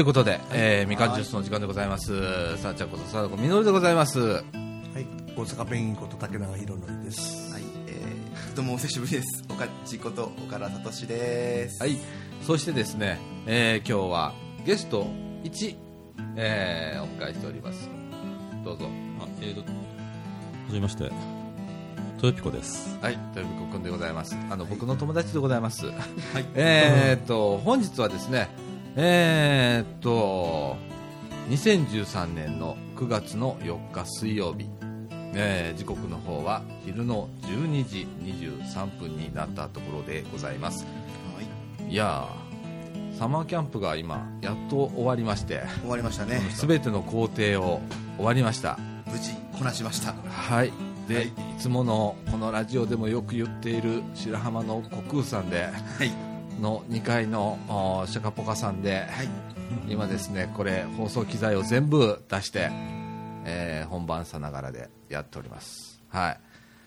[0.00, 2.56] ということで、えー、みかんジュースの時間でございます。
[2.56, 4.18] さあちゃんことさだこみのるでございます。
[4.18, 4.42] はい、
[5.36, 7.52] 大阪ペンギンこと竹永宏典です。
[7.52, 9.44] はい、えー、どうもお久しぶりです。
[9.50, 11.82] おかちこと岡田聡です。
[11.82, 11.98] はい。
[12.46, 14.32] そしてですね、えー、今日は
[14.64, 15.04] ゲスト
[15.44, 15.76] 1、
[16.36, 17.86] えー、お迎えしております。
[18.64, 18.86] どうぞ。
[19.20, 19.66] あえーと、は
[20.68, 21.10] じめまして、
[22.22, 22.98] 豊ピコです。
[23.02, 24.34] はい、とよびこくんでございます。
[24.48, 25.88] あの、僕の友達でございます。
[25.88, 25.96] はい。
[26.56, 28.48] えーっと、本日はですね、
[28.96, 30.76] えーっと、
[31.48, 34.68] 2013年の9月の4日水曜日、
[35.34, 40.84] えー時刻の方は昼の12時23分になったところでございます。
[40.84, 41.42] は
[41.88, 46.40] い、いやー、サマーキャンプが今、やっと終わりまして、終わりましたね。
[46.50, 47.80] すべての工程を
[48.16, 48.76] 終わりました。
[49.06, 50.14] 無事こなしました。
[50.28, 50.72] はい。
[51.06, 56.29] で、はいい、つものこのラジオでもよく言っている白浜の国空さんではい。
[56.60, 57.58] の2階の
[58.02, 59.28] おシャカポカさんで、はい。
[59.88, 62.70] 今ですねこれ放送機材を全部出して、
[63.44, 66.00] えー本番さながらでやっております。
[66.08, 66.40] はい。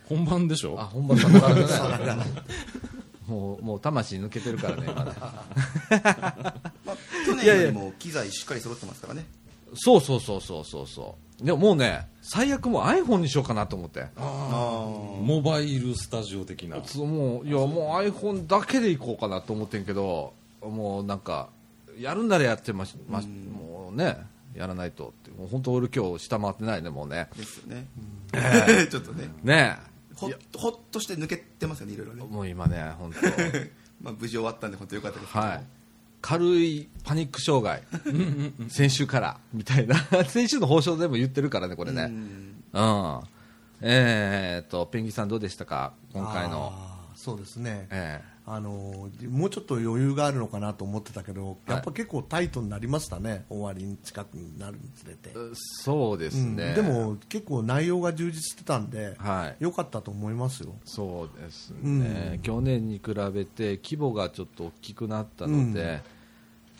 [0.07, 0.75] 本番でしょ？
[0.79, 2.27] あ本番さながらじゃない。
[3.27, 5.11] もうもう魂抜けてるからね今ね。
[5.19, 9.25] まあ、去年よりも機材しっかり揃ってますからね。
[9.75, 11.45] そうそうそうそうそうそう。
[11.45, 14.07] でももうね最悪もう iPhone にしようかなと思って。
[14.15, 14.87] あ
[15.21, 16.77] モバイルスタジオ的な。
[16.77, 21.49] もういやもう iPhone だけでいこうかなと思ってんけどもうなんか
[21.99, 24.17] やるんならやってまし、ましもうね
[24.55, 27.27] やらないとってもう本当俺今日下回ってないねもうね。
[27.29, 27.87] あ、ですよね。
[28.89, 29.77] ちょっとね、ね
[30.15, 32.23] ほっほっとして抜けてますよね、いろいろね。
[32.23, 33.19] もう今ね本当。
[34.01, 35.45] まあ、無事終わったんで、本当よかったですけど。
[35.45, 35.63] はい
[36.23, 37.83] 軽いパニック障害。
[38.69, 39.95] 先週からみたいな。
[40.25, 42.03] 先週の放送でも言ってるからねこれね。
[42.03, 42.55] うん。
[42.71, 43.21] うん。
[43.81, 45.91] えー、っとペンギンさんどうでしたか？
[46.13, 46.71] 今回の。
[47.15, 47.87] そうですね。
[47.91, 53.45] えあのもうちょっと余裕があるのかなと思ってたけど、やっぱ結構タイトになりましたね。
[53.49, 55.29] 終わりに近くになるにつれて。
[55.29, 56.55] ーそうですうん。
[56.55, 59.55] ね、でも結構内容が充実してたんで、はい。
[59.59, 60.73] 良かったと思いますよ。
[60.85, 62.39] そうですね、うん。
[62.39, 66.01] 去年に比べて規模がちょっと大きくなったので、うん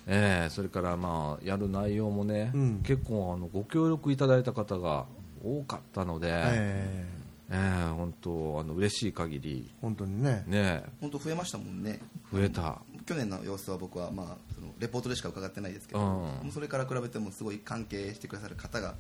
[0.07, 2.83] えーそれからまあやる内容もね、うん。
[2.83, 5.05] 結構あのご協力いただいた方が
[5.43, 7.05] 多かったので、え
[7.51, 7.55] え。
[7.55, 10.43] ー本当あの嬉しい限りー本当にね。
[10.47, 11.99] ね本当増えましたもんね。
[12.31, 16.01] 増えた、去年の様子は僕は、まあ、そのレポートでしか伺ってないですけど、
[16.43, 16.51] うん。
[16.51, 18.95] それから比べてもすごい関係してくださる方が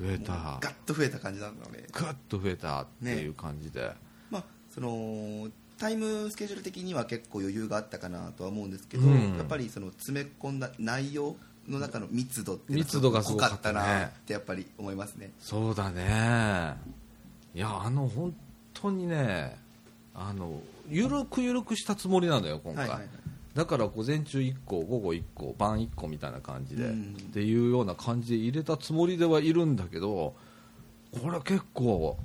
[0.00, 0.58] 増えた。
[0.60, 3.92] ガッと増えた感じなので、ぐっと増えたっていう感じで、
[4.30, 5.48] まあ、その
[5.80, 9.38] タイムスケジュール的には結構余裕があったかなとは思うんですけど、うん。
[9.38, 11.36] やっぱりその詰め込んだ内容
[11.66, 14.04] の中の密度って密度がすごかったな。
[14.04, 15.30] ってやっぱり思いますね。
[15.40, 16.76] そうだね。
[17.54, 18.34] いやあの本
[18.74, 19.56] 当にね
[20.14, 23.10] あのゆるくゆるくしたつもりなのよ今回、はいはいはい。
[23.54, 27.16] だから午前中1個午後1個晩1個みたいな感じで、うん。
[27.18, 30.34] っていうような感じで入れたつもりではいるんだけど
[31.22, 32.18] これ結構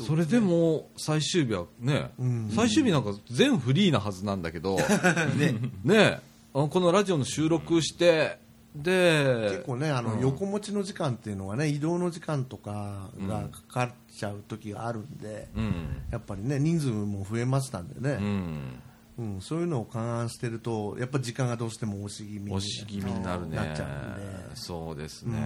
[0.00, 2.50] それでも最終日はね、うん。
[2.54, 4.78] 最終日なんか全フリーなはずなんだけど
[5.36, 5.54] ね。
[5.84, 6.20] ね
[6.52, 8.38] このラジオの収録して
[8.74, 10.20] で結構ねあの、うん。
[10.20, 16.02] 横持ちの時間っていうのがね移動の時間とかがかかっちゃう時があるんで、うん。
[16.10, 18.80] やっぱりね人数も増えましたんでうね、ん。
[19.18, 23.56] うんそういうのを勘案してるとやっぱ時間がどうしても押し気味に押し気味になるね。
[23.56, 24.56] なっちゃうんで。
[24.56, 25.38] そうですね、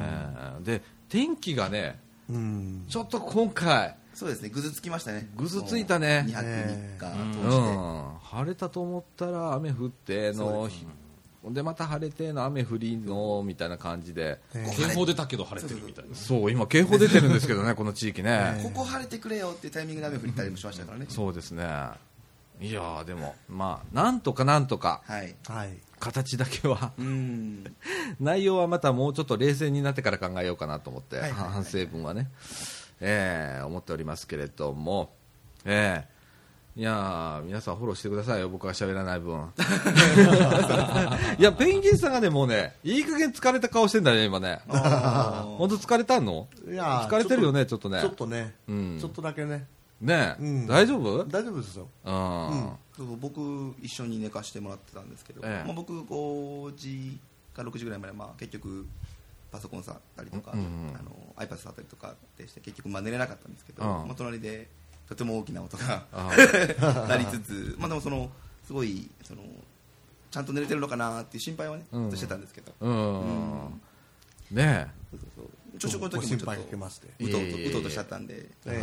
[0.63, 1.99] で天気がね
[2.31, 2.85] うん。
[2.89, 4.49] ちょっと今回そうですね。
[4.49, 5.29] ぐずつきましたね。
[5.37, 6.25] ぐずついたね。
[6.27, 10.71] 2泊3日う通して、ん、晴れたと思ったら雨降っての
[11.53, 14.41] でまた晴れての雨降りのみたいな感じで。
[14.55, 16.15] え警報出たけど晴れてるみたいな。
[16.15, 21.05] そう今警報出てるんですけどね この地域ね、ここ晴れてくれよっていうタイミングで雨降ったりもしましたからね。
[21.11, 21.63] そうですね。
[22.59, 25.35] いやーでもまあなんとかなんとかはい。
[25.47, 25.77] はい。
[25.99, 27.65] 形だけはうん。
[28.19, 31.51] 内容はまたもうちょっと冷静になってから考えようかなと思って、はいはいはい。
[31.51, 32.31] 反省文はね、
[33.01, 35.13] えー思っておりますけれども、
[35.65, 36.17] えー
[36.79, 39.49] いやー皆さんフォローしてくださいよ、僕が喋らない分。
[41.39, 44.61] いや、ペンギンさんがね、もうね、いい加減疲れた顔してんだよね、今ね。
[44.69, 46.49] あ本当疲れたんの？
[46.71, 48.01] いやー疲れてるよね、ちょっとね。
[48.03, 48.15] ちょっ。
[48.15, 48.99] とね、うん。
[49.01, 49.67] ちょっとだけね、
[50.03, 50.67] ね、うん。
[50.67, 51.25] 大丈夫？
[51.25, 51.89] 大丈夫ですよ。
[52.05, 52.13] う
[53.05, 53.21] ん。
[53.21, 55.67] 僕一緒に寝かしてもらってたんですけど、ええ。
[55.67, 57.19] まあ、僕5時
[57.55, 58.87] か6時ぐらいまで、まあ、結局
[59.57, 63.89] パソコン触ったりとか、うんうんあの iPad 触ったりとかでして結局まあ寝れなかったんですけど、うん。
[63.89, 64.69] まあ、隣で
[65.07, 66.31] とても大きな音があ
[67.09, 68.31] な りつつ、 まあ、でもその
[68.67, 69.43] すごいその
[70.31, 72.03] ちゃんと寝れてるのかなっていう心配はね、うん。
[72.05, 73.81] ずっとしてたんですけど、うん。
[74.51, 75.79] ねそうそうそう。
[75.79, 78.83] 朝食の時もちょっとうとうとうとしちゃったんで、え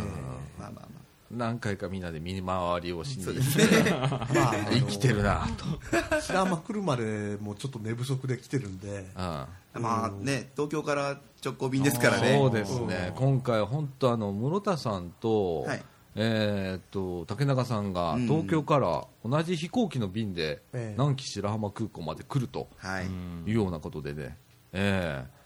[0.58, 1.03] まあまあまあ
[1.36, 3.90] 何回かみんなで見回りをしにそうですね。
[4.00, 9.82] まあ、生きてるなと、白浜来るまでもうちょっと寝不足で来てるんで、うん。
[9.82, 12.36] まあね、東京から直行便ですからね。
[12.38, 15.82] そうですね、今回、本当あの、室田さんと、はい。
[16.16, 18.28] えーっと竹中さんがうん。
[18.28, 20.94] 東京から同じ飛行機の便でええ。
[20.96, 23.06] 南紀白浜空港まで来るとはい。
[23.06, 24.36] いうようなことでね、
[24.72, 25.43] ええ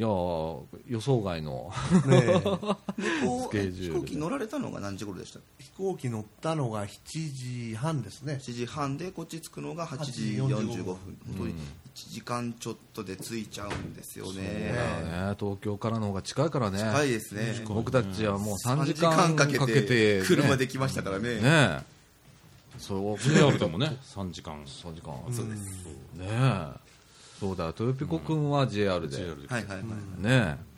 [0.00, 1.70] いやー予想外の
[2.06, 2.40] ねえ。
[2.40, 2.78] こ
[3.36, 5.40] うスケジュール飛行機乗られたのが何時頃でした？
[5.58, 8.38] 飛行機乗ったのが7時半ですね。
[8.40, 10.94] 7時半でこっち着くのが8時8 45時45分。
[10.94, 10.98] 本
[11.36, 14.40] 当に1時間ちょっとで着いちゃうんですよね。
[14.40, 14.72] ね。
[15.38, 16.78] 東京からの方が近いからね。
[16.78, 17.62] 近いですね。
[17.68, 21.34] 僕たちはもう3 3時間かけて,、ね、車で来ましたからね。
[21.34, 21.82] ねえ。
[22.78, 23.98] そう JR でもね。
[24.02, 24.64] 3時間。
[24.64, 25.14] 3時間。
[25.30, 25.60] そうです。
[26.14, 26.79] ねえ
[27.40, 29.48] そうだ豊ピコ君は JR で、JR で。
[29.48, 30.70] はいはいはいねえ。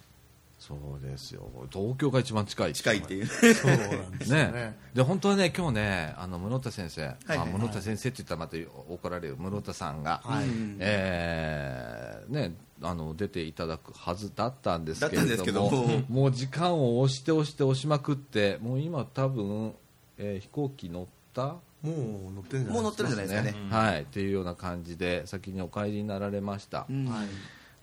[0.61, 1.43] そうですよ。
[1.73, 2.73] 東京が一番近い。
[2.73, 3.27] 近いっていう。
[3.27, 4.53] そうなんですよね。
[4.53, 4.79] ね。
[4.95, 8.57] で本当はね今日ねあの室田先生、はいはいあ室田先生って言ったらまた
[8.89, 10.45] 怒られる室田さんが、はい。
[10.45, 16.03] うんえーねあの出ていただくはずだったんですけれだったんですけどもども。
[16.09, 19.75] もう時間を押して押して押しまくってもう今多分、
[20.17, 22.73] えー飛行機乗ったもう乗ってるんじゃないですか。
[22.73, 23.69] もう乗ってるんじゃないですかね。
[23.71, 24.03] はい。
[24.03, 27.07] っていうような感じで先にお帰りになられました、うん。
[27.07, 27.27] はい。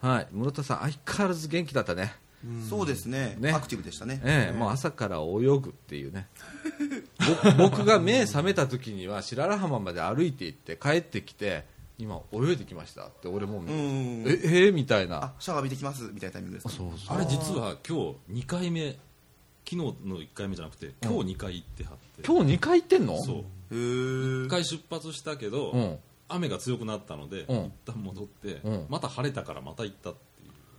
[0.06, 0.28] はい。
[0.32, 2.14] 室田さん相変わらず元気だったね。
[2.70, 3.36] そうですね。
[3.38, 3.52] ね。
[3.52, 4.22] アクティブでしたね。
[4.24, 6.28] ええもう朝から泳ぐっていうね。
[7.58, 11.66] ぼ 僕が目覚めた時には白良浜まで歩いて行って帰ってきて
[11.98, 14.24] 今泳いできましたって俺もう、うん。
[14.26, 15.22] えええみたいな。
[15.22, 16.74] あシャワー浴びてきますみたいなタイミングですか？
[16.74, 17.18] そうそう。
[17.18, 18.98] あれ実は今日2回目。
[19.70, 22.24] 昨日の1回目じゃなくて今日2回行ってはって。
[22.26, 23.22] 今日2回行ってんの？
[23.22, 25.98] そうへえ1回出発したけど、うん。
[26.28, 27.58] 雨が強くなったので、うん。
[27.66, 28.86] 一旦戻って、うん。
[28.90, 30.16] また晴れたからまた行ったっ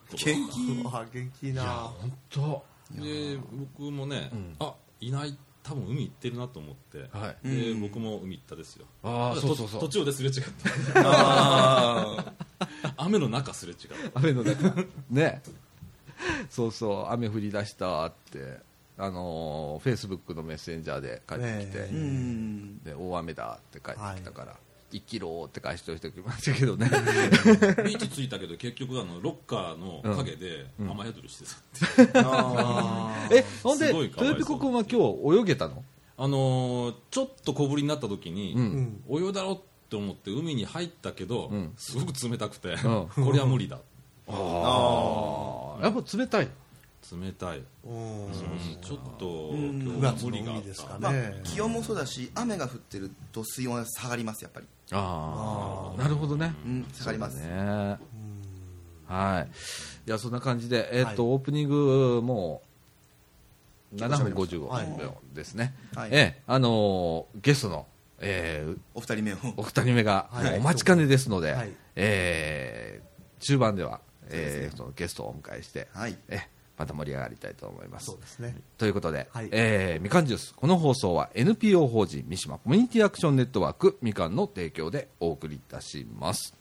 [0.09, 0.87] ていう元気。
[0.87, 1.63] あ元気な。
[1.65, 2.65] 本当。
[3.01, 3.39] で
[3.77, 4.57] 僕もね、うん。
[4.61, 7.49] あいない多分海行ってるなと思って、はい。
[7.49, 7.81] でうん。
[7.81, 8.87] 僕も海行ったですよ。
[9.03, 9.81] ああとそうそうそう。
[9.81, 10.51] 途中ですれ違って
[10.97, 12.33] あ
[12.97, 13.79] 雨の中すれ違う
[14.15, 14.75] 雨の中。
[15.11, 15.43] ね。
[16.51, 18.59] そうそう雨降り出したって
[19.03, 22.79] あのフェイスブックのメッセンジャーで帰ってきて、ねーうん。
[22.83, 24.57] で大雨だって帰ってきたから、
[24.93, 26.89] 1キロって返しておいておきましたけどね。
[27.85, 30.91] ビーチ着いたけど結局あのロッカーの陰でうん。
[30.91, 35.85] 雨宿りしてたって、 あ えほんで豊彦君は今日泳げたの？
[36.19, 39.03] あのーちょっと小ぶりになった時に、うん。
[39.09, 39.25] うん。
[39.27, 39.59] 泳いだろうっ
[39.89, 41.73] て思って海に入ったけど、うん。
[41.79, 42.77] すごく冷たくて、ん。
[42.77, 43.79] これは無理だ。
[44.29, 46.49] ああやっぱ冷たい
[47.13, 47.59] 冷たい。
[47.59, 47.65] うん。
[48.81, 49.81] ちょっとん。
[49.83, 51.41] 今9月の日は無理があった、まあね。
[51.45, 54.67] 気温もそうだし雨が降ってると水温は下がりますやっぱり。
[54.93, 56.55] ああなるほどね。
[56.65, 57.37] うん下がります。
[57.41, 57.99] ね。
[59.07, 59.49] はい。
[60.07, 62.63] いやそんな感じでえっとはいオープニングも
[63.93, 64.97] う7分55はい。
[65.01, 65.75] 秒ですね。
[65.95, 66.11] はい。
[66.13, 67.87] ええあのーゲストの
[68.21, 69.37] えーお二人目を。
[69.57, 70.59] お二人目がはい。
[70.59, 71.73] お待ちかねですので、はい。
[71.97, 73.11] えー
[73.43, 76.17] 中盤では、えーそそのゲストをお迎えして、はい。
[76.29, 76.41] え
[76.81, 78.19] また盛り上がりたいと思いますそう。
[78.21, 78.57] ですね。
[78.79, 86.55] ということで、はいえーみかんジュース、この放送は NPO 法人三島コミュニティアクションネットワークみかんの提供でお送りいたします。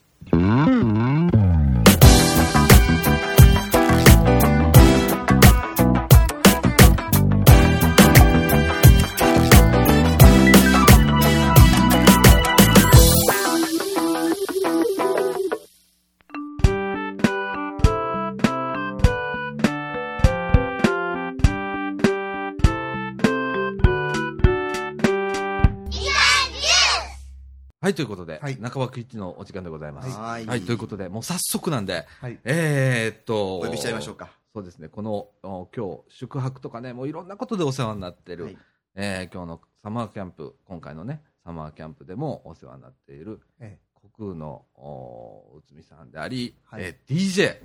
[27.90, 28.60] はい、ということで、はい。
[28.62, 30.16] 中枠一のお時間でございます。
[30.16, 30.46] はい。
[30.46, 32.38] はい、ということで、もう早速なんで、はい。
[32.44, 34.30] えーっと、お呼びしちゃいましょうか。
[34.54, 38.58] そうですね、このお今日、宿泊とかね、もういろんなことでお世話になっている、はい。
[38.94, 43.80] えー今日のサマーキャンプ、今回のね、サマーキャンプでもお世話になっている、え
[44.16, 46.84] 国空のお内海さんであり、はい。
[46.84, 47.58] えー DJ、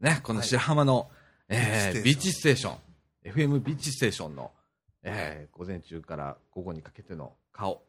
[0.00, 0.48] ね、このはい。
[0.48, 1.10] 白浜の、
[1.48, 2.78] えービビーチステーション、
[3.30, 4.50] FM ビーチステーションの、
[5.02, 7.87] えー午前中から午後にかけての顔えはい。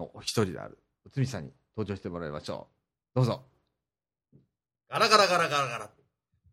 [0.00, 2.68] のお一人である内海さんに登場してもらいましょ
[3.12, 3.16] う。
[3.16, 3.42] どうぞ。
[4.88, 5.90] ガラガラガラガラガラ。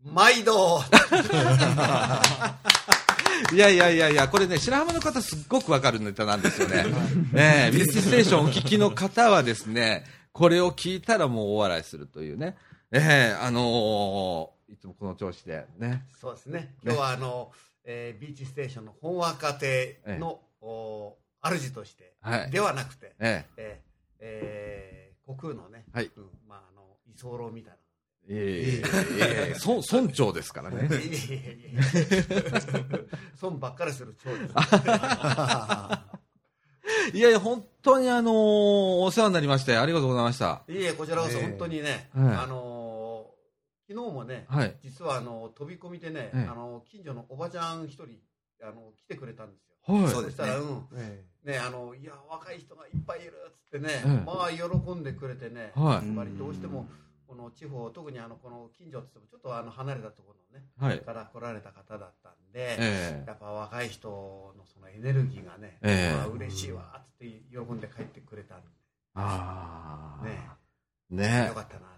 [0.03, 0.81] 毎度。
[3.53, 6.83] いやいやいやいや、これね、白浜の方すっごくわかるネタなんですよね。
[7.31, 12.57] ねえビーチステーションをお聞きの方はですね、これを聞いたらもう大笑いするというね。
[12.91, 16.05] ええあのーいつもこの調子でね。
[16.19, 16.75] そうですね。
[16.83, 17.53] 今日はあの、
[17.85, 21.17] えービーチステーションの本若亭の、お
[21.49, 22.51] 主として、はい。
[22.51, 23.81] ではなくて、ええ。
[23.83, 23.87] ー
[24.19, 26.11] えー、国空のね、はい。
[26.15, 27.77] うんまああの居候みたいな。
[28.29, 28.81] いえい
[29.21, 30.87] え村村長ですからね。
[30.91, 31.81] いやいやいやいや
[33.35, 34.53] 損 ばっかりする長です。
[37.13, 38.33] いやいや本当にあのー
[39.03, 40.63] お世話になりましてありがとうございました。
[40.67, 41.43] いえこちらこそええ。
[41.43, 42.35] 本当にね、はい。
[42.35, 42.97] あのー
[43.89, 44.75] 昨日もね、はい。
[44.81, 46.47] 実はあの飛び込みでね、ええ。
[46.51, 48.19] あの近所のおばちゃん一人
[48.63, 49.75] あの来てくれたんですよ。
[49.87, 50.07] はい。
[50.09, 56.07] そうですたら、うん、えね、あのいや若い人がいっぱいいるっつってね、ええまあ喜んでくれてね、はい。
[56.07, 56.85] やっぱりどうしても
[57.27, 60.99] この地方特にあのこの近所って言ってもちょっとあの離れたところのね、はい。
[60.99, 63.23] から来られた方だったんで、ええ。
[63.27, 64.09] やっぱ若い人
[64.57, 66.15] のそのエネルギーがね、ええ。
[66.15, 68.57] まあ嬉しいわっつって喜んで帰ってくれたん
[69.15, 70.29] ああで、
[71.15, 71.47] ね、ね。
[71.47, 71.96] よかったな。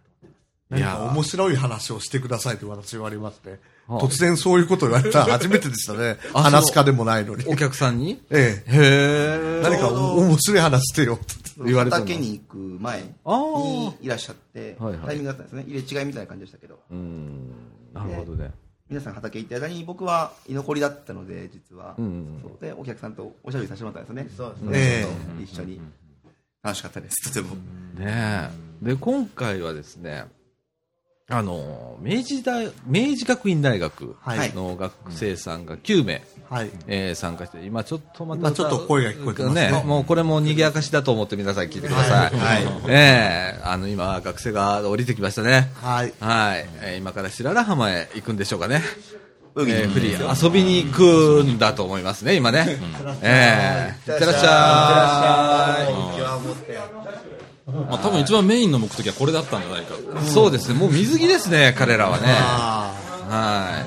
[0.70, 3.60] 何か面白い話をしてくださいと私言われまして、はい
[3.90, 6.18] 突然そういうこと言われたら 初めてでしたね。
[6.36, 7.44] あ話す家でもないのに。
[7.48, 8.22] お客さんに？
[8.30, 8.72] ええ。
[8.72, 11.34] へえ何か面白い話してよって。
[11.66, 15.64] 言われたの畑に行く前あにあいらっしゃって、はいはいタイミングだったんですね。
[15.68, 16.80] 入れ違いみたいな感じでしたけど。
[16.92, 17.52] うん
[17.92, 18.52] なるほどね
[18.92, 21.96] 皆さん畑行ってる間に僕は居残りだったので、実は。
[21.98, 24.36] うんそうで、お客さんとおしゃべりさせてもらったんですね。
[24.38, 25.08] そうですねえ
[25.40, 25.82] え一緒に。
[26.62, 27.56] 楽しかったです、とても。
[27.56, 27.62] ね
[28.06, 28.50] え
[28.84, 30.26] で今回はですね
[31.32, 34.54] あの明治大明治学院大学はい。
[34.54, 36.72] の学生さんが9名、はい。
[36.88, 39.72] えー参加して今ちょっとまた今ちょっと声が聞こえてますね。
[39.72, 42.68] ねもうこれも賑やかしだと思って皆さん聞いてください、はい。
[42.88, 45.72] ええあの今学生が降りてきましたね。
[45.76, 46.14] はい。
[46.20, 48.82] はい、えー今から白良浜へ行くんでしょうかね。
[49.56, 49.80] 泳ぎに。
[49.80, 50.46] えーフリー。
[50.46, 52.80] 遊びに行くんだと思いますね今ね、
[53.22, 55.92] ええいってらっしゃい。
[55.92, 56.99] 今日は持って。
[57.90, 59.96] まあ、多分一番メインの目的はこれだったんじゃないか。
[60.22, 60.80] そうですね。
[60.80, 62.24] もう水着ですね彼らはね。
[62.28, 62.94] あ
[63.30, 63.86] は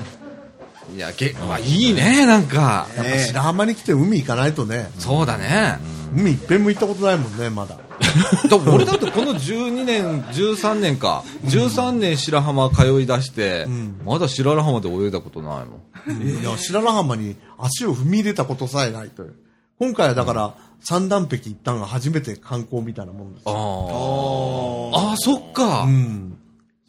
[0.91, 0.95] い。
[0.95, 2.87] いやげ、まあ、いいねなんか。
[2.97, 3.03] あ。
[3.03, 4.89] やっぱ白浜に来て海行かないとね。
[4.99, 5.79] そうだね、
[6.15, 7.77] 海一遍も行ったことないもんね、まだ。
[8.49, 13.67] だ俺だってこの12年、13年か、13年白浜通い出して、
[14.05, 16.21] まだ白良浜で泳いだことないもん。
[16.21, 19.35] いや、白良浜に足を踏み入れたことさえないという。
[19.79, 24.91] 今回はだから、三段壁行ったのが初めて観光みたいなもんですあよ。
[24.93, 25.09] あ。
[25.09, 26.37] ああ、そっか、うん。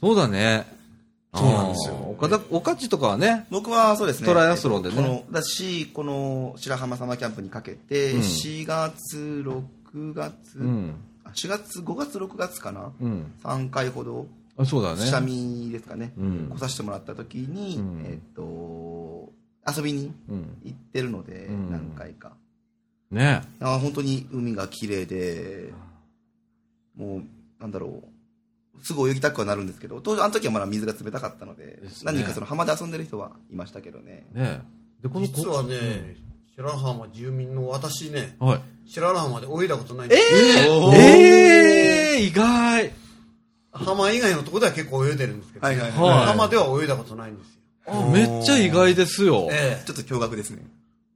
[0.01, 0.67] そうだね。
[1.35, 4.27] そうなんですよ岡田、岡地とかはね、僕はそうですね。
[4.27, 10.95] トライアスロンでねこのだし、この白浜サマーキャンプにかけて、うん4月、6月、うん。
[11.25, 13.33] あ4月、5月、6月かな、うん。
[13.43, 15.01] 3回ほど、あそうだね。
[15.07, 19.33] 下見ですかね、うん来させてもらった時に、うんえっと、
[19.77, 20.57] 遊びにうん。
[20.63, 22.33] 行ってるので、うん何回か。
[23.11, 25.73] ねあ本当に海が綺麗で、
[26.97, 27.23] もう、
[27.61, 28.03] なんだろ
[28.77, 34.27] う、すぐ泳ぎたくはなるんですけど、当時、あの時はまだ水が冷たかったので、ですね何人かその浜で遊んでる人はいましたけどね。
[34.33, 34.63] ね
[35.03, 36.17] で、この実はね、
[36.57, 38.61] 白良浜住民の私ね、はい。
[38.87, 40.23] 白良浜で泳いだことないんです
[40.63, 40.93] えよ。
[40.93, 42.93] ー、えー、意外。
[43.73, 47.61] 浜以外のところでは結構泳いでるんですけど、はいはいはいはい浜では泳いだことないんですよ。
[47.87, 49.49] あめっちゃ意外ですよ。
[49.51, 50.63] ええちょっと驚愕ですね。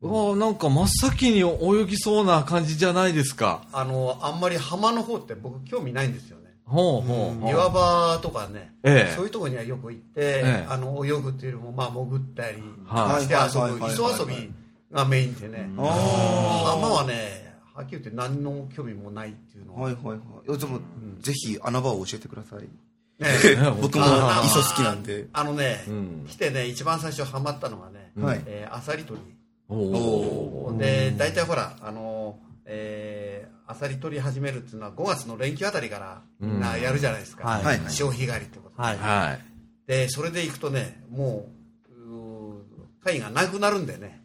[0.03, 3.65] あなんか真っ先に泳ぎそうな感じじゃないですか。
[3.73, 6.55] あの、あんまり浜の方って僕興味ないんですよね。
[6.65, 7.51] ほうほうほう。
[7.51, 14.53] 岩場とかね、ええそういうところにはよく行って、ええあの泳ぐっていうよりも、まあ、潜ったりはいして遊ぶ、磯遊び
[14.93, 20.59] がメインでね、浜はね、はっきり言って何の興味もないっていうのは、はいはいはい。
[20.59, 20.81] でも、
[21.21, 22.63] ぜひ穴場を教えてください。
[22.63, 23.29] ね
[23.83, 25.27] 僕もあ磯好きなんで。
[25.33, 29.38] あのね、ん来てね、一番最初ハマったのがね、はいえーアサリ取り。
[29.69, 37.47] おおで、大体ほら、あの、えー、アサリ取り始めるっていうのは5月の連休あたりからみんなやるじゃないですか。
[37.47, 38.83] はいはい潮干狩りってことで。
[38.83, 38.97] はい。
[38.97, 39.41] はい。
[39.87, 41.49] で、それで行くとね、も
[41.91, 44.23] う、貝がなくなるんでね。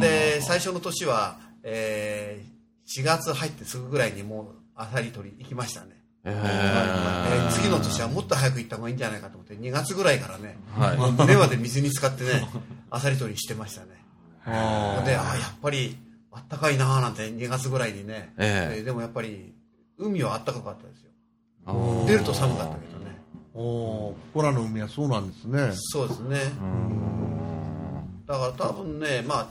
[0.00, 5.88] で、最初の年は、えー、4月入ってすぐぐらいにもうアサリ取り行きましたね。
[6.26, 11.12] ええー次の年はもっと早く行った方がいいんじゃないかと思って、2月ぐらいからね、はい。
[11.12, 12.48] 胸まで水に浸かってね、
[12.94, 13.88] アサリ取りしてましたね。
[14.46, 15.96] あで、あーやっぱり
[16.30, 19.52] あったかいなーなんて2月ぐらいにね、えでもやっぱり
[19.98, 21.10] 海はあったかかったですよ。
[22.06, 23.16] 出ると寒かったけどね。
[23.54, 25.72] ーおーコラの海はそうなんですね。
[25.74, 26.38] そうですね。
[28.26, 29.48] だから多分ね、まあ、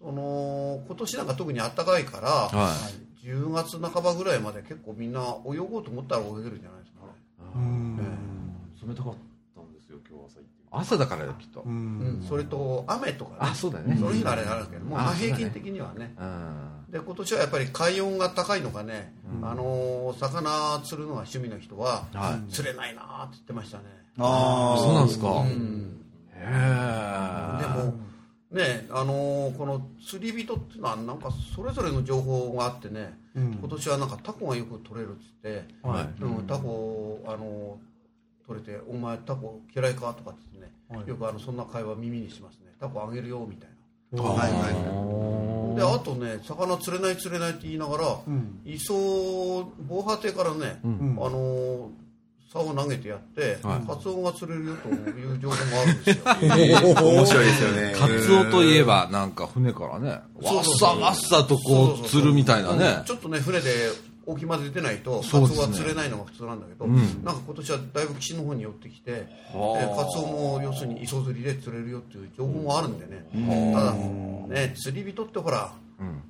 [0.00, 2.74] その、今年なんか特にあったかいから、は
[3.22, 7.12] 10月半ばぐらいまで結構みんな泳ごうと思ったら泳げるんじゃないですかね。
[7.54, 7.96] うん。
[8.88, 9.14] 冷たかっ
[9.54, 11.68] たんですよ今日朝行って朝だからよ、きっとう。
[11.68, 12.26] うんん。
[12.26, 13.36] それと雨とかね。
[13.40, 16.14] あそうだよねその日があれなんだけども、あまあ平均的にはね。
[16.18, 16.92] うん。
[16.92, 23.84] で、今年はやっぱり海温が高いのかね、あのー魚釣るのが趣味の人は、はい釣れないなーって言ってましたね。
[24.18, 25.28] あそうなんですか。
[25.28, 26.00] うん。
[26.34, 27.62] へえ。
[27.62, 27.94] でも、
[28.50, 36.22] ね、あのーこの釣り人っていうのはなんかそれぞれの情報があってね、うん今年はなんかタコがよく取れるっつって、はい。
[36.22, 37.91] うん、タコ、あのー
[38.46, 40.72] 取れて「お前タコ嫌いか?」とかってね、
[41.06, 43.72] よくあのそんな会話耳にしますね「タコあげるよ」みたいな。
[44.22, 45.76] はいはい。
[45.76, 48.18] であとね魚釣れない釣れないって言いながら、
[48.66, 48.92] 磯
[49.88, 51.90] 防波堤からね、あの
[52.52, 56.24] 竿を投げてやって、カツオが釣れるよという情報もあるんですよ。
[57.08, 57.94] 面白いですよね。
[57.98, 63.02] カツオといえばなんか船からねわっさわっさとこう釣るみたいなね。
[63.06, 63.70] ちょっとね船で
[64.26, 66.96] 沖まで出ないとカツオが釣れないのが普通なんだけど、ん。
[67.24, 73.26] なんか今年はだいぶ岸の方に寄ってきて、えカツオも要するに磯釣りで釣れるよっていう情報もあるんでね、
[73.74, 75.72] ただね釣り人ってほら、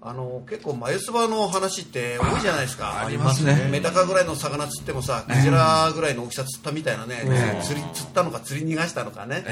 [0.00, 3.04] あの結構眉唾の話って多いじゃないですか。
[3.04, 3.68] ありますね。
[3.70, 9.42] メダカぐらいの魚釣ってもさクジラぐらいの大きさ釣ったみたいなね、釣り釣ったのか釣り逃がしたのかね、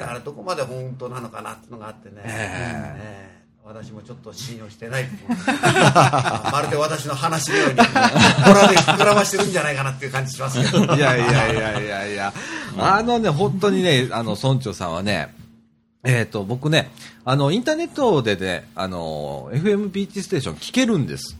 [0.00, 3.39] だからどこまで本当なのかなっていうのがあってね、ええ
[3.72, 5.04] 私もちょっと信用してない
[6.52, 10.84] まるで私の話のようにこれはね膨らましてるんじゃないかなっていう感じしますけど。
[10.96, 12.32] いやいやいやいやいや、
[12.76, 15.32] あのね、本当にね、あの、村長さんはね、
[16.02, 16.90] えっ、と、僕ね、
[17.24, 21.38] あの、インターネットでね、あの、FM ビーチステーション聞けるんです。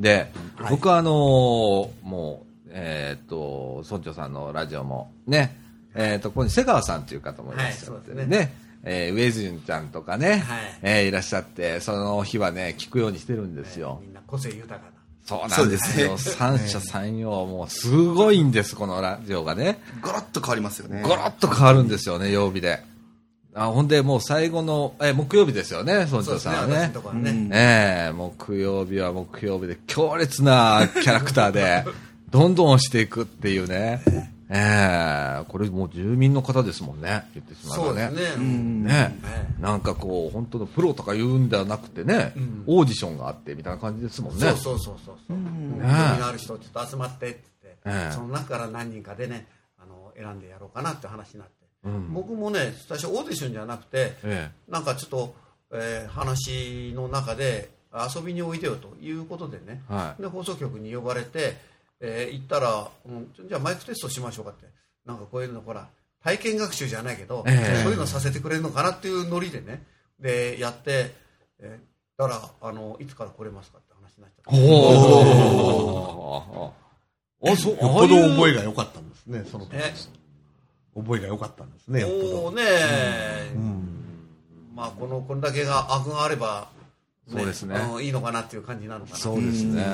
[0.00, 0.32] で、
[0.68, 5.56] 僕はあの、もう、えっ、と、村長さんのラジオも、ね、
[5.94, 8.52] えっ、と、ここに瀬川さんという方もいらっしゃってはいね、
[8.84, 10.38] えーウェイズユンちゃんとかね、はい
[10.82, 14.00] えーいらっしゃって、その日はね、聞くようにしてるんですよ。
[14.02, 16.16] みんな個性豊かなそうなんですよ。
[16.16, 19.78] 三者三様、もうすごいんです、このラジオがね。
[20.00, 22.80] ガラッと変わりますよねゴロッと変わるんですよね、曜日で。
[23.54, 27.00] あほんで、もう最後の、え、木曜日ですよね、村長さんはね私のと。
[27.02, 31.84] ころはね、ええ木曜日は木曜日で強烈なキャラクターで、
[32.30, 34.02] どんどん押していくっていうね。
[34.50, 38.46] ええこれもう住民の方ですもんね、言ってしまうですね、
[38.84, 39.18] ね。
[39.58, 42.32] えなんかこう、本当のプロとか言うんではなくてね、
[42.66, 44.40] オーディションがあってみたいな感じですもんね。
[44.40, 45.78] そうそうそうそうそう、興味
[46.18, 48.12] のある人ちょっと集まってって言って、ええ。
[48.12, 49.46] その中から何人かでね
[49.78, 51.54] あの選んでやろうかなって話になって、
[52.10, 55.34] 僕もね最初オーディションじゃなくて、えなんかちょっと、
[55.72, 60.22] えー話の中で遊びにおいでよということでね、はい。
[60.22, 61.56] で放送局に呼ばれて、
[62.00, 64.66] えー行ったら、うんじゃあマイクテストしましょうかって。
[65.04, 65.88] なんかこういうのほら
[66.22, 67.82] 体験学習じゃないけど、ええ。
[67.82, 69.82] そういうのさせてくれるのかなっていうノリでね。
[70.20, 71.14] でやって、
[71.60, 74.50] えーだからあのいつから来れますかって話になっちゃった。
[74.60, 76.78] おー。
[77.52, 79.76] あ、そう、よっぽど覚えが良かったんですね、その時。
[79.76, 79.94] え
[80.96, 82.22] 覚えが良かったんですね、よっぽど。
[82.46, 82.62] おーね
[84.74, 86.72] まあこのこれだけが悪があれば、
[87.30, 87.76] そうですね。
[88.02, 89.16] いいのかなっていう感じなのかな。
[89.16, 89.84] そうですね。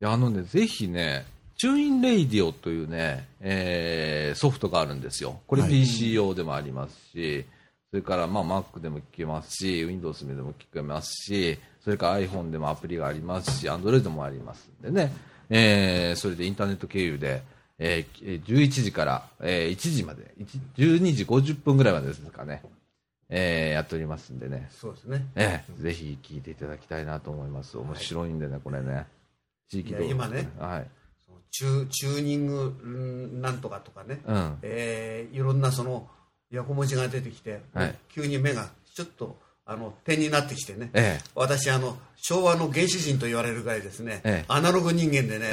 [0.00, 1.24] いや、あのね、ぜひね、
[1.56, 5.40] TuneIn Radio というね、えーソフトがあるんですよ。
[5.46, 7.46] これはい PC 用でもありますし、
[7.90, 15.12] それからまあ Mac でも聞けますし、Windows でも聞けますし、それから iPhone でもアプリがありますし、Android もありますんでね、
[15.48, 17.42] えーそれでインターネット経由で、
[17.78, 22.60] えー11時から、えー1時まで、1 12時50分ぐらいまでですかね、
[23.30, 27.78] えーやっておりますんでね、そうですねええ、ぜひ聞いていただきたいなと思います。
[27.78, 29.06] 面白いんでね、これね。
[29.68, 30.48] 地域いや今ね。
[30.58, 30.90] はい。
[31.24, 34.58] そのチュチューニングうんなんとかとかね、うん。
[34.62, 36.08] えーいろんなその
[36.50, 37.94] 横文字が出てきて、はい。
[38.08, 39.36] 急に目がちょっと
[39.68, 44.44] あの点になってきてね、え私あの昭和の原始人と言われるぐらいですね、ええ。
[44.46, 45.50] アナログ人間でね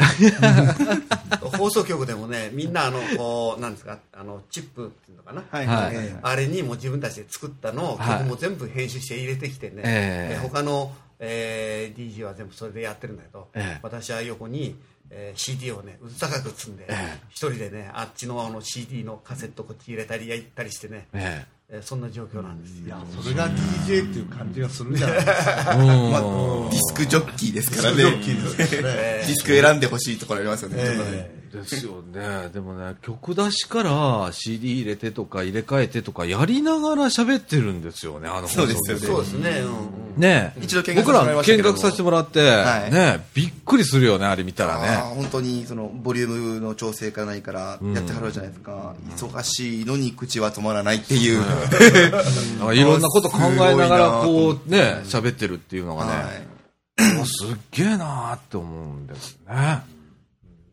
[1.58, 5.96] 放送局でもねみんなあのこうなんですかあのチップっていうのかな、はいはい。
[5.96, 8.20] はいあれにも自分たちで作ったのをはい。
[8.20, 10.34] 曲も全部編集して入れてきてね、ええ。
[10.36, 14.76] で他の、えー DJ は全部それでやってるんだけど、ええ私は横に、
[15.10, 16.88] えー CD をねうず高く積んで、
[17.30, 21.46] 一人でねあっちのあの CD のカセットこっち入れたり焼いたりしてね、え。
[21.48, 25.76] ええーそんな状況なんですよいや、それが DJ っていう感じがするじゃないですか。
[25.76, 25.80] え。
[25.80, 26.12] うん。
[26.12, 28.04] まあ、ディスクジョッキーですからね。
[28.04, 31.44] ディスク選んでほしいところありますよね。
[31.54, 32.50] ですよね。
[32.52, 44.88] でもね、曲出しから CD 入れてとか入れ替えてとかやりながら喋ってるんですよね、あのそうですよねそうですね、うんうんね一度見学僕ら見学させてもらって、はいねびっくりするよね、あれ見たらあね。
[44.90, 51.53] ー本当にそのボリュームの調整がないからやってはるじゃないですか、忙しいのに口は止まらないっていう、なんか
[52.74, 57.22] いろんなこと考えながらこうね、喋ってるっていうのがね、はい。
[57.22, 59.48] あすっげえなーって思うんですね。
[59.48, 59.84] だか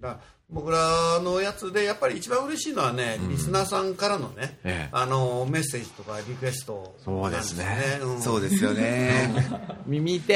[0.02, 0.20] ら
[0.52, 4.88] 僕らのやつでやっぱり一番嬉しいのはね、リスナーさんからのね、ええ。
[4.90, 7.98] あのメッセージとかリクエストなんですよね。
[8.02, 8.20] うん。
[8.22, 9.32] そうですよね。
[9.86, 10.34] 耳 痛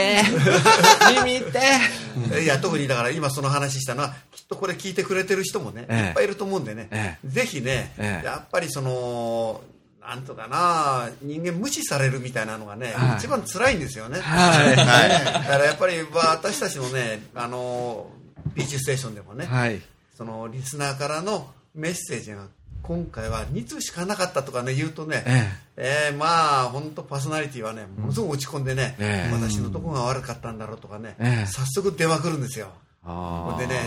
[1.24, 2.46] 耳痛い。
[2.46, 6.09] や特にだから今その話したのはきっとこれ聞いてくれてる人もね、ええ。
[6.09, 7.18] いっぱいいると思うんでね、え。
[7.24, 8.24] ぜひね、ええ。
[8.24, 9.62] やっぱりその
[10.06, 13.16] なんとかな人間無視されるみたいなのがね、はい。
[13.16, 14.76] 一番辛いんですよね、はい。
[14.76, 18.10] だからやっぱり私たちのねあの
[18.54, 19.80] ビーチステーションでもね、はい。
[20.14, 22.46] そのリスナーからのメッセージが
[22.82, 26.14] 今回は2通しかなかったとかね言うとね、ええ。
[26.14, 29.32] ーまあ本当パーソナリティはねものすごく落ち込んでね、ええ。
[29.32, 31.46] 私のとこが悪かったんだろうとかね、ええ。
[31.46, 32.68] 早速電話来るんですよ。
[33.06, 33.80] あほんでね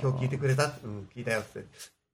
[0.00, 1.64] 今日聞いてくれた、うん、聞いたよって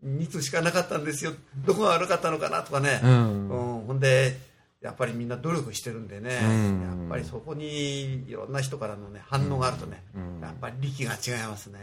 [0.04, 1.32] 2通しかなかったんですよ。
[1.66, 3.48] どこが悪かったのかなとかね、うん。
[3.48, 3.86] うん。
[3.86, 4.38] ほんで
[4.80, 6.82] やっぱりみんな努力してるんでね、うん。
[6.82, 10.02] やっぱりそこにいろんな人からの、ね、反応があるとね、
[10.42, 11.80] やっぱり力が違いますね。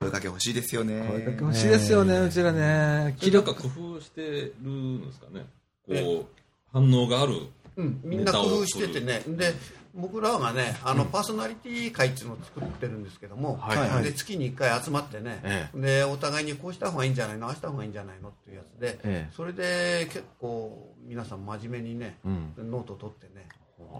[0.00, 1.06] 声かけ欲しいですよね。
[1.08, 3.14] 声かけ欲しいですよね、うちらね。
[3.18, 5.46] それなんか工夫してるんですかね。
[5.86, 6.26] こう
[6.72, 7.34] 反応がある
[7.76, 9.54] うん、みんな工夫しててね、で
[9.94, 13.76] 僕らがねあの、パーソナリティ会っていうのを作ってるんですけども、はい。
[13.76, 14.04] はい。
[14.04, 19.32] で月に1回集まってね、えでお互いにこうした方がいいんじゃないの、ああした方がいいんじゃないのっていうやつで、ええ。
[19.34, 22.70] それで結構皆さん真面目にね、うん。
[22.70, 23.48] ノートを取ってね、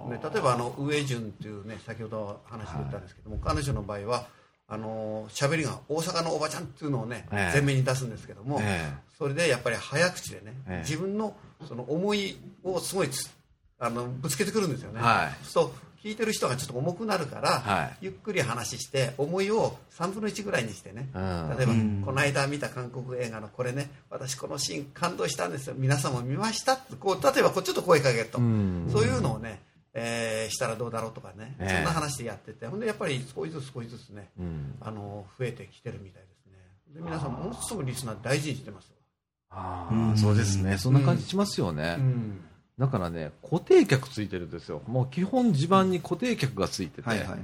[0.08, 4.26] で例えばあの上潤っていうね先ほど話出たんですけども、彼女の場合は
[4.68, 7.58] あの喋りが大阪のおばちゃんっていうのをね、ええ。
[7.58, 8.90] 前面に出すんですけども、え。
[9.18, 10.88] それでやっぱり早口でね、ええ。
[10.88, 11.36] 自分の
[11.68, 13.30] その思いをすごいつ
[13.82, 15.44] あのぶつけてくるんですよね、はい。
[15.44, 17.96] そうすると聞いてる人がちょっと重くなるから、はい。
[18.02, 21.56] ゆっくり話して思いを3分の1ぐらいにしてね、うん。
[21.56, 21.72] 例えば、
[22.06, 23.90] この間見た韓国映画のこれね。
[24.08, 25.74] 私このシーン感動したんですよ。
[25.76, 28.88] 皆さんも見ましたってこう例えばこうちょっと声かけると、ん。
[28.92, 29.60] そういうのをね、
[29.94, 32.66] えーしたらどうだろうとかね、ええそんな話でやってて。
[32.66, 34.76] ほんでやっぱり少しずつ少しずつね、ん。
[34.80, 36.52] あの増えてきてるみたいですね。
[36.94, 38.90] で皆さんものすごくリスナー大事にしてますよ。
[39.50, 40.78] ああそうですね。
[40.78, 41.96] そんな感じしますよね。
[41.98, 42.40] うん
[42.78, 44.82] だからね、固定客ついてるんですよ。
[44.86, 47.38] もう基本地盤に固定客がついてて、はいはいはい。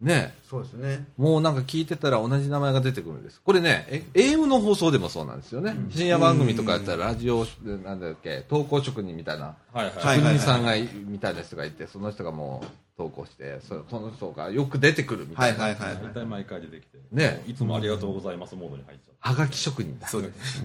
[0.00, 3.40] ね、そうですねもうなんか聞いてたら同じ名前が出てくるんです。
[3.40, 5.74] これね、え AM の放送でもそうなんですよね。
[5.90, 15.64] 深夜番組とかやったらラジオ、なんだっけ、投稿職人みたいな、はいはいはい職人さんがい、みたいな人がいて、その人がもう投稿して、そその人がよく出てくるみたはいいな。
[15.64, 15.94] はいはい。
[16.02, 20.08] 大体毎回出てきてねいつもありがとうございますモードに入っちゃうはがき職人だ。
[20.08, 20.64] そうです。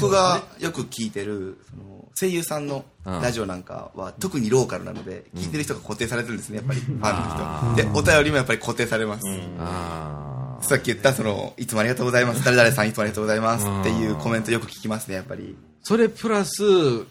[0.00, 7.92] 僕がよく聞いてる、その、声優さんのラジオなんかは、特にローカルなので、聞いてる人が固定されてるんですね、やっぱり、ファンの人。
[7.92, 9.22] で、お便りもやっぱり固定されます。
[9.58, 12.44] あさっき言った、その、いつもありがとうございます。
[12.44, 13.66] 誰々さんいつもありがとうございます。
[13.66, 15.56] っていうコメントよく聞きますね、やっぱり。
[15.82, 16.62] それプラス、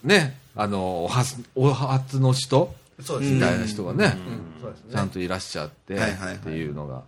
[0.04, 4.16] ね、あの、お初、お初の人みたいな人がね、
[4.62, 7.04] そうですねちゃんといらっしゃって、はいはいはいっていうのが。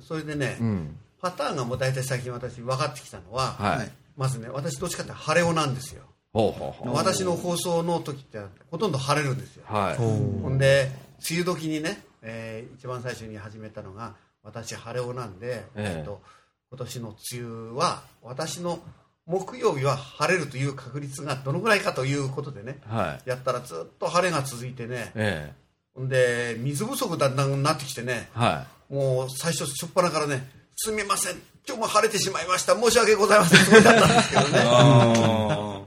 [0.00, 0.96] それでね、うん。
[1.20, 3.76] パターンがもう大体最近私分かってきたのは、はい。
[3.78, 6.94] はいまずね私どっちかっていうと晴れ男なんですよほうほうほう。
[6.94, 9.96] 私の放送の時ってほとんど晴れるんですよはい。
[9.96, 10.04] ほ
[10.48, 10.90] んで
[11.30, 16.22] 梅雨時にね、えー一番最初に始めたのが私晴れ男なんで、えええっと
[16.70, 18.80] 今年の梅雨は私の
[19.26, 23.28] 木曜日は晴れるという確率がどのぐらいかということでねはい。
[23.28, 25.52] やったらずっと晴れが続いてねえ
[25.94, 28.38] ほんで水不足だんだんなってきてねえ。
[28.38, 31.36] はもう最初初っ端からねすみません
[31.66, 35.86] 今日も晴れてしまいました申し訳ございませんそうだったんですけどねい。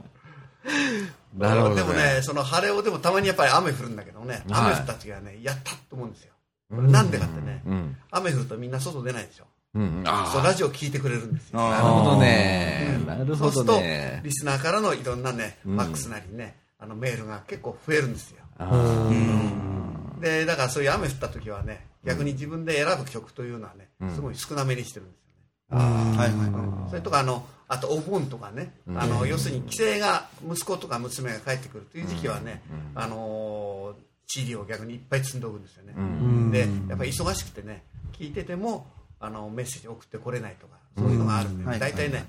[1.36, 1.82] なるほど、ね。
[1.82, 6.34] でもね、その晴れをでもたまにやっぱり雨降るんだけどね、はい雨降った時はね、やったと思うんですよ。
[6.70, 7.96] なんでかってね、うん。
[8.10, 9.44] 雨降るとみんな外出ないでしょ。
[9.74, 10.02] うん。
[10.06, 11.60] あそうラジオ聞いてくれるんですよ。
[11.60, 11.70] あ。
[11.70, 12.98] なるほどね。
[13.06, 14.20] なるほどそうするとね、。
[14.24, 15.76] リスナーからのいろんなね、ん。
[15.76, 18.38] ファックスなりね、あのメールが結構増えるんですよ。
[18.58, 19.10] あ
[20.20, 25.22] で、だからそういう雨降った時はね、逆に自分で選ぶ曲というのはね、すごい少なめにしてるんです
[25.72, 25.78] よね。
[26.16, 32.62] はいはいはそれとかあのあとお盆とかね、あの要するに帰省が息子とか娘が帰ってくるという時期はね、
[32.94, 33.94] あの
[34.26, 35.94] CD を逆にいっぱい積んでおくんですよね、
[36.50, 37.84] でやっぱり忙しくてね
[38.18, 38.86] 聞いてても
[39.20, 41.78] あのメッセージ送ってこれないとかそういうのがあるんで、はい。
[41.78, 42.24] 大体ね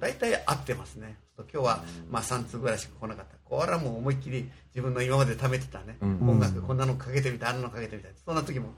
[0.00, 1.16] 大体合ってますね。
[1.38, 3.36] 今日はまあ3通ぐらいしか来なかった。
[3.44, 8.70] これはもう思いっきり自分の今まで貯めてたね、音楽こんなのかけてみたいあんなのかけてみたいそんな時も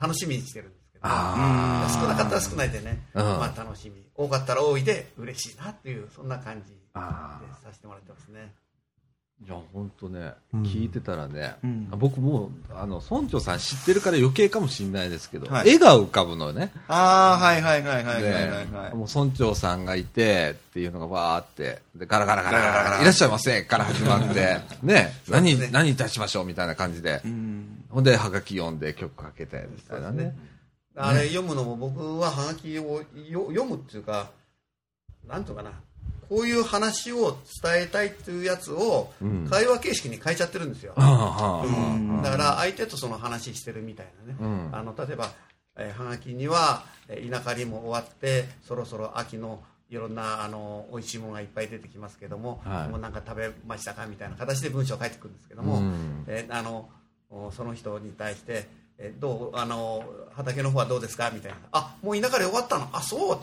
[0.00, 3.22] 楽しみにしてるんですけど、少なかったら少ないでね、うん。
[3.22, 4.02] まあ楽しみ。
[4.14, 8.52] 多かったら多いで嬉しいなっていうそんな感じであさせてもらってますね
[9.44, 11.88] いや、本当ね、聞いてたらね、ん。
[11.98, 15.70] 僕もう、あの、村長さん知ってるから余計かもしれないですけど、はい。
[15.70, 16.72] 絵が浮かぶのよね。
[16.86, 18.32] ああ、はいはいはいはいはい
[18.72, 18.94] はい。
[18.94, 27.20] もう村長さんがいてっていうのがわーって、で、ガラガラガラガラガラ、いらっしゃいませから始まって、 ね、何、何いたしましょうみたいな感じで、
[27.90, 30.34] ほんで、はがき読んで曲かけて、みたいなね。
[30.94, 34.30] あれ読むのも僕ははがきをよ読むっていうか
[35.26, 35.72] なんていうかな
[36.32, 39.46] こういう話を伝えたいっていうやつをん。
[39.50, 42.22] 会話形式に変えちゃってるんですよ、うん。
[42.22, 44.68] だから相手とその話してるみたいなね、うん。
[44.72, 45.30] あの例えば、
[45.76, 52.88] えーはがきにはえー稲刈りも終わってそろそろ秋のいろんなあの美味しいものがいっぱい出てきますけども、はい。
[52.88, 56.24] もうなんか食べましたかみたいな形で文章を書いてくるんですけども、うん。
[56.28, 56.88] えーあの
[57.28, 60.02] おその人に対して、えーどうあの
[60.34, 61.58] 畑の方はどうですかみたいな。
[61.72, 62.88] あもう稲刈り終わったの。
[62.94, 63.38] あそう。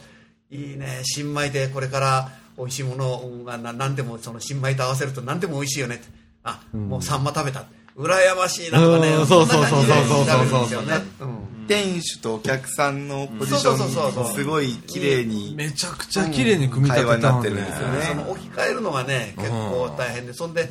[0.52, 1.02] いいね。
[1.04, 6.06] 新米でこれから美味しいものがな何でもその新米と合わせると何でも美味しいよねって。
[6.44, 7.66] あ、もうサンマ食べた。
[7.96, 9.28] 羨ましいなとかね、うん。
[9.28, 20.68] そうそうそうそうそんな感じでなるんですよねうん店主とお客さんのポジショそうそうそうそうンすごい綺麗にめちゃくちゃ綺麗に組み立てたんで、会話になってるんですよねその置き換えるのがね結構大変でそんで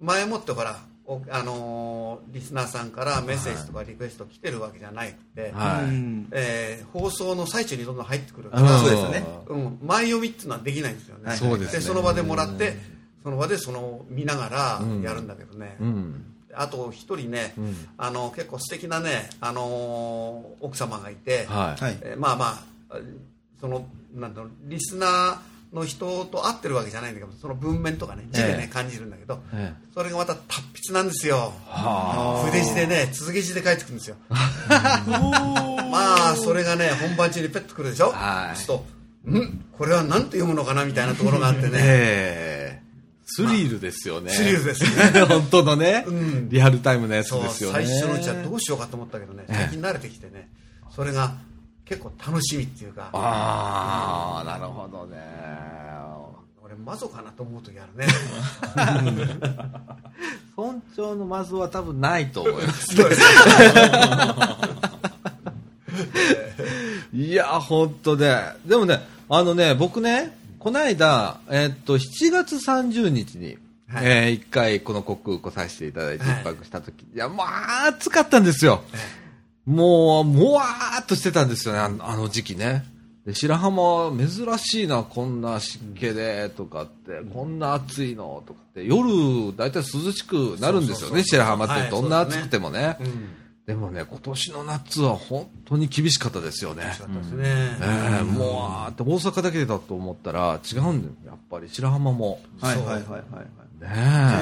[0.00, 0.87] 前もってほらお
[1.30, 5.84] あのーリスナーさんからメッセージとかリクエスト来てるわけじゃないくて、はい。
[5.84, 8.78] うんえー放送の最中にどんどん入ってくるから、うん。
[8.80, 9.24] そうですね。
[9.48, 11.80] うん、前読みっていうのはできないんですよね、そうですね。
[11.80, 12.76] その場でもらって
[13.22, 16.24] その場でその見ながらやるんだけどね、うん。
[16.54, 17.54] あと一人ね、
[17.96, 21.98] あの結構素敵なね、あのー奥様がいて、はい、はい。
[22.02, 22.46] えーまあま
[22.90, 22.96] あ
[23.60, 25.38] そのなんだろうリスナー
[25.72, 31.52] の人と会ってるわけじゃないんだけどその文面とかね字でね、ええ感じるんだけど、えそれがまた達筆なんですよ。
[31.66, 34.16] は筆字でね続け字で書いてくるんですよ。
[34.28, 34.36] ま
[36.32, 38.10] あそれがね本番中にペッとくるでしょ？
[38.12, 38.56] はい。
[38.56, 39.64] そうするとん？
[39.76, 41.70] これは何て読むのかなみたいなところがあってね。
[41.74, 42.88] ええ。
[43.30, 45.20] スリルですよね、スリルですね。
[45.28, 46.48] 本当のね、うん。
[46.48, 47.84] リアルタイムのやつそうですよね。
[47.84, 50.48] 最初のうちはどうしようかと思ったけどね最近慣れてきてね
[50.96, 51.34] それが
[51.88, 53.10] 結構楽しみっていうか。
[53.12, 55.16] ああなるほどね。
[56.62, 58.06] 俺マゾかなと思う時あるね。
[60.56, 62.94] 村長のまずは多分ないと思います。
[67.14, 73.56] いや本当ででもねあのね僕ねこの間、えっと7月30日に、
[73.88, 74.06] はい。
[74.06, 78.82] えー一回この国空来させていただいてはい一泊した時、い、やまあ暑かったんですよ、
[79.68, 82.86] もうもわーっとしてたんですよねあの時期ね。
[83.26, 93.28] で白浜珍しいなこんな湿気でとかって、こんな暑いのとかって夜大体涼しくなるんですよね白浜っはいてどんな暑くてもね、うん。
[93.66, 96.94] でもね今年の夏は本当に厳しかったですよね。
[96.96, 97.44] そうですね。
[97.44, 101.14] ええもうわーって大阪だけだと思ったら違うんだよ。
[101.26, 102.40] やっぱり白浜も。
[102.58, 103.22] はいはいはいはいはい
[103.80, 103.88] ね。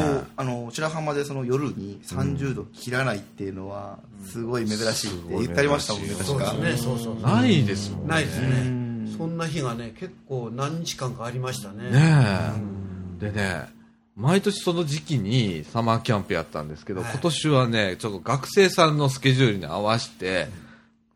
[0.01, 6.83] そうあの白浜でその夜に30度切らないっていうのはすごい珍しいって言ってありましたもんねそう確かですね。
[6.83, 8.09] そうそうえないですもんね。
[8.09, 9.17] ないですね。
[9.17, 11.91] そんな日がね結構何日間かありましたね。
[11.91, 12.01] ね
[13.21, 13.31] え。
[13.31, 13.77] でね
[14.17, 17.11] 毎年その時期にサマーキャンプやったんですけど、はい。
[17.13, 20.49] 今年はねちょっと学生さんのスケジュールに合わせて、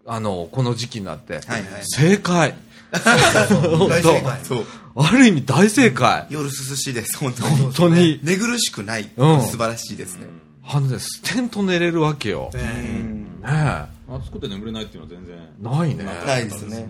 [0.06, 1.62] あのこの時期になって、はいはい。
[1.82, 2.54] 正解。
[2.92, 4.40] 大正解。
[4.44, 6.26] そうある意味大正解。
[6.30, 7.18] 夜涼しいです。
[7.18, 7.56] 本当に。
[7.56, 8.20] 本当に。
[8.22, 9.10] 寝苦しくない。
[9.16, 9.42] うん。
[9.42, 10.26] 素晴らしいですね。
[10.72, 13.86] あのねステンと寝れるわけよ、ねねえ。
[14.08, 15.36] 暑くて眠れないっていうのは全然。
[15.60, 16.04] ないね。
[16.04, 16.88] ないですね。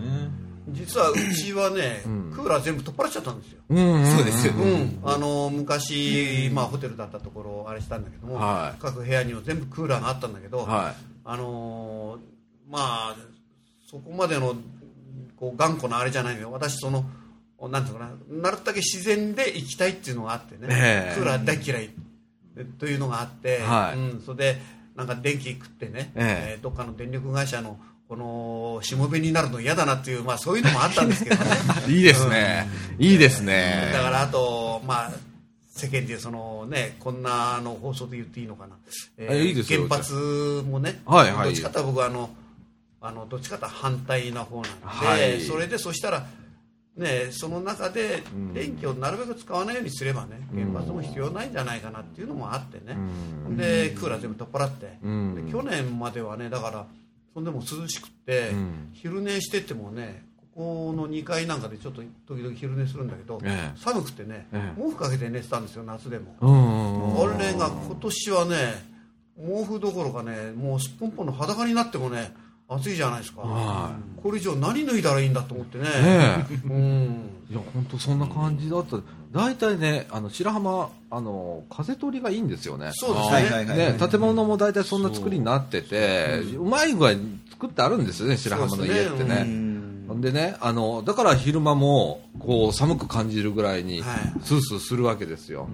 [0.69, 3.61] 実はうちはねクーラー全部取っ払っちゃったんですよ。
[3.71, 8.81] うんうんそうですようん、あの昔、まあ、ホテルだったところあれしたんだけども、はい。
[8.81, 12.21] 各部屋には全部クーラーがあったんだけど、はあのー
[12.71, 13.17] まあ
[13.91, 14.55] そこまでの
[15.37, 16.53] こう頑固なあれじゃないのよ。
[16.53, 17.05] 私その
[17.69, 21.15] なんていうのかななるだけ自然で行きたいっていうのがあってね、ええ。
[21.15, 21.91] クーラー大嫌い。
[22.79, 23.99] というのがあって、はい。
[23.99, 24.61] うん、それで
[24.97, 26.55] なんか電気食ってね、ええ。
[26.55, 31.53] えーどっかの電力会社のこのしもべになるの嫌だなっていう、まあ、そういうのもあったんですけどね。
[31.89, 32.69] いいですね、
[32.99, 33.91] いいですね。
[33.93, 35.13] だからあと、まあ、
[35.71, 38.75] 世間でその、ね、こんなあの放送で言っていいのかな、
[39.17, 39.87] えあいいですよ。
[39.87, 41.45] 原発もね、はいはい。
[41.45, 42.31] どっちかと僕はあの
[43.01, 45.41] あのどっちかと反対な方なんで、はい。
[45.43, 46.27] それでそしたら、
[47.01, 52.95] ね、その中で電気をなるべく使わないようにすればね原発も必要ないんじゃないかなっていうのもあってね、
[53.57, 55.47] でクーラー全部取っ払って、ん。
[55.47, 56.87] で去年まではねだから
[57.33, 58.91] そんでも涼しくって、ん。
[58.93, 63.79] 昼寝しててもねここの2階なんかでちょっと時々昼寝するんだけど、ええ。
[63.79, 64.81] 寒くてね、ええ。
[64.81, 67.35] 毛布かけて寝てたんですよ夏でも、うんうんうん。
[67.35, 68.57] あれが今年はね
[69.39, 72.35] 毛布どころかねもうすっぽんぽんの裸になってもね
[72.71, 75.85] 暑いじゃないですか、はこれ以上何脱いだらいいんだと思ってね。
[75.85, 77.31] ねうん。
[77.51, 78.99] いや本当そんな感じだった。
[79.33, 82.91] 大体ねあの白浜あの風通りがいいんですよね。
[82.93, 83.77] そうですね、はいはいはい。
[83.77, 89.71] ね、建物も大体そんな作りになってて、うまい具合に作ってあるんですよね、白浜の家ってね。
[90.21, 95.69] でね、あの、だから昼間も、こう、寒く感じるぐらいにはい、スースーするわけですよ。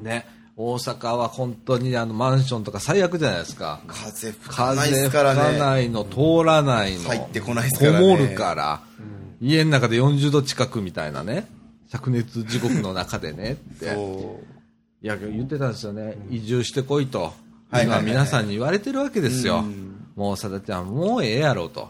[0.00, 3.80] ね、大阪は本当にあの、マンションとか最悪じゃないですか。
[3.86, 7.08] 風吹かないで風吹すからかねないの、通らないの。
[7.08, 7.98] 入ってこないですからね。
[8.00, 8.80] こもるから、
[9.40, 11.48] 家の中で40度近くみたいなね、
[11.90, 13.96] 灼熱地獄の中でねって。
[15.02, 17.32] いや言ってたんですよね、移住してこいと、
[17.82, 20.06] 今皆さんに言われてるわけですよ、うん。
[20.14, 21.88] もうさだちゃん、もうええやろと、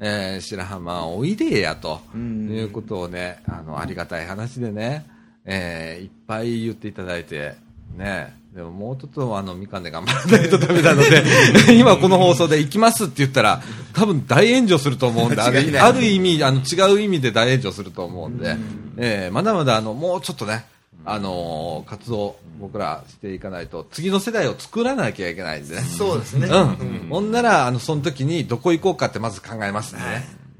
[0.00, 2.50] えー白浜おいでやと、ん。
[2.50, 5.06] いうことをねあの、ありがたい話でね、
[5.46, 7.54] えーいっぱい言っていただいて、
[7.96, 11.22] ねねでももうちょっとあのみかんで頑張らないとダメなので
[11.78, 18.56] 今この放送で行きますって言ったら多分大炎上すると思うんであるある意味あの違う意味で大炎上すると思うんで、
[18.96, 20.64] えーまだまだあのもうちょっとね
[21.04, 25.82] あのー活動僕らしていかないと次の世代を作らなきゃいけないんでね。
[25.82, 26.46] そうですね。
[26.48, 30.00] うん、ほんならあのその時にどこ行こうかってまず考えますね、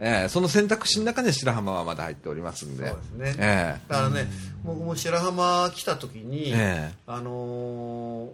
[0.00, 2.88] えーその選択肢の中で白浜はまだ入っておりますんで。
[2.88, 3.34] そうですね。
[3.38, 4.26] えだからね、
[4.64, 6.94] 僕も白浜来た時に、ええ。
[7.06, 8.30] あのー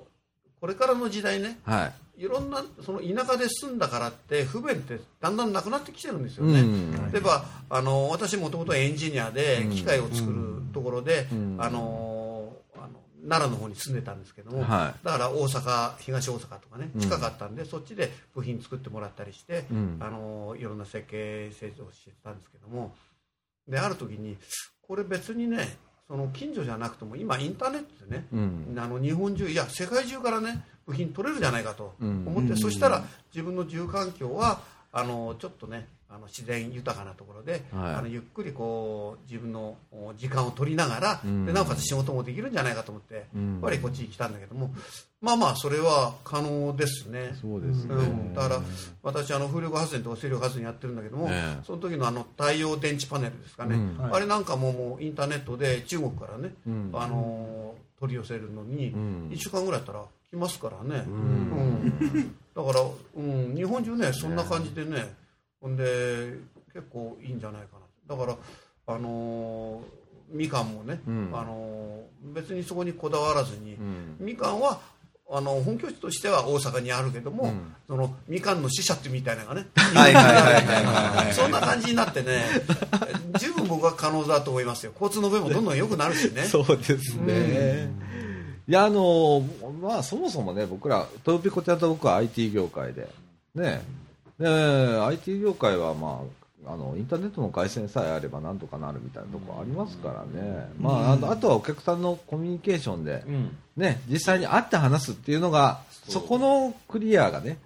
[0.58, 1.86] これからの時代ね、ーは
[2.18, 2.22] い。
[2.22, 6.60] いろんなその田舎で住んだからって不便ってだんだんなくなってきてるんですよね。
[6.60, 7.12] うん。
[7.12, 11.56] 例えばあの私もともとエンジニアで機械を作るところで、ん。
[11.58, 12.15] あのあの
[13.28, 15.04] 奈良の方に住んでたんですけども、はい。
[15.04, 19.98] だから大阪東大阪とかね近かったんで、そっちで部品作ってもらったりして、うん。
[20.00, 22.94] あのいろんな設計製造してたんですけども
[23.68, 24.36] である時に
[24.80, 28.76] これ別にねその近所じゃなくても今インターネットでね、うん。
[28.78, 32.24] あの日本中いや世界中からね部品取れるじゃないかとうん。
[32.26, 34.60] 思って、そしたら自分の住環境は
[34.92, 37.94] あのちょっとねあの自然豊かなところで、はい。
[37.94, 41.46] あのゆっくりこう自分のお時間を取りながら、うん。
[41.46, 43.52] でなおかつ仕事もできるんじゃないかと思って、うん。
[43.52, 44.70] やっぱりこっちに来たんだけども
[45.20, 47.36] まあまあそれは可能ですね。
[47.40, 48.60] そうですね、うん、だから
[49.02, 51.64] 私あの風力発電とか水力発電やってるんだけども、ええ。
[51.64, 54.14] その時のあの太陽電池パネルですかね、うん。
[54.14, 56.90] あれなんかももうインターネットで中国からね、うん。
[56.94, 59.30] あのー取り寄せるのにん。
[59.30, 62.36] 1週間ぐらいやったら来ますからね、うん。
[62.54, 62.84] だから、
[63.16, 65.14] うん、日本中ねそんな感じでね
[65.66, 66.38] ほんで
[66.72, 67.68] 結構いいんじゃないか
[68.08, 68.16] な。
[68.16, 68.36] だから
[68.94, 69.82] あのー
[70.28, 71.30] みかんもね、うん。
[71.32, 74.16] あのー別にそこにこだわらずに、ん。
[74.20, 74.80] みかんは
[75.28, 77.74] あの本拠地としては大阪にあるけども、うん。
[77.88, 79.66] そのみかんの使者ってみたいなのがね、
[81.32, 82.44] そんな感じになってね、
[83.40, 84.92] 十分僕は可能だと思いますよ。
[84.92, 86.44] 交通の便もどんどん良くなるしね。
[86.44, 87.90] そうですね、
[88.68, 89.42] いやあの
[89.82, 93.08] まあそもそもね僕らトヨピコちゃんと僕は IT 業界で
[93.56, 93.82] ね
[94.38, 103.56] で IT 業界はまああのインターネットの回線さえあればなんとかなるみたいなところありますからね、まあ、あとあとはお客さんのコミュニケーションで、うん。
[103.76, 107.58] ね、実際に会って話すっていうのがそこのクリアがね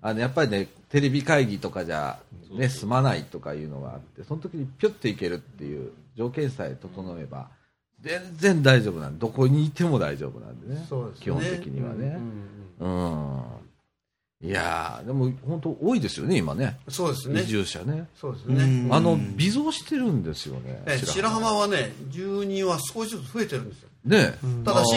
[0.00, 2.20] あのやっぱりねテレビ会議とかじゃ、
[2.52, 7.48] ね、済まないとかいうのがあってその時にピュッていけるっていう条件さえ整えば
[8.00, 11.24] 全然大丈夫なんでどこにいても大丈夫なんでねそうですね。
[11.24, 12.20] 基本的にはね。
[12.80, 12.88] うん。
[12.88, 13.32] うん。
[13.32, 13.42] うん、
[14.40, 17.46] いやーでも本当多いですよね今ねそうですね移。
[17.46, 18.88] 住者ねそうですね。
[18.92, 23.88] あの微増してるんですよねえ白浜はね、住人は少しずつ増えてるんですよ。
[24.04, 24.94] ね、ただし、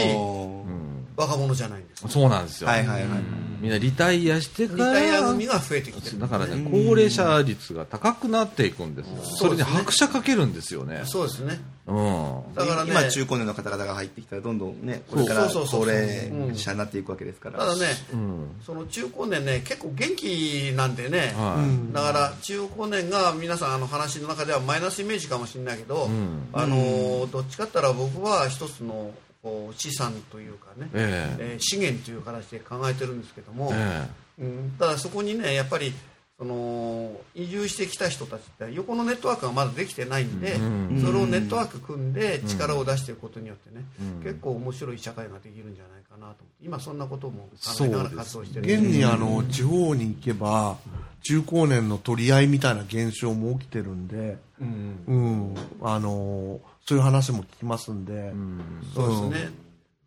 [1.18, 2.08] 若者じゃないんです。
[2.08, 3.20] そうなんですよ、はいはいはい
[3.62, 6.20] みんなリタイアしてリからタイア組が増えてきてる。
[6.20, 9.16] だからね、高齢者率が高くなっていくんですよ。
[9.24, 11.04] それに拍車かけるんですよね。
[11.06, 11.60] そうですね。
[11.92, 12.56] うん。
[12.56, 15.86] だからね、今中高年の方々が入ってきたらどんどんねこれからそうそうそうそう。
[15.86, 17.60] 高齢者になっていくわけですから。
[17.60, 18.50] ただね、うん。
[18.66, 21.58] その中高年ね、結構元気なんでね、は
[21.94, 26.48] だから中高年が皆さんあの話の中ではマイナスイメージかもしれないけど、ん。
[26.54, 29.12] あのどっちかって言ったら僕は一つの
[29.44, 31.54] こう資産というかね、ええ。
[31.54, 34.08] えー資源という形で考えてるんですけども、え。
[34.40, 35.94] うん、ただそこにねやっぱり
[36.42, 44.24] その移住してきた人たちって横のネットワークがまだできてないんで、うんそれをネットワーク組んで力を出していくことによってね、うん。
[44.24, 50.78] 結構面白い社会ができるんじゃないかなと思って今そんなことも考そうえながら活動してる現にあの地方に行けば
[51.22, 55.56] 中高年の取り合いみたいな現象も起きてるんで、うん。
[55.84, 58.62] あのそういう話も聞きますんで、えうん。
[58.96, 59.52] そうですね、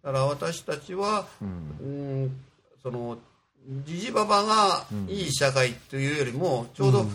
[0.02, 2.36] だから私たちは、うん、
[2.82, 3.18] その
[3.86, 7.06] じじばばがいい社会というよりもちょうど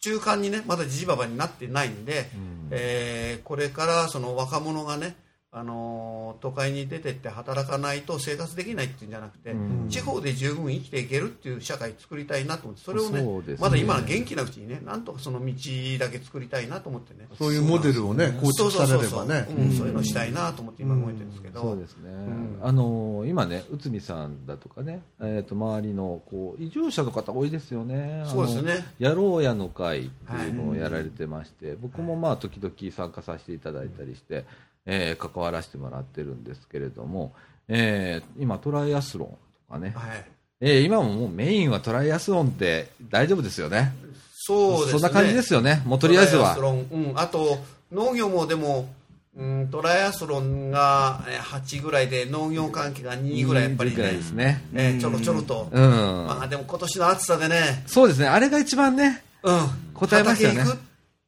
[0.00, 2.30] 中間にねまだじじばばになってないんで、
[2.70, 5.16] えーこれからその若者がね
[5.58, 9.54] あの都会に出てって働かないと生活できないっていうんじゃなくて、
[9.88, 13.56] 地方で十分生きていけるっていう社会作りたいなと思ってそれをねね。
[13.58, 15.54] まだ今の元気なうちにねなんとかその道
[15.98, 22.10] だけ作りたいなと思ってねそういうモデルをね構築されればねうん、そういうのしたいなと思って今動いてるんですけど、そうですね。
[22.10, 22.58] ん。
[22.62, 28.24] あの今ね、内海さんだとかね、えっ、と周りのこう移住者の方多いですよね。
[28.26, 28.84] そうですね。
[28.98, 34.44] やろうやの会っていうのをやられてまして、僕もまあ時々参加させていただいたりして、
[34.86, 37.34] えー関わらせてもらってるんですけれども、
[37.68, 39.28] えー今トライアスロン
[39.68, 40.24] とかね、はい。
[40.60, 43.92] えー今ももうメインはトライアスロンって大丈夫ですよね。
[44.32, 44.92] そうですね。
[44.92, 45.82] そんな感じですよね。
[45.84, 46.56] もうとりあえずは。
[46.56, 47.58] うん、あと
[47.90, 48.88] 農業もでも、
[49.36, 54.62] うん、トライアスロンがえー8ぐらいで農業関係が2ぐらいやっぱりぐらいねですね。
[54.72, 56.26] えーちょろちょろと、うん。
[56.26, 58.28] まあでも今年の暑さでね、そうですね。
[58.28, 60.62] あれが一番ね、うん、答えますよね。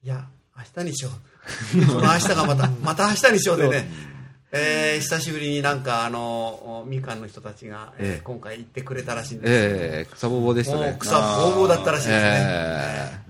[0.04, 1.27] いや明日にしよう
[1.74, 4.08] 明日がまたまた明日にしようでね。
[4.50, 8.16] えー、久しぶりになんかあのみかんの人たちが、えーえ。
[8.16, 9.52] え今回行ってくれたらしいんです。
[9.52, 10.96] ええ草ぼうぼうでしたね。
[10.98, 13.28] 草ぼうぼうだったらしいですね、ええ。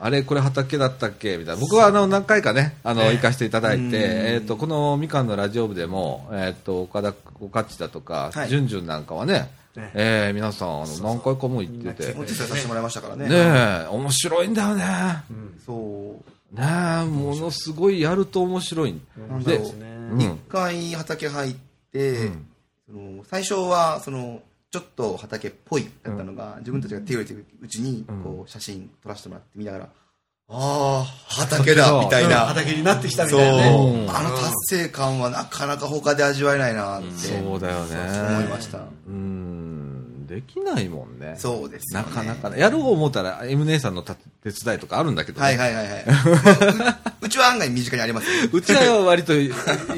[0.00, 1.36] あれこれ畑だったっけ？
[1.36, 1.60] みたいな。
[1.60, 8.48] 僕はあの何回かねあの、行かせていただいて、えっとこのみかんのラジオ部でも、えっと岡田岡地だとか、はい。
[8.48, 10.28] じゅんじゅんなんかはね、ねえ。
[10.30, 12.10] え皆さんあの何回かも行ってて。
[12.18, 13.28] お手伝いさせてもらいましたからね。
[13.28, 14.84] ねえ面白いんだよね、
[15.64, 19.00] そうねえものすごいやると面白い。
[19.44, 19.60] で
[20.16, 21.54] 一回畑入っ
[21.92, 22.30] て、
[22.86, 24.40] その最初はその
[24.70, 29.88] ちょっと畑っぽいだったのが、自分たちが手を入れてるうちにこう写真撮らせてもらって見ながら、あ
[30.50, 32.46] あ畑だみたいな。
[32.46, 34.06] 畑になってきたみたいなね。
[34.08, 34.52] あの達
[34.84, 37.96] 成感はなかなか他で味わえないなってそうだよね。
[38.30, 38.78] 思いました。
[39.06, 39.77] うん
[40.38, 41.34] できないもんね。
[41.36, 42.06] そうですよね。
[42.08, 42.60] なかなかね。
[42.60, 46.04] やろう思ったら M 姉さんのた手伝いとかあるんだけどね、はいはいはいはい。
[47.22, 49.50] ううちは案外身近にありますよ うちは割と意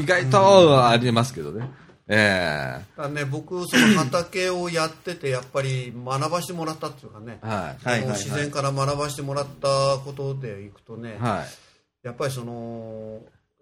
[0.06, 1.68] 外とありますけどね。
[2.08, 7.38] えだからね僕その畑をやっててやっぱり学ばしてもらったっていうかね。
[7.44, 8.18] え、はいはいはい。
[8.18, 9.68] 自然から学ばしてもらった
[10.04, 11.22] ことでいくとね、い。
[11.22, 12.06] はい。
[12.06, 13.20] やっぱりその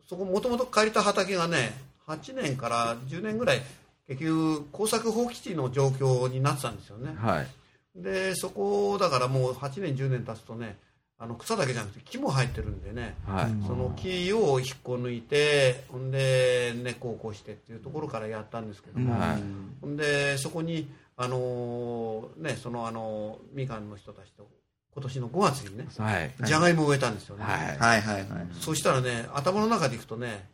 [0.08, 1.72] そこもともと借りた畑がね
[2.06, 3.62] 8年から10年ぐらい
[4.08, 7.46] 結局耕作放棄地の状況になってたんですよねはい。
[7.94, 10.78] でそこだからもう8年10年経つとね
[11.18, 13.66] あの草だけじゃなくて木も生えてるんでねはい。
[13.66, 19.42] その木を引っこ抜いてほんで根っこを起こしてっていうところからやったんですけども、はい
[19.80, 24.48] ほんでそこにあのーねそのあのみかんの人たちと
[24.94, 26.34] 今年の5月にねはい。
[26.44, 27.76] じゃがいもを植えたんですよね、はい。
[27.78, 30.48] はいはいはいそしたらね頭の中でいくとね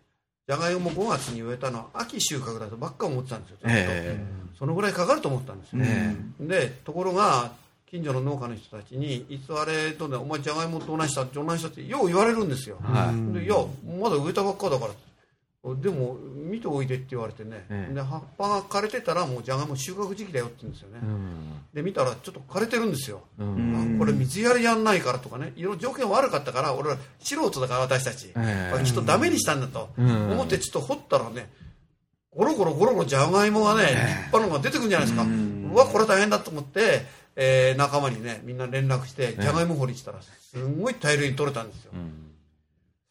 [0.46, 4.18] じゃがいも5月に植えたのは秋収穫だとばっか思ってたんですよ、え
[4.58, 7.52] そのぐらいかかると思ったんですよ、えでところが
[7.86, 13.34] 近所の農家の人たちにいつあれとねお前じゃがいもどないしたどないしたってよう言われるんですよ、はい。
[13.38, 13.54] でいや
[14.00, 14.92] まだ植えたばっかだから
[15.80, 17.94] でも見ておいでって言われてね、ええ。
[17.94, 21.52] で葉っぱが枯れてたらもうじゃがいも収穫時期だよって言うんですよね、うん。
[21.72, 23.96] で見たらちょっと枯れてるんですよ、うん。
[23.96, 25.52] あこれ水やりやんないからとかね。
[25.56, 28.72] いろいろ条件悪かったから俺ら素人だから私たち、ええ。
[28.72, 30.32] これきっとダメにしたんだとうん。
[30.32, 31.48] 思ってちょっと掘ったらね
[32.36, 37.02] ゴロゴロゴロゴロじゃがいもがね立派なのが出てくるんじゃないですか、うわこれ大変だと思って、
[37.36, 41.92] えー仲間にねみんな連絡してじゃがいも掘りしたらすんごい大量に取れたんですよ、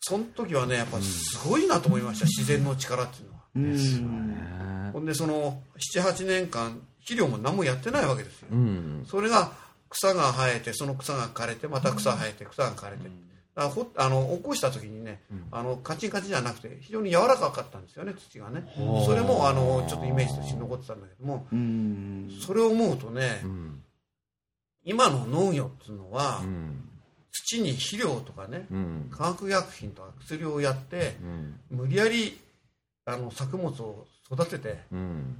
[0.05, 3.39] その時はねやっぱすごいなと思いました、自然の力っていうのは。
[3.55, 4.91] うん。
[4.91, 9.05] ほんでその78年間肥料も何もやってないわけですよ、うん。
[9.07, 9.53] それが
[9.89, 13.13] 草が生えてその草が枯れてまた草生えて草が枯れて、だか
[13.55, 18.65] らほあの起こした時にね、あのカチンカチンじゃなくて非常に柔らかかったんですよね土がね。
[19.05, 22.29] それもあのちょっとイメージとして残ってたんだけどもうん。
[22.45, 23.83] それを思うとね、うん。
[24.83, 26.89] 今の農業っていうのは、うん。
[27.33, 29.07] 土に肥料とかねうん。
[29.11, 31.15] 化学薬品とか薬をやって
[31.71, 31.77] うん。
[31.77, 32.39] 無理やり
[33.05, 35.35] あの作物を育ててうん。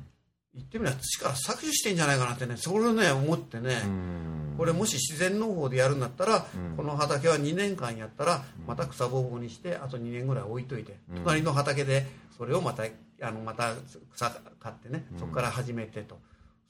[0.55, 4.55] 言ってみれば土から搾取してんじゃないかなってねそれをね思ってね、うん。
[4.57, 12.05] これもし自然農法でやるんだったら、うんこの畑は2年間やったらまた草ぼうぼうにしてあと2年ぐらい置いといて、うん隣の畑で
[12.37, 12.83] それをまた
[13.21, 13.73] あのまた
[14.13, 14.29] 草
[14.59, 16.19] 買ってねそこから始めてと、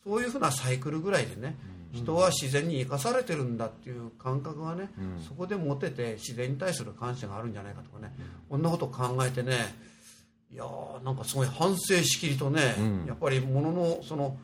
[0.04, 1.56] そういうふうなサイクルぐらいでね、
[1.93, 5.24] 人は自然に生かされてるんだっていう感覚がね、うん。
[5.24, 8.14] そこで持てて自然に対する感謝があるんじゃないかとかね、
[8.49, 9.76] こんなことを考えてね
[10.51, 13.06] いやーなんかすごい反省しきりとね、うん。
[13.08, 14.38] やっぱりもののその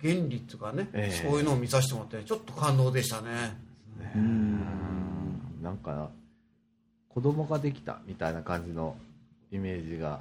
[0.00, 1.28] 原理っていうかね、ええ。
[1.28, 3.58] そういうのを見させてもらってちょっと感動でしたね。
[5.62, 6.10] なんか、
[7.10, 8.96] 子供ができたみたいな感じの
[9.52, 10.20] イメージが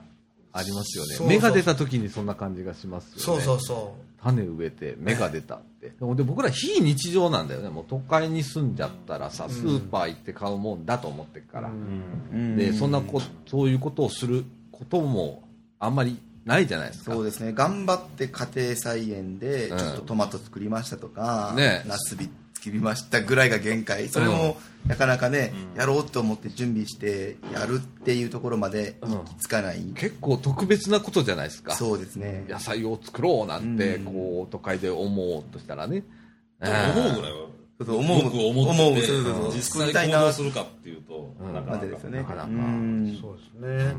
[0.51, 1.15] ありますよね。
[1.15, 3.21] そうそう芽が出た時にそんな感じがしますよね。
[3.21, 7.69] そうそうそ種植えて芽が出たって、でもで僕ら非日常なんだよね。
[7.69, 11.69] もう都会に住んじゃったらさスーパー行って買うもんだと思ってるから、
[12.55, 15.43] でそんなこそういうことをすることも
[15.79, 17.13] あんまりないじゃないですか。
[17.13, 17.53] そうですね。
[17.53, 22.29] 頑張って家庭菜園でうんちょっとトマト作りましたとか、ねナスビ
[22.59, 24.09] 作りましたぐらいが限界。
[24.09, 31.73] それもなかなかね、やろうと思って準備してやるっていうところまで行き着かない、結構特別なことじゃないですか。
[31.73, 32.45] そうですね。
[32.49, 34.05] 野菜を作ろうなんて、うん。
[34.05, 36.03] こう都会で思おうとしたらね、
[36.61, 37.37] 思うぐらいは
[37.79, 39.53] そうそう思う僕思うてそうそうそう。
[39.53, 41.53] 実際行動するかっていうと、うん。
[41.53, 41.77] なかなか。
[41.77, 42.17] までですよね。
[42.19, 42.47] なかなか。
[42.47, 43.15] うん。
[43.17, 43.95] うそうですね、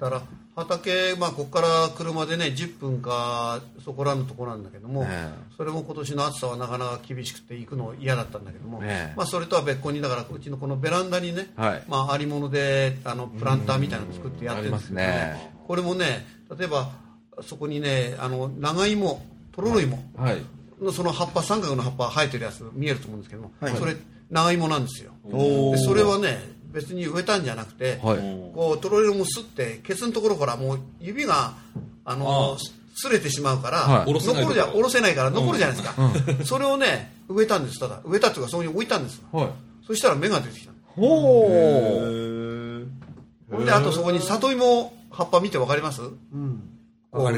[0.00, 0.22] だから
[0.56, 9.14] 畑、まあ、ここから車でね10分かそこらのところなんだけども、えそれも今年の暑さはなかなか厳しくて行くの嫌だったんだけども、ええ。
[9.14, 11.82] まあ、それとは別個にだからうちのこのベランダにね、はい。
[11.86, 15.52] まあ、ありものであのプランターみたいなの作ってやってるんですけど、ありますね。
[15.66, 16.26] これもね
[16.58, 16.90] 例えば
[17.42, 19.20] そこにねあの長芋
[19.52, 20.42] とろろ芋はい。
[20.80, 23.76] のその葉っぱ三角の葉っぱ生えてるやつ見えると思うんですけども、はい。
[23.76, 23.94] それ
[24.30, 25.12] 長芋なんですよ。
[25.84, 28.18] それはね別に植えたんじゃなくて、はい。
[28.54, 31.54] こうトロリロもすってケツのところからもう指が
[32.04, 32.58] あのあ
[32.94, 34.04] すれてしまうから、はい。
[34.04, 35.94] 下ろせない残るじゃ下ろせないから残るじゃないですか、
[36.44, 37.80] それをね植えたんです。
[37.80, 39.22] ただ植えたっていうかそこに置いたんです。
[39.32, 39.48] はい。
[39.86, 42.86] そしたら芽が出てきたほう。
[43.50, 46.02] ほんであとそこに里芋葉っぱ見てわかります？
[46.02, 46.06] う
[46.36, 46.62] ん。
[47.12, 47.32] 大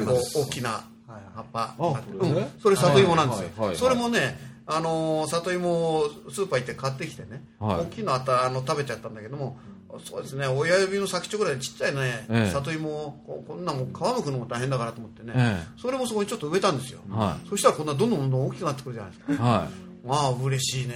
[0.50, 2.40] きな葉っぱあがこれね。
[2.40, 3.76] うん、それ里芋なんですよ、はいはいはい。
[3.76, 7.80] それもねあのー里芋をスーパー行って買ってきてね、はい。
[7.80, 9.58] 大きいのあったあの食べちゃったんだけども
[10.04, 12.50] そうですね親指の先っちょぐらいちっちゃいね、ええ。
[12.50, 19.42] 里芋をここんなもん皮むくのも大変だからと思ってね、えそれもそこにちょっと植えたんですよ、はそしたらこんなどんどんどんどん大きくなってくるじゃないですか。
[19.42, 19.68] は
[20.04, 20.94] まあ嬉しいね。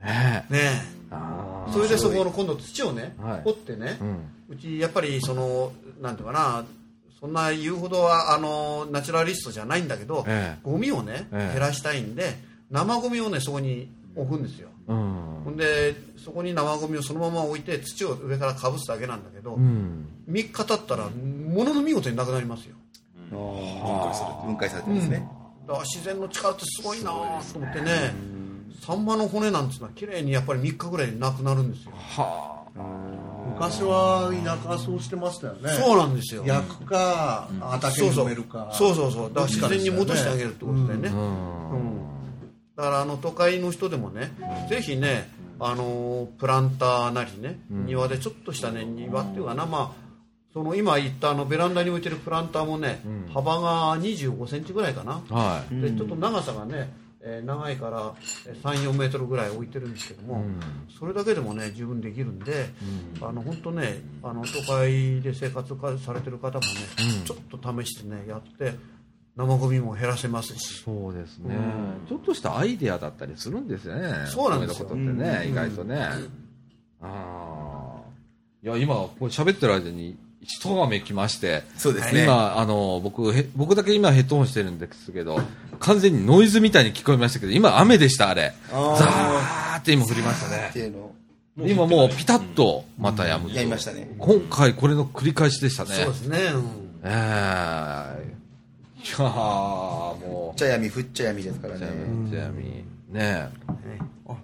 [0.00, 0.52] いねえ。
[0.52, 3.42] ねあえそれでそこの今度土をね、はい。
[3.42, 4.18] 掘ってねー、うん。
[4.50, 6.64] うちやっぱりそのなんていうかな
[7.18, 10.60] そんな言うほどはあのナチュラリストじゃないんだけど、ええ。
[10.62, 11.52] ゴミをね、ええ。
[11.54, 12.36] 減らしたいんで
[12.70, 14.68] 生ゴミをねそこに置くんですよ。
[14.86, 15.42] うん。
[15.44, 20.06] ほんでそこに生ゴミをそのまま置いて土を上からかぶすだけなんだけど、うん。
[20.30, 22.76] 3日経ったらものの見事になくなりますよ。
[23.30, 23.36] 分
[24.00, 25.28] 解されて分解されてますね、
[25.66, 28.14] だから自然の力ってすごいなと思ってね
[28.80, 31.92] サンマの骨なんていうのは綺麗にやっぱり3日ぐらいでなくなるんですよ。
[31.94, 32.64] は
[33.58, 35.70] 昔は田舎はそうしてましたよね。
[35.70, 36.44] そうなんですよ。
[36.46, 38.26] 焼くか畑にそうそう。
[38.26, 38.70] 埋めるか。
[38.72, 39.28] そうそうそう。
[39.28, 41.70] だから自然に戻してあげるってことでね、あうん。
[41.72, 41.98] うん。
[42.76, 44.30] だからあの都会の人でもね、
[44.70, 45.28] ぜひね、
[45.60, 50.08] あのープランターなりね、庭でちょっとしたね、庭っていうかな、まあ、
[50.52, 53.00] その今言ったあのベランダに置いてるプランターもね、
[53.34, 55.80] 幅が25センチぐらいかな、はい。
[55.80, 58.14] でちょっと長さがね、えー長いから
[58.46, 60.44] えー3、4メートルぐらい置いてるんですけども、
[60.98, 62.70] それだけでもね、十分できるんで、
[63.20, 66.66] あの本当ね、あの都会で生活かされてる方もね、
[67.24, 68.74] ちょっと試してね、やって、
[69.36, 70.82] 生ゴミも減らせますし。
[70.82, 71.56] そうですね、
[72.08, 74.26] ちょっとしたアイデアだったりするんですよね。
[74.26, 74.88] そうなんですよ。
[74.88, 76.08] こってね、意外とね、
[77.00, 78.00] ああ
[78.62, 82.22] いや今これ喋ってる間に一雨来ましてそうですね。
[82.24, 85.40] 今あの僕へ僕だけ今ヘッドホンしてるんですけど
[85.80, 88.54] 完全にノイズみたいに聞こえましたけど今雨でしたあれ。
[88.72, 88.96] あー。
[88.96, 90.72] ザーって今降りましたね。
[91.58, 93.56] 今もうピタッとまた止むと。
[93.56, 94.14] やりましたね。
[94.18, 95.90] 今回これの繰り返しでしたね。
[95.90, 96.62] そうですね、うん。
[97.04, 97.12] ええい
[99.10, 100.18] やーも
[100.48, 100.50] う。
[100.50, 101.86] ふっちゃ闇ふっちゃ闇ですからね。
[102.30, 102.84] じゃあみね
[103.14, 103.48] え。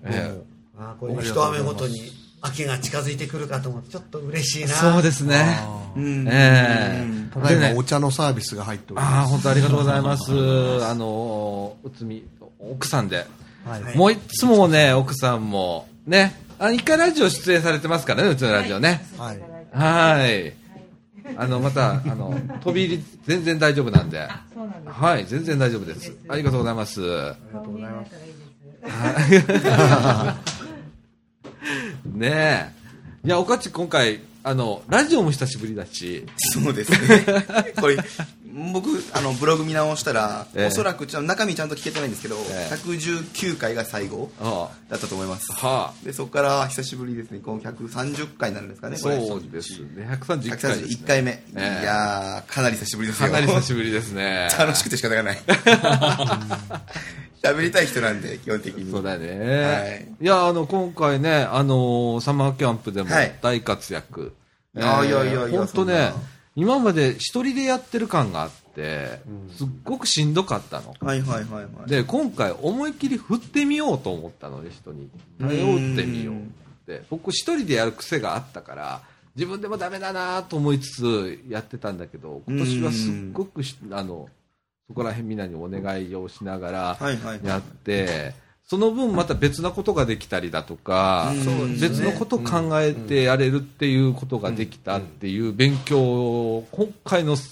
[0.04, 0.40] え
[0.76, 2.10] あーこういう一雨ごとに
[2.44, 4.72] 秋が近づいてくるかと思ってちょっと嬉しいえな。
[4.74, 5.60] そうですね。
[5.96, 6.28] うん。
[6.28, 7.32] ええ。
[7.32, 10.84] ただいまお茶のサービスが入っておりああます本当ありがとうございます。
[10.84, 12.24] あのうつみ
[12.58, 13.26] 奥さんで。
[13.64, 13.96] はい。
[13.96, 19.06] もういつもね奥さんもねあ一回ラジオ出演されてますからねうちのラジオね。
[19.16, 19.40] はい。
[19.72, 20.52] はい。
[21.38, 24.28] あのまたあの飛び入り全然大丈夫なんで。
[24.54, 24.94] そうなんです。
[24.94, 26.14] はい全然大丈夫です。
[26.28, 27.00] ありがとうございます。
[27.52, 30.54] 顔見えながらいいです。
[32.14, 32.72] ね
[33.24, 33.26] え。
[33.26, 36.24] いやおかち今回あのラジオも久しぶりだし。
[36.36, 37.24] そうですね。
[37.80, 37.96] これ
[38.72, 40.66] 僕あのブログ見直したら、ええ。
[40.66, 42.74] おそらくちゃん中身ちゃんと聞けてないんですけど、ええ。
[42.74, 45.48] 119回が最後あだったと思います。
[45.60, 45.66] あ。
[45.66, 47.40] はでそこから久しぶりですね。
[47.40, 48.98] この130回になるんですかあね。
[49.02, 50.06] これそうですね。
[50.20, 51.82] 131回です、ね、131回目、ええ。
[51.82, 53.26] いやーかなり久しぶりですよ。
[53.26, 54.48] かなり久しぶりですね。
[54.56, 55.38] 楽しくて仕方がない
[57.44, 58.90] 喋りたい人なんで 基本的に。
[58.90, 60.24] そうだよはね、い。
[60.24, 63.38] い、やあの今回ねあのサマーキャンプでもはい。
[63.42, 64.32] 大活躍、
[64.76, 66.12] いやいやいやいや本当ね
[66.56, 69.20] 今まで一人でやってる感があって、
[69.56, 70.94] すっごくしんどかったの。
[71.00, 71.90] はいはいはいはい。
[71.90, 75.10] で今回思いっきり振ってみようと思ったので人に。
[75.40, 76.38] 頼ってみようっ
[76.86, 77.02] て。
[77.10, 79.02] 僕一人でやる癖があったから
[79.36, 84.28] 自分でもダメだなと思いつつやってたんだけど今年はすっごくしあの
[84.88, 86.98] そこら辺みんなにお願いをしながら
[87.42, 88.34] やって
[88.66, 97.42] その分また別なことができたりだとかうん別のことを考えてやれるっていうことができたっていう勉強を今回のキ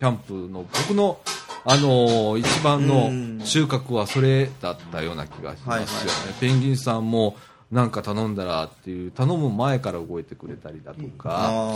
[0.00, 1.18] ャンプの僕の
[1.64, 7.36] あの一番の収穫はそれだったような気がしますよね、ペンギンさんも
[7.72, 11.72] なんか頼んだらっていう頼む前から動いてくれたりだとか、あ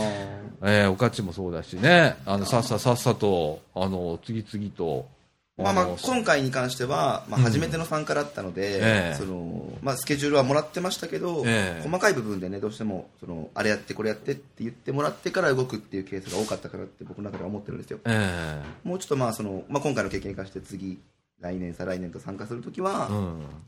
[0.61, 2.17] えーおかちもそうだしね。
[2.23, 9.15] あのさっささっさとあの次々とーまあまあの今回に関しては、まあ、初めての参加だったので、ええ。
[9.17, 11.81] そのまあ、スケジュールはもらってましたけど、ええ。
[11.83, 17.99] 細かい部分でねどうしてもそのあれやってこれやってって言ってもらってから動くっていうケースが多かったからって僕の中では思ってるんですよ。
[18.05, 18.61] え。
[18.83, 20.99] もうちょっとまあその、まあ、今回の経験に関して次
[21.39, 23.11] 来年再来年と参加するときは、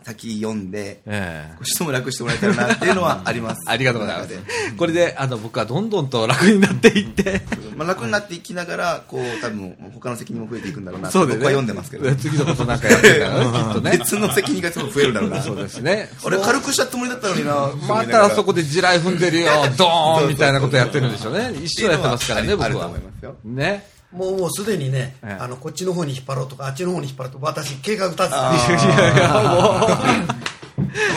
[0.01, 4.33] 先読んでええ少しでも楽してもらえたらなっていうのはあります ありがとうございます。
[4.75, 7.41] これで、あの、僕はどんどんと楽になっていって、
[7.77, 12.15] まあ、楽になっていきながら、こう、多分、他の責任も増えていくんだろうなってそうでね僕は読んでますけど。
[12.15, 13.91] 次のことなんかやってるからね、 きっとね。
[13.91, 15.43] 別の責任がすごい増えるんだろうな。
[15.43, 16.09] そうですね。
[16.23, 17.69] 俺軽くしたつもりだったのにな。
[17.87, 21.53] またそこで地雷踏んでるよ、ドーンみたいなことやってるんでしょうね。
[21.63, 22.99] 一緒やってますからね、僕はあると思い。
[22.99, 23.35] ますよ。
[23.45, 23.98] ね。
[24.11, 25.43] もうもうすでにね、ええ。
[25.43, 28.75] あのこっちの方に引っ張ろうとかあっちの方に引っ張ろうと私計画立ててあー。
[28.75, 30.49] いやいや、も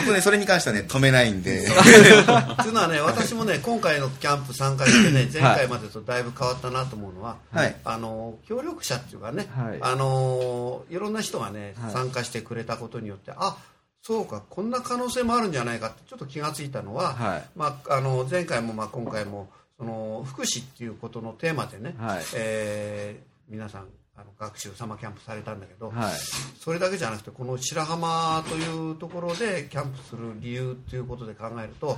[0.05, 1.65] 僕ね、それに関してはね、止めないんで。
[1.65, 7.75] というのはね私もね今回のキャンプ参加してね前回までとだいぶ変わったなと思うのは、はい。
[7.83, 9.77] あの協力者っていうかね、はい。
[9.81, 11.93] あのいろんな人がね、はい。
[11.93, 13.57] 参加してくれたことによってあ
[14.01, 17.43] そうかこんな可能性もあるんじゃないかってちょっと気がついたのは、はい。
[17.55, 19.49] まあ、あの前回もまあ今回も
[19.83, 25.91] その福祉っていうことのテーマでね、はいえー皆さんあの学習サマーキャンプされたんだけど、う。
[25.91, 26.13] はい。
[26.59, 31.97] それだけじゃなくてこの白浜というところでキャンプする理由ということで考えると、はい。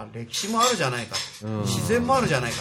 [0.00, 1.16] あ歴史もあるじゃないか。
[1.42, 1.60] うん。
[1.62, 2.58] 自然もあるじゃないか。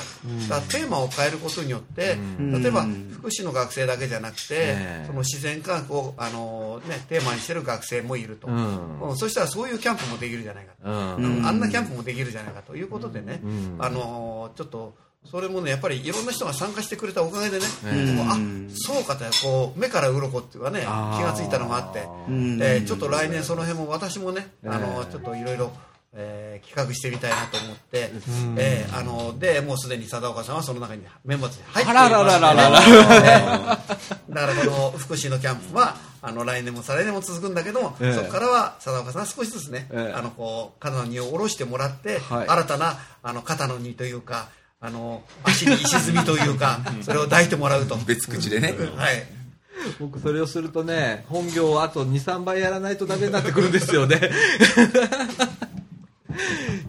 [0.50, 2.62] だからテーマを変えることによってん。
[2.62, 9.00] 例えば福祉の学生だけじゃなくてええその自然科学をあの、ね、テーマにしてる学生もいると、うん。
[9.10, 9.18] うん。
[9.18, 13.76] そしたらそういうキャンプもできるじゃないかあんなキャンプもできるじゃないかということでね、ん。
[13.80, 18.38] あのちょっとそれもねやっぱりいろんな人が参加してくれたおかげでね、えこうあ
[18.74, 22.04] そうかとこう目から鱗っていうかね気がついたのがあって。
[22.28, 22.60] うん。
[22.62, 25.12] えーちょっと来年その辺も私もね、あのええ。
[25.12, 25.72] ちょっといろいろ
[26.16, 28.10] えー企画してみたいなと思って、
[28.58, 32.16] えーあのでもうすでに貞岡さんはその中にメンバーとして入っております。
[32.16, 32.80] あらららららら。
[32.80, 38.14] えーだからこの福祉のキャンプはあの来年も再来年も続くんだけども、ええ。
[38.14, 40.14] そこからは貞岡さんは少しずつね、ええ。
[40.14, 42.48] あのこう肩の荷を下ろしてもらって、はい。
[42.48, 44.50] 新たなあの肩の荷というか
[44.80, 47.96] あの足に石積みというかそれを抱いてもらうと。
[47.98, 48.74] 別口でね。
[48.96, 49.24] はい。
[50.00, 54.32] 僕それをするとね本業をあと23倍やらないとダメになってくるんですよね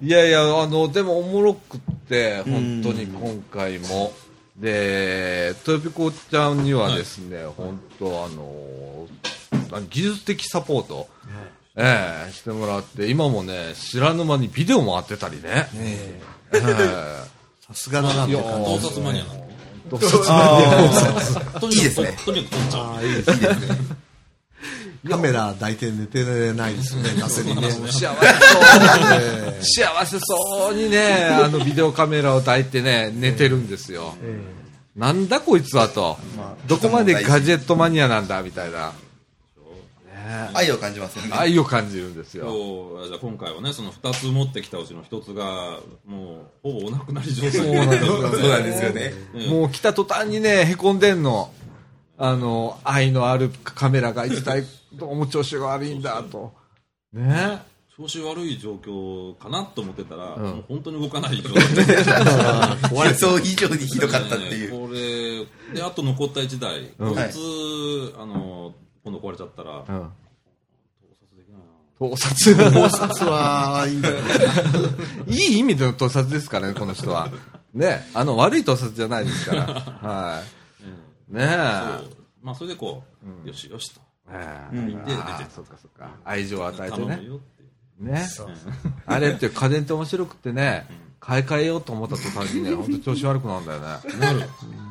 [0.03, 4.13] いやいやあのでもおもろくって本当に今回も。
[4.57, 9.09] でトヨピコちゃんにはですね、本当あの
[9.91, 11.09] 技術的サポート、
[11.75, 16.21] ええしてもらって今もね知らぬ間にビデオもあってたりね、え。
[16.53, 16.61] え
[17.67, 19.49] さすがだなって感盗じ撮マニアなの？
[19.91, 22.17] どうぞとにかくいいですね。
[22.25, 22.69] とにかく撮。
[22.69, 23.03] っちゃう
[25.09, 27.71] カメラ抱いて寝てないですよね、ガセにね。
[27.71, 28.15] 幸せそう。
[29.55, 34.15] に幸せそうにねあのビデオカメラを抱いてね寝てるんですよ、
[34.97, 36.19] なんだこいつはと、
[36.67, 38.93] どこまでガジェットマニアなんだみたいな。
[40.55, 41.31] 愛を感じますよね。
[41.33, 42.47] 愛を感じるんですよ。
[43.07, 47.53] じゃあ今回はねその2つ持ってきたうちの1つがもうほぼお亡くなり状態。
[47.53, 49.13] そうなんですよね。
[49.49, 51.53] もう来た途端にねへこんでんの
[52.17, 56.53] あの愛のあるカメラが一体どうも調子が悪いんだと。
[57.13, 57.63] ね。
[57.97, 60.41] 調子悪い状況かなと思ってたら、ん。
[60.41, 61.63] もう本当に動かない状態
[63.09, 64.71] 予想以上にひどかったっていう。
[64.71, 67.15] これであと残った1台、うん。
[67.15, 70.11] こいつ、あの今度壊れちゃったら、うん。
[71.05, 71.37] 盗撮。
[71.37, 74.15] できないな盗撮考察はいいんだけ
[74.79, 77.31] どいい意味での盗撮ですからね、この人は。
[77.73, 79.65] ね、あの、悪い盗撮じゃないですから。
[80.03, 80.64] はい。
[81.35, 81.99] ねえ。
[82.01, 83.03] そうまあそれでこ
[83.45, 86.11] う、よしよしとえうんえああそっかそっか。
[86.25, 87.21] 愛情を与えてね
[88.01, 88.27] ね。
[89.07, 90.87] あれって家電って面白くってね、
[91.21, 93.87] 買い替えようと思った途端にね、 本当調子悪くなるんだよね。
[94.21, 94.39] なる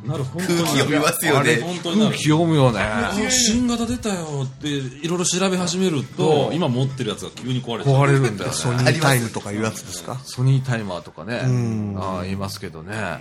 [0.05, 1.55] なる本当に空気読みますよね。
[1.57, 2.79] 空本当になる気読むよね。
[2.81, 8.55] あ新型出たよっていろいろ調べ始めると今持ってるやつが急に壊れちゃう壊れるんだよね。
[8.55, 10.19] ソニータイムとかいうやつですか？
[10.23, 11.41] ソニータイマーとかね。
[11.97, 13.19] ああ、言いますけどね。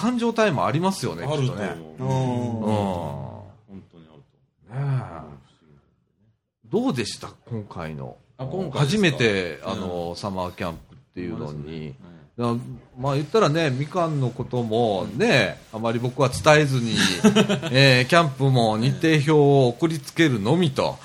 [0.00, 1.76] 感情タイマーありますよね、あるね。
[1.98, 3.74] 思う。
[3.74, 3.76] うん。
[3.76, 4.22] 本当にある
[4.68, 4.80] とね
[5.26, 6.68] え。
[6.70, 8.16] どうでした今回の？
[8.38, 11.94] あ今回初めてあの、サマーキャンプっていうのに、
[12.38, 12.54] だ
[12.98, 16.94] まあ言ったらねみかんのこともねあまり僕は伝えずに、
[17.70, 20.96] えーキャンプも日程表を送りつけるのみと、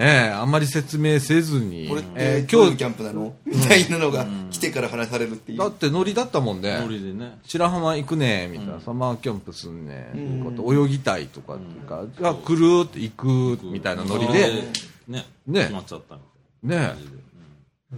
[0.00, 1.88] えーあんまり説明せずに。
[1.88, 3.34] これっえー今日てどういうキャンプなの？
[3.44, 5.58] みたいなのが来てから話されるっていう。
[5.58, 6.78] だってノリだったもんね。
[6.80, 7.38] ノリでね。
[7.42, 13.12] 白浜行くねみたいな、サマーキャンプすんねうこと泳ぎたいとかっていうか、じゃあ来るって行
[13.56, 14.62] くみたいなノリで、
[15.08, 15.62] ねね。
[15.62, 16.16] 決まっちゃった
[16.62, 17.04] みたいなね感じ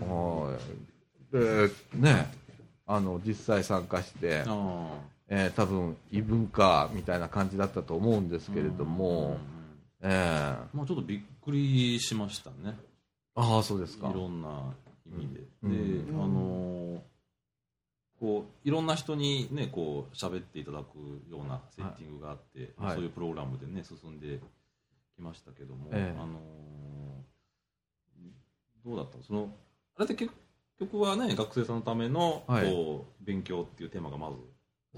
[0.01, 0.07] で。
[0.09, 0.59] は
[1.35, 1.99] い。
[1.99, 2.41] でね。
[2.93, 4.89] あの実際参加して、あ
[5.29, 9.37] えー多分異文化みたいな感じだったと思うんですけれども、
[10.03, 11.21] えーあまあちょっとびっ
[11.51, 12.77] くりしましたね。
[13.35, 14.75] ああそうですいかろんな
[15.07, 16.07] 意味で、うん。
[16.07, 17.01] で、あのー
[18.21, 20.99] こういろんな人にねこう喋っていただく
[21.31, 22.95] ようなセッティングがあって、はい。
[22.95, 24.41] そういうプログラムでね進んで
[25.17, 26.21] きましたけども、ええ。
[26.21, 26.39] あのー
[28.85, 29.25] どうだったの？
[29.25, 29.49] その
[29.97, 30.31] あれって結
[30.79, 32.71] 局はね学生さんのための、はい。
[32.71, 34.37] こう勉強っていうテーマがまず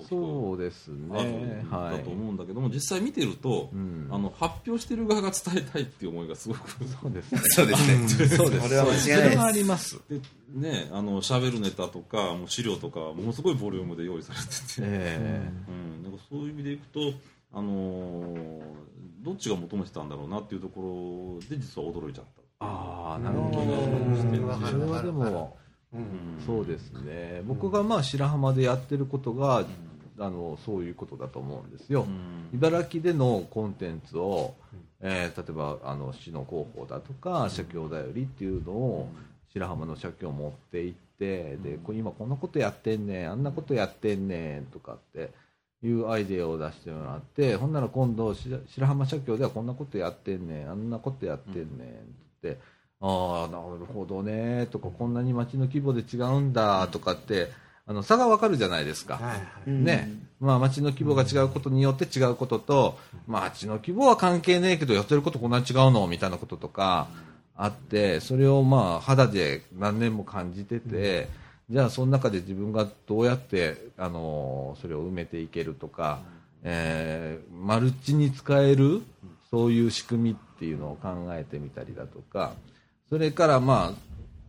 [0.09, 1.67] そうですね。
[1.71, 1.99] はい。
[1.99, 7.41] だと思うんだけども、実際見てると、うんあの発表してる側が伝えたいっていう思いがすごくそうですね。
[7.51, 8.09] そうですね。
[8.09, 8.63] そうです。
[8.63, 10.01] これは間違いないあります。
[10.09, 10.21] で
[10.55, 17.13] ねあの喋るネタとかもう資料とかものすごいボリュームで用意されてて、えうん、なんかそういう意味でいくと、
[17.53, 18.63] あのー
[19.23, 22.67] どっちが求めてたんだろうなっていうところで実は驚いちゃった。
[22.67, 23.61] ああ、なるほど。
[24.71, 25.57] それはでも、
[26.47, 27.43] そうですね。
[27.47, 29.65] 僕がまあ白浜でやってることが、
[30.19, 32.03] あのそういうことだと思うんですよ。
[32.03, 32.57] うん。
[32.57, 34.55] 茨城でのコンテンツを、
[35.01, 39.09] えー例えばあの市の広報だとか社協だよりっていうのを
[39.53, 45.31] 白浜の社協を持って行ってでこれ今こんなことやってんねんあんなことやってんねんとかって
[45.85, 51.93] いうアイデアを出してもらってほんなら今度し白浜社協ではこんなことやってんねんあんなことやってんねんっ
[52.41, 52.59] て
[53.03, 57.51] ああなるほどねとかこんなに町の規模で違うんだとかって
[57.87, 59.15] あの差がわかるじゃないですか。
[59.15, 59.71] はいはい。
[59.71, 60.09] ね、
[60.41, 67.09] まあ町の規模が違うことによって違うことと、町の規模は関係ねえけどやってることこんなに違うのみたいなこととか
[67.57, 71.29] あって、それをまあ肌で何年も感じてて、
[71.71, 76.21] じゃあその中で自分がどうやって、あのそれを埋めていけるとか、
[76.63, 79.03] えーマルチに使える
[79.51, 82.53] そういう仕組みっていうのを考えてみたりだとか、
[83.13, 83.99] それからまあ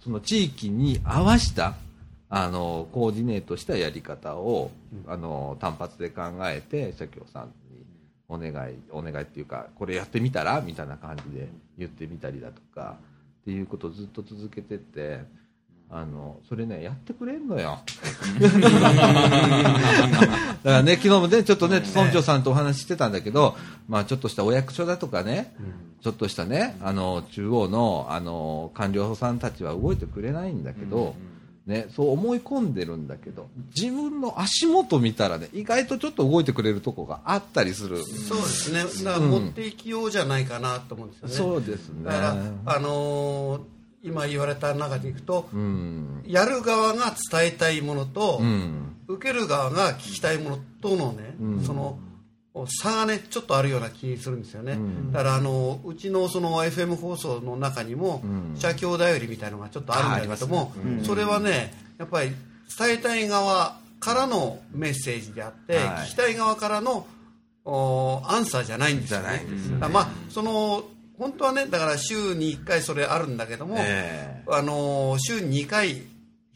[0.01, 1.75] その地域に合わした
[2.29, 4.71] あのコーディネートしたやり方を、
[5.05, 7.51] あの単発で考えて社協さんに
[8.29, 10.61] お願いお願いっていうかこれやってみたら？
[10.61, 12.95] みたいな感じで言ってみたりだとか
[13.41, 15.19] っていうことをずっと続けてて
[15.89, 17.79] あのそれねやってくれんのよ。
[18.39, 18.59] だか
[20.63, 23.57] らね昨日もねちょっとね村長さんとお話ししてたんだけど、
[23.89, 25.53] まあ、ちょっとしたお役所だとかね、
[26.03, 31.15] ちょっとしたねあの中央のあの官僚さんたちは動いてくれないんだけど、
[31.65, 38.03] ね、そう思い込んでるんだけど自分の足元見たらね意外とちょっと動いてくれるとこがあったりする。
[38.03, 39.05] そうですね。
[39.05, 42.03] だから持っていきようじゃないかなと思うんですよね、そうですね。
[42.03, 42.35] だから、
[42.65, 43.61] あのー
[44.05, 46.23] 今言われた中でいくと、うん。
[46.27, 48.97] やる側が伝えたいものと、うん。
[49.07, 51.63] 受ける側が聞きたいものとのね、うん。
[51.63, 51.97] その
[52.67, 55.11] 差がねちょっとあるような気するんですよね、ん。
[55.11, 58.55] だからあのうちのその FM 放送の中にも、うん。
[58.55, 60.71] 社協だよりみたいなのがちょっとあるんだけども、
[61.03, 62.31] それはねやっぱり
[62.77, 65.85] 伝えたい側からのメッセージであって、はい。
[66.05, 67.07] 聞きたい側からの
[67.65, 69.25] おアンサーじゃないんですよね。
[69.25, 69.87] じゃないですよね。
[69.87, 70.83] まあその
[71.17, 76.01] 本当はねだから週に1回それあるんだけども、えあの週に2回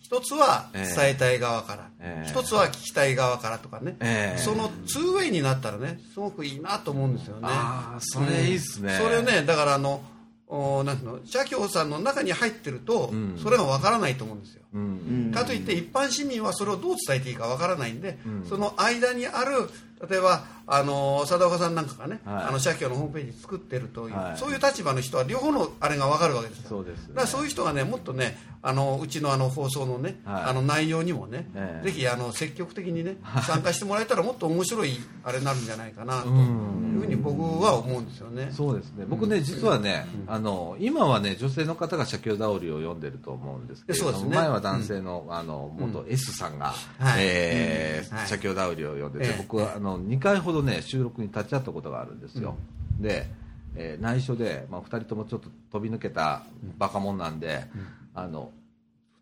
[0.08, 2.30] 一つは伝えたい側から、ええ。
[2.30, 4.40] 一つは聞きたい側からとかね、ええ。
[4.40, 7.42] そのツーウェイになったらねすごくいいなと思うんですよね。
[7.44, 10.02] ああそれいいっすね、それねだからあの
[10.48, 13.38] おなんていうの社協さんの中に入ってると、ん。
[13.38, 14.62] それがわからないと思うんですよ。
[14.74, 15.32] うん。
[15.34, 19.70] かといって一般市民はそれをどう伝えていいかわからないんで、その間にある
[20.10, 22.44] 例えばあの佐岡さんなんかがね、はい。
[22.50, 24.38] あの社協のホームページ作ってるという、はい。
[24.38, 26.70] そういう立場の人は両方のあれがわかるわけですよ。
[26.70, 27.10] そうですね。
[27.10, 30.44] だからそういう人がねもっとねあのうちのあの放送のね、はい。
[30.44, 31.86] あの内容にもね、ええ。
[31.86, 38.50] ぜひあの積極的にね参加してもらえたらもっと面白いあれになるんじゃないかなといううんふうに僕は思うんですよね。
[38.52, 39.06] そうですね。
[39.08, 44.36] 僕ね実はね、あの今はね女性の方が社協ダオリを読んでると思うんですけれども、そうですね。
[44.36, 47.22] 前は男性の,、あの元 S さんが、はい。
[47.22, 48.18] えーうん。
[48.18, 48.28] はい。
[48.28, 49.36] 社協ダオリを読んでて、ええ。
[49.38, 52.58] 僕はあの2回ほどね収録に立ち会ったことがあるんですよ、
[53.00, 53.28] で、
[53.76, 56.44] えー内緒で、まあ、2人ともちょっと飛び抜けた
[56.78, 57.66] バカもんなんで、
[58.14, 58.52] あの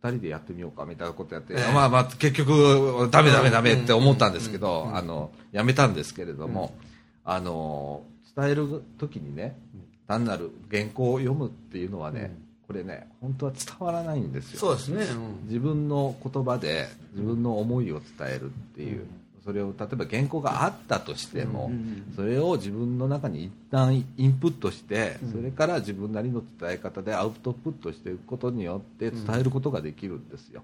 [0.02, 1.74] 2人でやってみようかみたいなことやって、ええ。
[1.74, 6.76] まあまあ結局ダメダメダメって思ったんですけど、あのやめたんですけれども、
[7.24, 8.04] あの
[8.36, 9.58] 伝える時にね
[10.08, 12.36] 単なる原稿を読むっていうのはね、
[12.68, 14.60] これね本当は伝わらないんですよ。
[14.60, 15.48] そうですね、うん。
[15.48, 19.08] 自分の言葉で自分の思いを伝えるっていう、
[19.46, 21.72] それを例えば原稿があったとしても、
[22.16, 30.64] それを自分の中に一旦インプットして、それから自分なりの伝え方でアウトプットしていくことによって伝えることができるんですよ、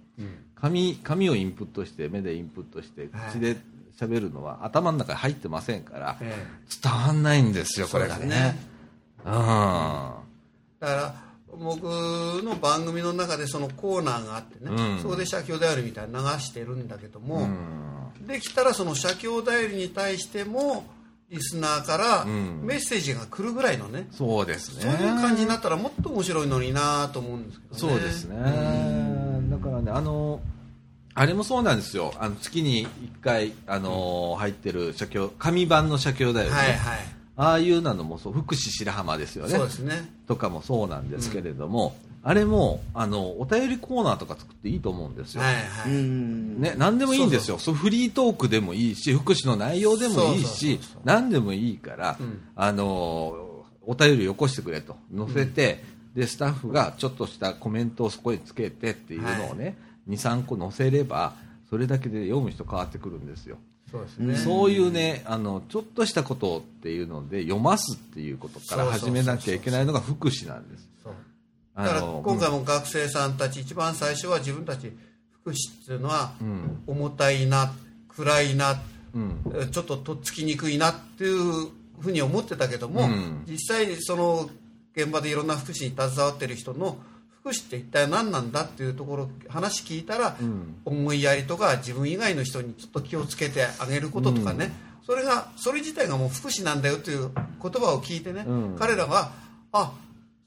[0.55, 3.31] 紙紙をインプットして目でインプットしてはい。
[3.33, 3.57] 口で
[3.99, 6.43] 喋るのは頭の中に入ってませんから、え
[6.83, 8.25] 伝わんないんですよこれがね。
[8.25, 8.59] ね
[9.25, 9.31] うん。
[9.31, 10.15] だか
[10.79, 11.15] ら
[11.55, 14.99] 僕の番組の中でそのコーナーがあってね、うん。
[15.03, 20.85] そこで写経だよりみたいなの流してるんだけども、うんできたらその写経だよりに対しても
[21.29, 22.61] リスナーからん。
[22.63, 24.81] メッセージが来るぐらいのね、そうですね。
[24.81, 27.79] そういう感じになったらもっと面白いのになと思うんですけどね。
[27.79, 28.37] そうですね、
[29.49, 30.41] だからねあの
[31.13, 32.13] あれもそうなんですよ。
[32.19, 36.99] あの月に1回あの、入ってる写経紙版の写経だよね、はいはい。
[37.37, 39.51] ああいうなのもそう福祉白浜ですよね。
[39.51, 40.09] そうですね。
[40.27, 45.91] とかもそうなんですけれども、あれもあのお便りコーナーとか作っていいと思うんですよ、はいうはい。
[45.91, 46.61] ん。
[46.61, 47.57] ね、何でもいいんですよ。
[47.57, 51.01] そうフリートークでもいいし福祉の内容でもいいそうそうしそうそう。
[51.03, 52.41] 何でもいいから、うん。
[52.55, 54.95] あのお便りをよこしてくれと。
[55.15, 55.83] 載せて、
[56.15, 59.77] でスタッフがちょっとしたコメントをそこにつけてっていうのをね、
[60.09, 61.33] 23個載せれば
[61.69, 63.57] それだけで読む人変わってくるんですよ、
[63.89, 64.35] そうですね。
[64.35, 70.90] そういうねあのちょっとしたことっていうので読ますっていうことから始めなきゃいけないのが福祉なんです
[71.75, 74.91] だから今回も学生さんたち、一番最初は自分たち
[75.41, 76.83] 福祉っていうのはうん。
[76.87, 77.73] 重たいな
[78.09, 78.75] 暗いな
[79.71, 81.69] ちょっととっつきにくいなっていう
[81.99, 83.43] ふうに思ってたけども、うん。
[83.47, 84.49] 実際その
[84.95, 86.97] 現場でいろんな福祉に携わってる人の
[87.39, 90.75] 福祉って一体何なんだっていうところ話聞いたら、うん。
[90.85, 94.71] 思いやりとか自分以外の人にちょっと気をつけてあげることとかね、
[95.05, 98.75] それがそれ自体がもう福祉なんだよという言葉を聞いてね、うん。
[98.77, 99.31] 彼らは
[99.71, 99.93] あ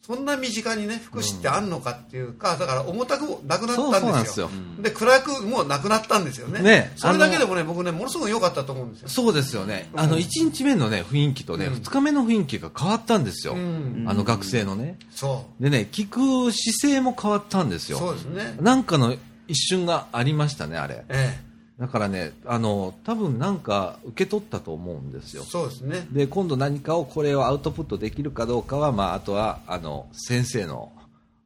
[0.07, 4.13] そんな身近にね福祉ってあんのかっていうか、だから重たくもなくなったんでよ。
[4.13, 6.61] ですすよで暗くもうなくなったんですよね。
[6.61, 6.93] ね。
[6.97, 9.09] それだけでもね僕ねものすごい良かったと思うんですよ。
[9.09, 11.73] そうですよね、あの1日目の、ね、雰囲気とね、うん。
[11.77, 14.05] 2日目の雰囲気が変わったんですよ、うん。
[14.07, 14.99] あの学生のね。
[15.11, 18.57] そでね、聞く姿勢も変わったんですうそうよ、ですね。
[18.61, 19.17] なんかの
[19.49, 21.05] 一瞬がありましたね、あれ。
[21.09, 21.41] え
[21.79, 25.43] だからね、あの多分なんか受け取ったと思うんですえよ。
[25.43, 26.07] そうですね。
[26.13, 30.93] で今度何かをこれをアウトプットできるかどうかは、まあ、あとはあの先生の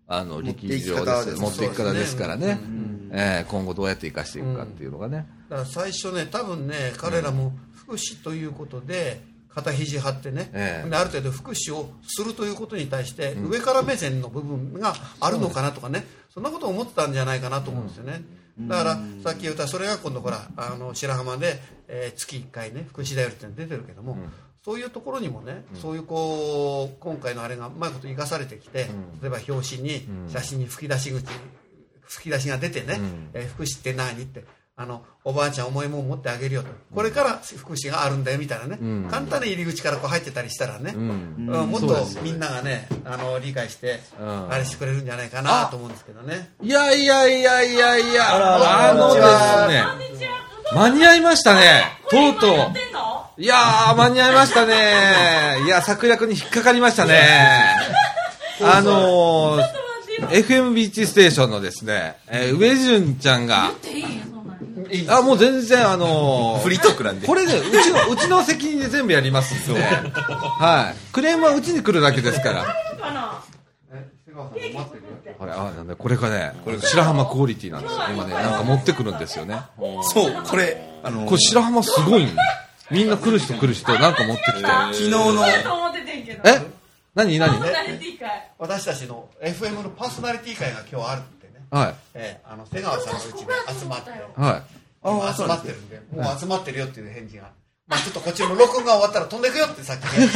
[0.06, 0.92] あの力量です。
[1.36, 3.10] 持持っていき方ですからね、ん。
[3.10, 18.22] えー今後どうやって生かしていくかっていうのがね、だから最初ね多分ね彼らも福祉ということで肩肘張ってね、えある程度福祉をするということに対して、上から目線の部分があるのかなとかねそんなことを思ってたんじゃないかなと思うんですよね、
[18.60, 24.18] だからさっき言ったそれが今度ほらあの白浜で、えー月1回ね福祉だよっての出てるけども、
[24.64, 28.86] そういうところにもね、そういうこう今回のあれがうまいこと生かされてきて、
[29.22, 31.24] 例えば表紙に写真に吹き出し口
[32.02, 32.98] 吹き出しが出てね、
[33.32, 34.44] えー福祉って何って
[34.80, 36.68] あのおばあちゃん重いもん持ってあげるよと。
[36.94, 39.08] これから福祉があるんだよみたいなね、ん。
[39.10, 41.48] 簡単な入り口からこう入ってたりしたらね、うん。
[41.48, 44.52] うんもっとみんながねあの理解して、うん。
[44.52, 46.52] あれしてくれるんじゃないかなと思うんですけどね。
[46.62, 49.82] いやいやいやいやいや、らあのですね、
[50.72, 53.42] 間に合いましたね、とうとう。
[53.42, 55.62] いやー、間に合いましたね。
[55.66, 57.76] いや、策略に引っかかりましたね。
[58.60, 59.88] あのー、
[60.28, 63.72] FM ビーチステーションのですね、えー、上潤ちゃんが、
[65.08, 66.60] あ、もう全然あのー。
[66.62, 67.26] フリートークなんで。
[67.26, 71.12] これね、うちの、うちの責任で全部やりますんで、はい。
[71.12, 72.66] クレームはうちに来るだけですから。
[75.38, 78.02] これ、あ、なんだ、これがね、これ白浜クオリティなんですよ。
[78.10, 79.60] 今ね、なんか持ってくるんですよね。
[80.02, 82.36] そう、これ、あのこれ白浜すごいん
[82.90, 84.62] みんな来る人来る人なんか持ってきて。
[84.62, 85.18] 昨日の、
[85.62, 86.42] と思っててんけど。
[86.48, 86.62] え？
[87.14, 87.38] 何？
[87.38, 87.50] 何？
[88.58, 91.20] 私たちの FM のパーソナリティ会が今日ある。
[91.20, 91.37] ってね、
[91.70, 91.94] はい。
[92.14, 94.62] えーあの瀬川さんのうちで集まっては
[95.02, 97.50] 今集まってるんでもう集まってるよっていう返事が、
[97.86, 100.26] まあ、ちょっとこっちも録音が終わったら飛んでくよってさっきね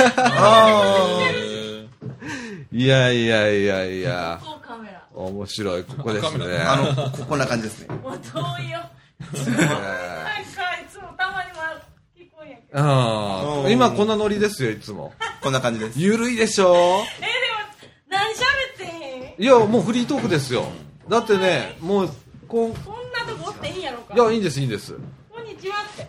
[2.72, 2.84] い。
[2.84, 4.40] いやいやいやいや。
[5.14, 6.56] 面白い、ここですね。
[6.56, 7.94] あの、ここんな感じですね。
[7.96, 8.80] もう遠いよ。
[9.20, 9.74] えなんか
[10.38, 10.44] い
[10.90, 11.58] つもたまにも
[12.16, 12.78] 聞こえんやけど。
[12.80, 15.12] ーうん今こんなノリですよ、いつも。
[15.42, 16.00] こんな感じです。
[16.00, 17.04] ゆるいでしょ？
[17.18, 17.26] え、で
[18.16, 18.38] も、何喋
[18.74, 19.42] ってへん？
[19.42, 20.64] いや、もうフリートークですよ。
[21.08, 22.08] だってね、もう、
[22.48, 24.14] こう、こんなとこおっていいんやろか。
[24.14, 24.94] いや、いいんです、いいんです。
[25.30, 26.06] こんにちはって。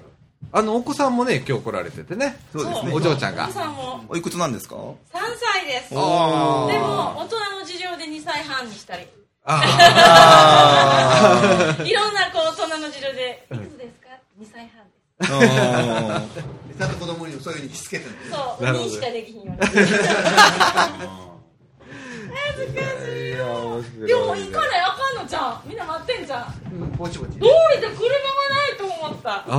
[0.52, 2.38] あの、お子さんもね、今日来られててね。
[2.52, 3.02] そうですねお。
[3.02, 3.54] 嬢ちゃんが奥。
[3.54, 5.90] さんもおいくつなんですか？3歳です。
[5.90, 6.04] でも、
[7.18, 9.08] 大人の事情で2歳半にしたり。
[9.46, 9.62] あ
[11.84, 14.08] いろんなこう大人の事情で、いくつですか
[14.40, 16.78] ?2 歳半です。
[16.78, 19.54] ちゃんと子供にもそういうふうにしつけてるんですそう、なるほど2しかできひんよ。
[22.34, 25.62] ーいや、面白いでも行かないあかんのじゃん。
[25.66, 26.46] みんな待ってんじゃん。
[26.98, 27.52] ぼちぼち通りで車が
[28.50, 29.30] ないと思った。
[29.30, 29.50] ああ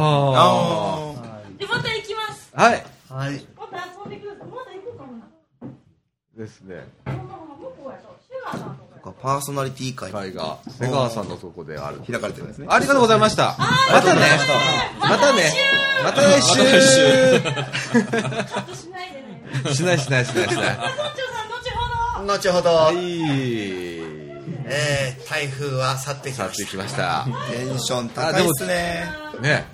[1.59, 2.51] で、また行きます。
[2.55, 2.62] あ。
[2.64, 2.85] はい。
[3.09, 4.49] はいまた遊んでください。
[4.49, 5.12] また行こうかな。
[6.37, 6.87] ですね。
[9.20, 12.01] パーソナリティ会会が、瀬川さんのとこである。
[12.11, 12.66] 開かれてるんですね。
[12.70, 13.55] ありがとうございました。
[13.93, 14.20] またね。
[14.99, 15.53] またね。
[16.03, 16.55] また来週。
[18.75, 19.12] しない。
[19.75, 20.49] しないしないしない
[22.27, 22.70] 後ほど。
[22.70, 22.97] はい。
[24.66, 27.27] えー台風は去ってき去ってましたきました。
[27.51, 29.05] テンション高いっすね。
[29.41, 29.64] ね。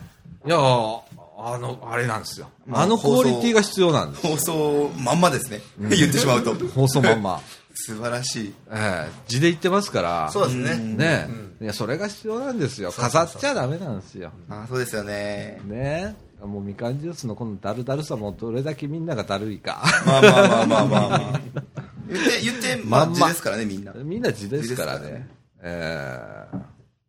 [0.47, 1.01] いやー
[1.43, 2.49] あの、あれなんですよ。
[2.67, 4.27] まああのクオリティが必要なんです。
[4.27, 5.61] 放送まんまですね。
[5.79, 6.55] 言ってしまうと。
[6.69, 7.41] 放送まんま。
[7.75, 8.55] 素晴らしい。
[8.71, 10.31] ええ字で言ってますから。
[10.33, 11.29] そうですね、ね
[11.61, 12.93] いや、それが必要なんですよ。
[12.93, 14.33] 飾っちゃダメなんですよ。
[14.49, 15.61] あそうですよね。
[15.65, 19.83] ねもうみかんジュースのこのダルダルさもどれだけみんながだるいか。
[20.07, 21.41] まあまあまあまあまあまあ。
[22.11, 23.93] 言って、言って、まんま字ですからね、みんな。
[23.93, 25.29] みんな字ですから字ですからね。
[25.63, 26.45] え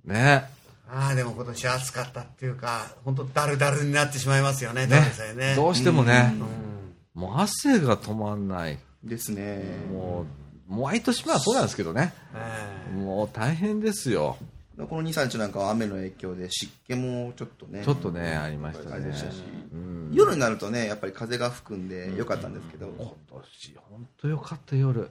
[0.08, 0.49] ー、ね。
[0.89, 6.62] ああ、でも今年暑かったっていうか、本当だるだるになってしまいますよね、ねどうしてもね、うん
[7.14, 8.80] もう汗が止まんない。
[9.04, 9.64] ですね。
[9.91, 10.26] も
[10.70, 12.14] う、毎年まあそうなんですけどね。
[12.34, 14.38] えもう大変ですよ。
[14.78, 17.84] この2、3日なんかは雨の影響で湿気もちょっとね。
[17.84, 19.43] ちょっとね、ありましたねしたし。
[19.74, 22.88] うん夜になるとね、やっぱり風が吹くんで良かったんですけど。
[22.88, 25.09] 今年、本当よかった夜。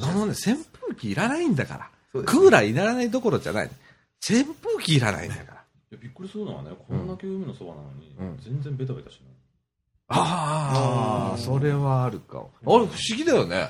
[0.00, 2.20] あのね、扇風機いらないんだから。
[2.20, 3.70] ねクーラーいらないどころじゃない。
[4.28, 5.52] 扇風機いらないんだから。
[5.92, 9.36] いやびっくりするのはね、こんだけ海のそばなのに、うん全然ベタベタしない。
[10.08, 12.50] ああ、それはあるかも。
[12.64, 13.68] あれ、不思議だよね。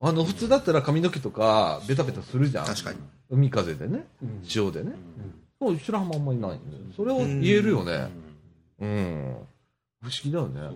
[0.00, 2.66] あの、普通だったら髪の毛とか、ベタベタするじゃん。
[2.66, 2.98] 確かに。
[3.30, 4.92] 海風でね、うん潮でね。
[5.60, 6.60] そう、白浜あんまりないん。
[6.96, 8.08] それを言えるよね。
[8.80, 9.36] うん。
[10.00, 10.70] 不思議だよね。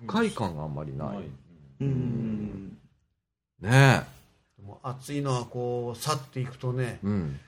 [0.00, 1.18] 不快感があんまりない。
[1.80, 2.76] うん。
[3.60, 4.02] ね
[4.58, 7.40] でも暑いのはこう、去っていくとねえ。、うん。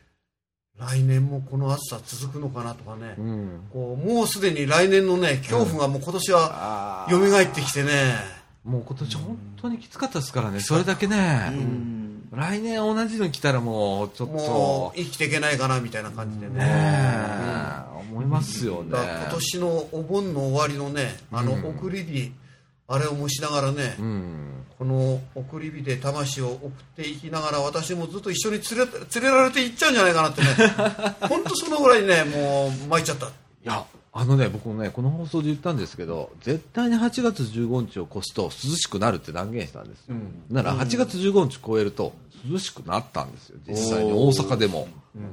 [0.79, 3.61] 来年もこの暑さ続くのかなとかね、うん。
[3.71, 8.15] こうもうすでに来年のね、恐怖がもう今年はあ蘇ってきてね、
[8.65, 10.61] もう今年本当にきつかったですからね。
[10.61, 11.51] それだけうね。
[11.51, 12.02] ん。
[12.33, 16.55] 来年同じの来たらもう、ちょっもとう、生きていけないかなみたいな感じでね。
[16.61, 18.91] ねえ、思いますよね。
[18.93, 22.33] 今年のお盆の終わりのね、あのうん送り火、
[22.89, 24.65] あれをもしながらね、うん。
[24.79, 30.49] この送り火で魂を送っていきながら私もずっと一緒に連れ連れられて行っちゃうんじゃないかなってね
[31.29, 33.31] 本当そのぐらいねもう参っちゃったい
[33.63, 40.17] や、あのね、僕もね、この放送で言ったんですけど、絶対に8月15日を越すと涼しくなるって断言したんですよ。
[40.51, 42.13] なら8月15日超えると
[42.49, 43.59] 涼しくなったんですよ。
[43.67, 44.13] 実際に。
[44.13, 44.89] 大阪でも。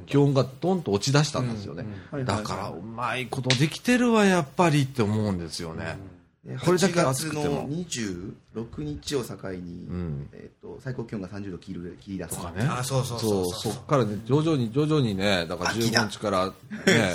[0.06, 1.86] 気温がドンと落ち出したんですよね。
[2.12, 2.24] うん。
[2.24, 5.98] だから、うまいことできてるわ、やっぱりって思うんですよね。
[6.44, 7.54] でこれだけ8月暑くても。
[7.56, 8.34] の26
[8.78, 10.28] 日を境に、ん。
[10.32, 12.36] えっと最高気温が30度切る切り出す。
[12.36, 12.62] とかね。
[12.62, 13.72] あそうそうそう、そう。
[13.72, 16.52] そっからね、徐々に徐々にね、だから秋だ15日からね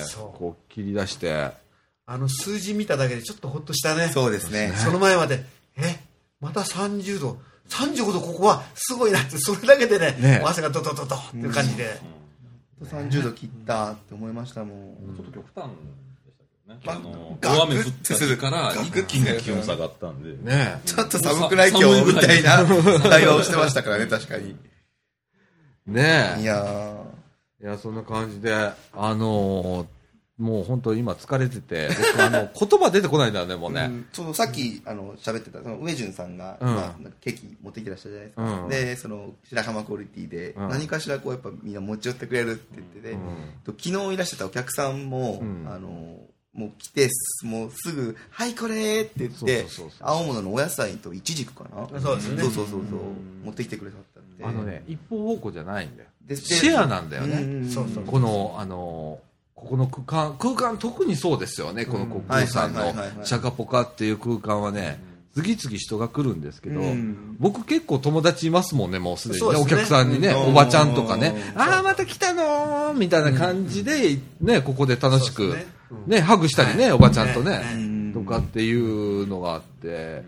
[0.16, 1.52] こう切り出して、
[2.06, 4.10] あの数字見ただけでちょっとほっとしたね。
[4.14, 4.74] そうですね。
[4.78, 5.44] その前まで
[5.78, 6.00] え
[6.40, 7.40] また30度
[7.70, 10.42] 35度ここはすごいなってそれだけでねね。
[10.46, 12.00] 汗がドドドドっていう感じで、
[12.84, 15.66] 30度切ったって思いましたもん、ちょっと極端
[16.26, 16.80] でしたけどね。
[16.86, 20.52] まあの、ガクッ大雨降った日から一気に気温下がったんで。
[20.52, 20.82] ね。
[20.86, 22.44] ちょっと寒くない今日みたい。
[22.44, 22.66] な
[23.10, 24.56] 会話をしてましたからね確かに。
[25.88, 26.36] ね。
[26.38, 26.42] え。
[26.42, 26.98] いや
[27.62, 28.74] いや、そんな感じで、あ
[29.16, 29.95] のー
[30.38, 33.82] もう本当今疲れてて、僕あの、言葉出てこないんだよね、もうー、ね。
[33.86, 36.36] うんそうさっきあの喋ってたそのウェジュンさん。
[36.38, 36.58] が
[37.22, 38.70] ケーキ持ってきてらっしゃるじゃないですか、うん。
[38.70, 40.70] でその白浜クオリティでうん。
[40.70, 43.16] 何かしらこうやっぱみんな持ち寄ってくれるって言ってて、
[43.64, 45.68] と昨日いらっしゃったお客さんも、うん。
[45.70, 46.20] あの
[46.54, 47.10] もう来て
[47.44, 49.66] もうすぐ「はいこれ!」って言って
[50.00, 52.00] 青物のお野菜とイチジクかな？
[52.00, 52.42] そうですね。
[52.44, 53.00] そうそうそうそう。
[53.46, 56.10] 持ってきてくれたってあのね、一方方向じゃないんだよ。
[56.36, 57.70] シェアなんだよね。
[58.06, 59.25] この、あのー
[59.56, 62.94] ここの空間、空間特にそうですよね、この国空さんの
[63.24, 65.00] シャカポカっていう空間はね、
[65.34, 67.36] 次々人が来るんですけど、うん。
[67.40, 70.38] 僕結構友達いますもんね、もうすでにね、お客さんにね、うん。
[70.52, 71.62] おばちゃんとかね、うん。
[71.62, 75.66] ああ、また来たのーみたいな感じで、ね、ここで楽しく、ね。
[76.08, 78.14] ね、ハグしたりね、おばちゃんとね、うん。
[78.14, 80.24] とかっていうのがあって、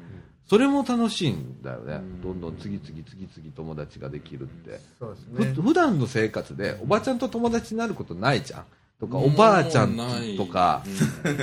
[0.49, 2.01] それも楽しいんだよね。
[2.23, 4.80] どんどん次々次々友達ができるって。
[4.99, 5.53] そうですね。
[5.53, 8.63] ふ普段の生活でおばちゃんと友達になることないじゃん。
[8.99, 9.97] とか、おばあちゃん
[10.37, 10.83] とか、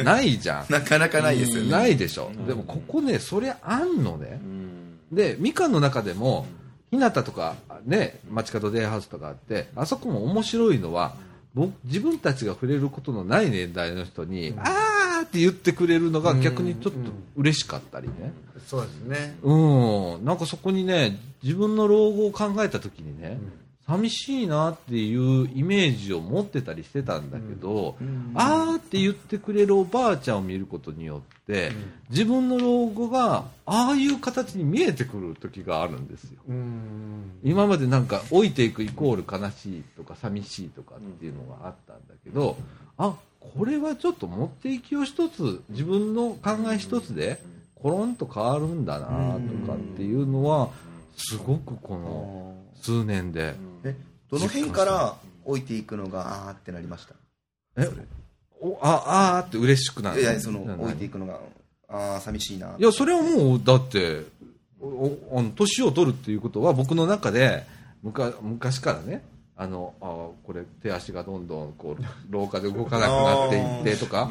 [0.04, 0.72] ないじゃん。
[0.72, 2.30] なかなかないですよねないでしょ。
[2.46, 4.40] でもここね、それあんのね。
[5.12, 6.46] で、みかんの中でも、
[6.90, 11.14] 日向とか、ね、街角デイハウスとかあって、あそこも面白いのは、
[11.54, 16.98] 僕、自分たちが触れることのない年代の人に、あーって言ってくれるのが逆にちょっと
[17.36, 18.32] 嬉しかったりね。
[18.66, 20.24] そうですねうん。
[20.24, 23.38] なんかそこにね、自分の老後を考えた時にね、
[23.86, 27.96] 寂しいなっていうイメージを持ってたりしてたんだけど、
[28.34, 31.70] あーって言ってくれるおばあちゃんを見ることによって、
[32.08, 36.40] 自分の老後がああいう形に見えてくる時があるんですよ。
[36.48, 37.32] うん。
[37.42, 42.56] 今までなんか老いていくイコール悲しいとか寂しいとかっていうのがあったんだけど、
[42.96, 47.38] あこれはちょっと持っていきを一つ自分の考え一つで
[47.74, 49.10] コロンと変わるんだなと
[49.70, 50.70] かっていうのは
[51.16, 53.54] すごくこの数年で
[53.84, 53.94] え
[54.30, 57.14] どの辺から置いていくのがあーってなりました？
[57.82, 57.88] え
[58.60, 60.20] おああーって嬉しくなる。
[60.20, 61.38] いやそのな置いていくのが
[61.88, 62.74] ああ寂しいな。
[62.78, 64.22] いやそれはもうだって
[64.80, 64.86] お
[65.30, 67.64] お年を取るっていうことは僕の中で
[68.02, 69.24] むか昔からね
[69.56, 70.04] あのあ
[70.44, 74.30] これ手足がどんどんこう廊下で動かなくなっていってとか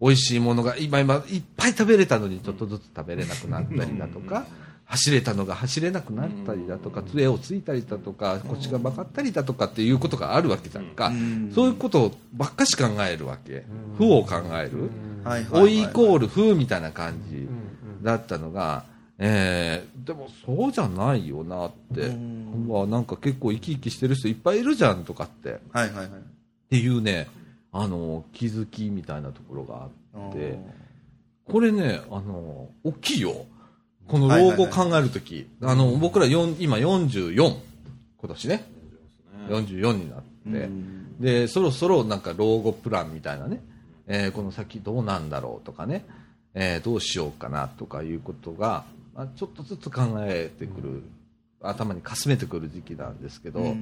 [0.00, 4.46] 美味しいものが今今いっぱい食べれたのにちょっとずつ食べれなくなったりだとか
[4.86, 11.10] 走れたのが走れなくなったりだとか、杖をついたりだとか、腰が曲がったりだとかっていうことがあるわけじゃんか、
[11.54, 13.64] そういうことばっかし考えるわけ、
[13.96, 14.90] 負を考える、
[15.24, 17.48] はい老いイコール負みたいな感じ
[18.02, 18.84] だったのが、
[19.18, 22.08] えー、でもそうじゃないよなって、
[22.68, 25.60] うわなんか結構生き生きしてる人いっぱいいるじゃんとかって。
[25.72, 26.06] はいはいはい。
[26.06, 26.10] っ
[26.68, 27.28] ていうね、
[27.72, 30.58] あの、気づきみたいなところがあって、
[31.44, 33.46] これね、あの、大きいよ。
[34.08, 37.34] この老後考えるとき、あの、僕ら4今44、
[38.18, 38.64] 今年ね、
[39.48, 40.68] 44になって、
[41.20, 43.60] で、そろそろなんか老後プランみたいなね、
[44.06, 46.04] えーこの先どうなんだろうとかね、
[46.54, 48.84] えーどうしようかなとかいうことが、
[49.14, 51.02] まあ、ちょっとずつ考えてくる、
[51.62, 53.74] 頭にかすめてくる時期なんですけど、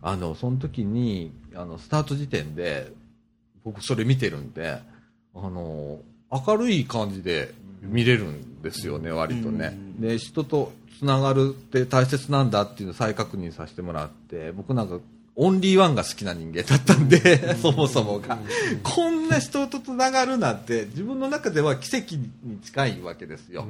[0.00, 2.90] あの、その時に、あの、スタート時点で、
[3.64, 4.80] 僕それ見てるんで、
[5.34, 6.00] あの、
[6.32, 9.76] 明るい感じで見れるんですよね、割とね。
[9.98, 15.00] で、人とつながるって大切なんだっていうのを再確認させてもらって、僕なんか、
[15.34, 18.38] オンリーワンが好きな人間だったんで、そもそもが。
[18.82, 23.66] こんな人とつながるなんて、自分の中では奇跡に近いわけですよ。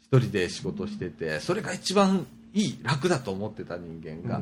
[0.00, 4.40] 一人で仕事してて、それが一番いい、楽だと思ってた人間が、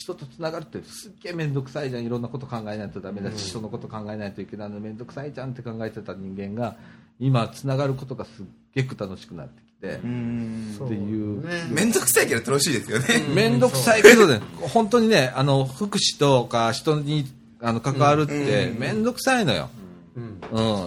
[0.00, 6.76] 人とつながるってすっげえ面倒くさいじゃん、いろんなこと考えないとダメだし、人のこと考えないといけないの面倒くさいじゃんって考えてた人間が、
[7.18, 8.44] 今、つながることがすっ
[8.74, 11.44] げえ楽しくなってきて、っていう。
[11.70, 13.26] めんどくさいけど楽しいですよね。
[13.34, 14.40] 面倒くさいけどね、
[14.72, 17.26] 本当にね、あの、福祉とか人に
[17.60, 19.68] あの関わるって面倒くさいのよ。
[20.16, 20.20] う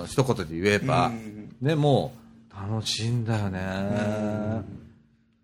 [0.03, 1.11] ん、一言で言えば。
[1.61, 2.15] でも、
[2.51, 4.82] 楽しいんだよね。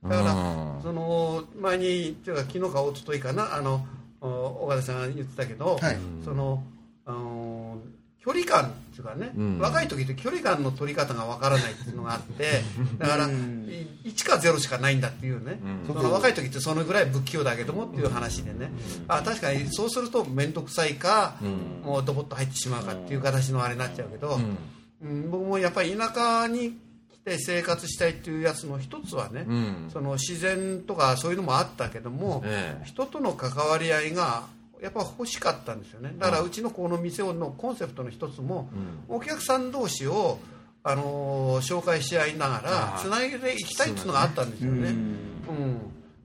[0.03, 0.81] だから、うん。
[0.81, 3.85] その前にっていうか昨日か一昨日かなあの
[4.21, 5.97] お岡田さんが言ってたけど、はい。
[6.23, 6.63] その
[7.05, 7.77] あの
[8.23, 9.59] 距離感っていうかね、うん。
[9.59, 12.61] 若い時って距離感の取り方がわからないっていうのがあって
[12.99, 18.71] だから、い1か0しかないんだっていうね、その若い時ってそのぐらい不器用だけどもっていう話でね、
[19.07, 21.37] あ確かにそうすると面倒くさいか、
[21.83, 24.57] もうドボッと入ってしまうかっていう形のあれになっちゃうけど、うん
[25.01, 26.77] 僕もやっぱり田舎に
[27.29, 29.89] 来て生活したいっていうやつの一つはね、うん。
[29.91, 32.85] その自然とかそういうのもあったけども、ええ。
[32.85, 34.43] 人との関わり合いが
[34.81, 36.13] やっぱ欲しかったんですよね。
[36.17, 38.69] だからうちのこの店のコンセプトの一つも、
[39.07, 40.39] お客さん同士を、
[40.83, 44.89] あのー紹介し合いながらつないでいきたいっていうのがあったんですよね。
[44.89, 45.77] うん。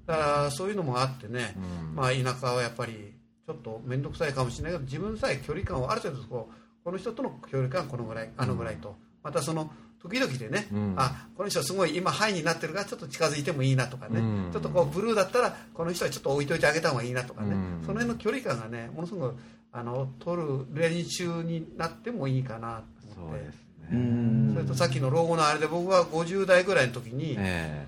[0.06, 1.56] だからそういうのもあってね、
[1.94, 3.14] まあ、田舎はやっぱり
[3.46, 9.70] ちょっと面倒くさいかもしれないけど自分さえ距離感をある程度こうこの人との距離感このぐらいあのぐらいと、またその
[10.04, 14.52] 時々でね、あこの人すごい今ハイになってるからちょっと近づいてもいいなとかね、うん。
[14.52, 17.82] ちょっとこうブルーだったらこの人はちょっと置いといてあげた方がいいなとかね、うん。
[17.86, 19.36] その辺の距離感がねものすごく
[19.72, 22.82] あの取る練習になってもいいかな
[23.16, 23.40] と思って。
[23.40, 23.56] そうです
[23.90, 24.52] ね。
[24.52, 27.86] それとさっきの老後のあれで僕は50代ぐらいの時に、え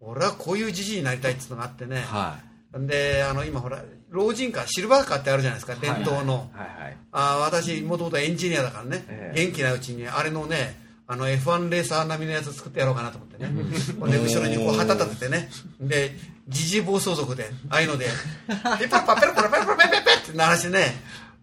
[0.00, 1.98] 俺はこういうじじいになりたいっていうのがあってね。
[1.98, 2.38] え、は
[2.74, 6.58] であの今ほら老人カーシルバーカーってあるじゃないですか伝統の、い。
[6.58, 6.96] はいはい。
[7.12, 9.40] あ私もともとエンジニアだからね、ええ。
[9.46, 13.50] 元気なうちにあれのねあの F1 レーサー並みのやつ作ってやろうかなと思ってね。
[14.00, 15.50] ほんで後ろにこう旗立ててね。
[15.80, 16.12] で
[16.48, 18.06] ジジイ暴走族でああいうので
[18.46, 20.86] ピッパッパペロペロペロペロペロペロって鳴らしてね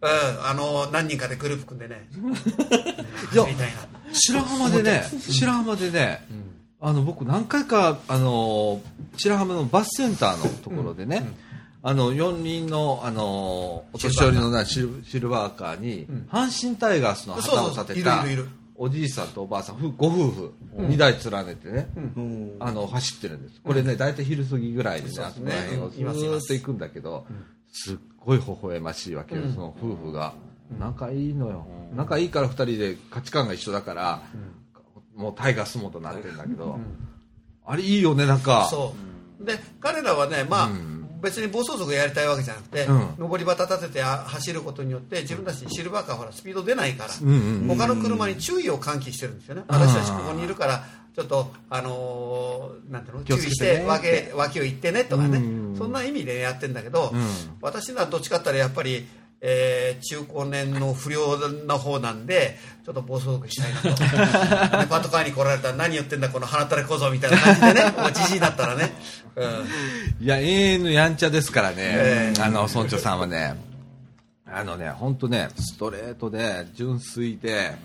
[0.01, 0.09] うん、
[0.47, 2.36] あの何人かでグループ組んでねみ
[3.36, 6.26] たいな白浜でね、白浜でね、
[6.80, 8.82] あの、僕何回か、あの、
[9.18, 11.30] 白浜のバスセンターのところでね、
[11.84, 18.49] あの、四輪の、あの、お年寄りのなシルシルバーカーに、阪神タイガースの旗を立てたいるいるいる、
[18.84, 21.88] おじいさんとおばあさん、ふご夫婦、二台連ねてね、
[22.59, 23.61] あの、走ってるんです。
[23.63, 27.27] これね、大体昼過ぎぐらいにね、あそこら辺をずっと行くんだけど、
[27.71, 30.34] すっごい微笑ましいわけよ、その夫婦が。
[30.79, 31.67] 仲いいのよ。
[31.95, 34.23] 仲いいから二人で価値観が一緒だから、
[35.15, 36.79] もうタイガースモードになってるんだけど、
[37.63, 38.67] あれいいよね、なんか。
[38.71, 38.95] そ
[39.39, 39.45] う。
[39.45, 40.70] で彼らはねまあ、
[41.21, 43.29] 別に暴走族やりたいわけじゃなくて、うん。
[43.29, 47.33] 上り旗立ててあ走ることによって自分たちシルバーカーはほらスピード出ないから、んう
[47.65, 50.83] ん他の車に注意を喚起してるんですよね、私たちここにいるから
[51.15, 53.23] ちょっとあのーなんていうの？
[53.23, 57.11] 注意してねて脇脇を行ってねとかね、うんそんな意味でやってんだけど、ん。
[57.61, 59.07] 私のはどっちかって言ったらやっぱり
[59.42, 63.89] えー中高年の不良の方なんでちょっと暴走族したいなと
[64.78, 67.82] でパトカーに来られたら何言ってんだこの鼻たれ小僧みたいな感じでね
[68.13, 68.92] じじいだったらね、
[69.36, 70.26] うん。
[70.26, 72.42] いや、永遠のやんちゃですからね、ええ。
[72.42, 73.55] あの、村長さんはね、
[74.46, 77.76] あのね、本当ね、ストレートで、純粋で、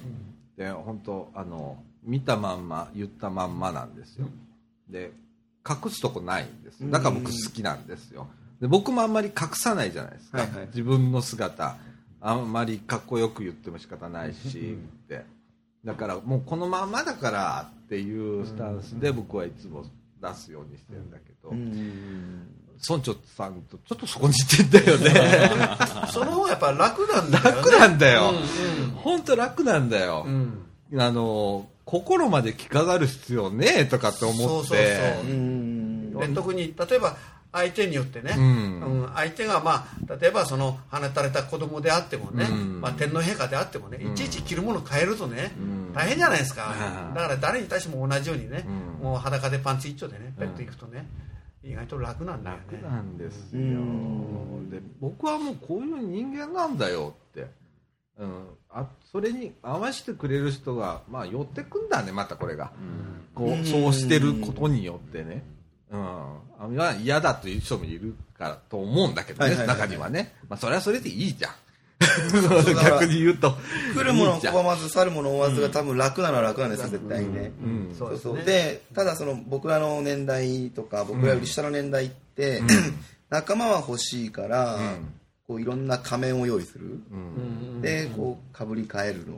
[0.57, 4.29] で、本当あの、見たまんま、言ったまんまなんですよ。
[4.89, 5.13] で、
[5.69, 6.91] 隠すとこないんです。
[6.91, 8.29] だから僕好きなんですよ。
[8.61, 10.39] で僕もあんまり隠さないじゃないですか。
[10.39, 11.77] はいはい自分の姿。
[12.21, 15.25] あんまりかっこよく言っても仕方ないし、って。
[15.85, 19.85] だからもうこのまんまだからっていうスタンスで僕はいつも
[20.21, 22.49] 出すようにしてるんだけど、うん
[22.89, 25.51] 村長さんとちょっとそこに似てんだよね。
[26.13, 27.51] その方がやっぱ楽なんだよね。
[27.53, 28.91] 楽なんだようん。
[28.97, 30.25] 本当楽なんだよ。
[30.27, 30.33] うん。
[30.93, 34.45] うんあの、心まで着飾る必要ねえとかって思って。
[34.45, 37.17] そうそうそううんで特に例えば
[37.57, 39.03] 相手によってね、ううん。
[39.05, 42.81] ん相手が、まあ、例えばその放たれた子供であってもね、うん。
[42.83, 45.93] まあ、天皇陛下であってもね、いちいち着るもの変えるとね、うん。
[45.95, 46.75] 大変じゃないですか、
[47.09, 48.67] うんだから誰に対しても同じようにね、
[49.01, 49.05] うん。
[49.05, 51.07] もう裸でパンツ一丁でねペット行くとね、
[51.65, 52.63] 意外と楽なんだよね。
[52.83, 53.61] 楽なんですよ。
[53.61, 54.71] うん。
[54.71, 57.47] で僕はもうこういう人間なんだよって、
[58.19, 62.73] うん、あそれに合わせてくれる人が、まあ、寄ってくんだねまたこれが、
[63.35, 63.63] こうん。
[63.63, 65.43] うそうしてることによってね、
[65.91, 69.89] うん、あまあ嫌だという人もいるからと思うんだけどね、はいはいはいはい。
[69.89, 71.53] 中にはね、まあ、それはそれでいいじゃん。
[72.85, 73.57] 逆に言うと。
[73.95, 74.55] 来るものいいじゃん。
[74.55, 76.71] 拒まず去るもの追わずが多分楽なのは楽なん。
[76.71, 77.95] ですよ絶対にね、うん。
[77.97, 82.63] そうでただその僕らの年代とか僕らより下の年代って、
[83.31, 84.79] 仲間は欲しいから、
[85.47, 87.81] こういろんな仮面を用意する、うん。
[87.81, 89.37] でこうかぶり替えるの、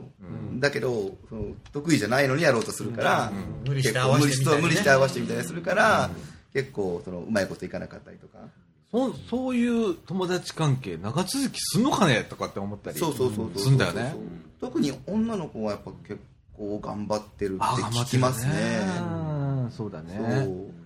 [0.59, 3.31] だけどその得意じゃないのにやろうとするから、
[3.65, 4.61] 無理して結構合わせてみたいなね。
[4.63, 6.09] 無理して合わせてみたいにするから、
[6.53, 8.39] 結構そのうまいこといかなかったりとか。
[8.91, 14.15] そそういう友達関係長続きすんのかねとかって思ったりそうそうそうそうすんだよね。
[14.59, 16.19] 特に女の子はやっぱ結
[16.57, 18.81] 構頑張ってるって聞きますね。
[18.99, 20.43] うんそうだね。
[20.43, 20.79] そう。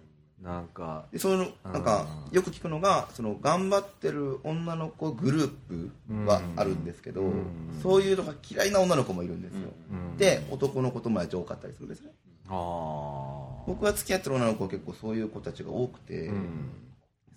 [0.44, 5.90] なんかでそのなんかうよく聞くのがその頑張ってる女の子グループ
[6.30, 7.45] はあるんですけど、うん。
[7.81, 10.18] そういうのが嫌いな女の子もいるんですよ、うん。
[10.18, 12.11] で男の子友達多かったりするんですね。
[12.11, 16.70] あ僕が付き合ってる女の子は結構そういう子たちが多くて、あうん。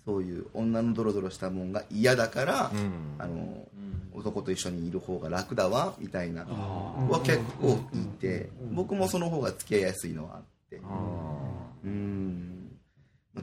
[0.05, 3.15] そういう女のドロドロしたもんが嫌だから、うん。
[3.17, 3.67] あの
[4.13, 10.81] 男と一緒にいる方が楽だわみたいな子は結構いて僕もその方が付き合いやすいのはあって。
[10.83, 10.89] あ
[11.83, 12.71] うん。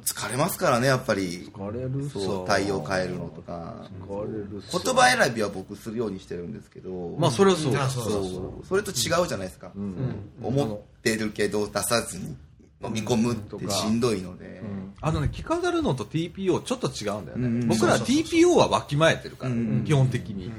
[0.00, 1.48] 疲れますからねやっぱり。
[1.54, 2.18] 疲れるさ。
[2.18, 3.88] そう対応変えるのとか。
[4.06, 4.80] 疲れるさ。
[4.82, 7.14] 言葉選びは僕するようにしてるんですけど。
[7.18, 7.76] まあそれはそう。
[7.76, 8.60] あそそうそうそう。
[8.60, 10.30] うそれと違うじゃないですか、うん。
[10.42, 12.36] 思ってるけど出さずに
[12.82, 14.62] 飲み込むってしんどいので、
[15.00, 17.68] あのね着飾るのと TPO ちょっと違うんだよね、うん。
[17.68, 19.84] 僕らは TPO はわきまえてるから、うん。
[19.86, 20.50] 基本的に、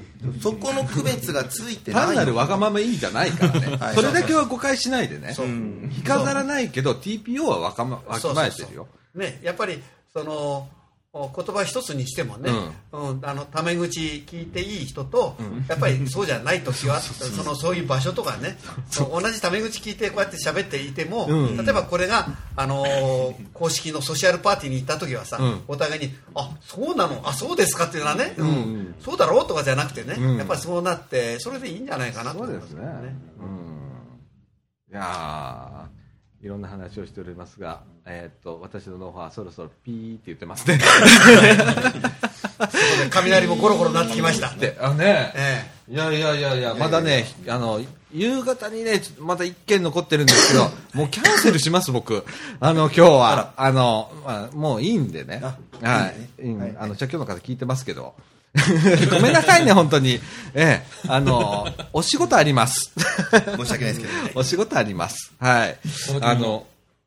[0.41, 3.77] そこの区別がついてない単なるわがままいいじゃないからね。
[3.77, 3.95] はい。
[3.95, 5.35] それだけは誤解しないでね。
[5.95, 8.87] 着飾らないけど TPO はわかまわきまえてるよ。
[9.15, 9.81] ね、やっぱり
[10.13, 10.67] そのお
[11.15, 12.51] 言葉一つにしてもね、
[12.91, 13.19] うん。
[13.23, 15.37] あのタメ口聞いていい人と、
[15.69, 18.57] やっぱりそうじゃない時は そのそういう場所とかね
[18.97, 21.57] 同じタメ口聞いてこうやって喋っていても、うん。
[21.57, 22.27] 例えばこれが、
[22.57, 25.61] あのー公式のソシャルパーティーに行った時はさ、うん。
[25.69, 27.21] お互いに「あそうなの？
[27.23, 28.47] あそうですか」っていうのはね、うん。
[28.49, 28.95] ん。
[29.03, 29.41] そうだろ？
[29.43, 30.37] うとかじゃなくてね、うん。
[30.37, 32.87] やっぱりそうなってそれでいいんじゃないかなとそう思いますですね。
[33.39, 34.91] うん。
[34.91, 36.04] いやー
[36.41, 40.79] いろんな話をしておりますが、えーっと、私のノウハウはそろそろピーって言ってますね。
[43.09, 44.49] 雷もコロコロなってきました。
[44.53, 47.81] で、あね、えいやいやいやいや、まだね、あの、
[48.13, 52.25] 夕方にね、まだ一件残ってるんですけど、もうキャンセルします、僕。
[52.59, 53.53] あの、今日は。
[53.57, 55.41] あの、まあ、もういいんでね。
[55.81, 56.07] は
[56.39, 56.43] い。
[56.43, 58.15] うんはいあの、社協の方聞いてますけど。
[59.11, 60.19] ごめんなさいね、本当に。
[60.53, 62.93] ええ、あの、お仕事あります。
[63.57, 65.33] 申し訳ないですけどねお仕事あります。
[65.39, 65.77] はい。
[66.21, 66.65] あの、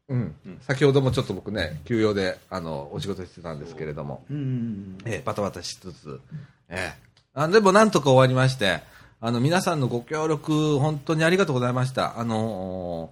[0.08, 0.34] うん。
[0.66, 6.20] 先ほどもちょっと僕ね、休養で、あの、お仕事してたんですけれども、うんええバタバタしつつ、
[6.68, 8.80] ええあでもなんとか終わりまして、
[9.20, 12.18] あの、皆さんのご協力、本当にありがとうございました。
[12.18, 13.10] あの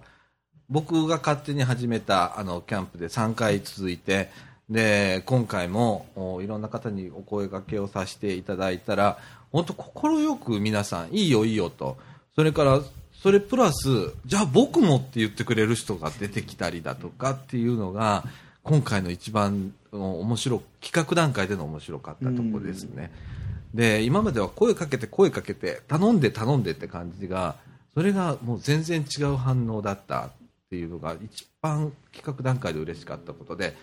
[0.69, 4.29] 僕が勝手に始めた、あの、キャンプで3回続いて、
[4.69, 9.17] で、今回も、おいろんな方にお声掛けをさせていただいたら、
[9.51, 11.97] 本当快く皆さん、いいよいいよと、
[12.35, 12.81] それから、
[13.13, 18.25] それプラス、じゃあ僕もって言ってくれる人が出てきたりだとかっていうのが、
[18.63, 23.11] 今回の一番お面白、企画段階での面白かったところですね。
[23.73, 27.55] で、今までは声かけて声かけて、頼んで頼んでって感じが、
[27.93, 30.31] それがもう全然違う反応だったっ
[30.69, 33.75] ていうのが一番企画段階で嬉しかったことで、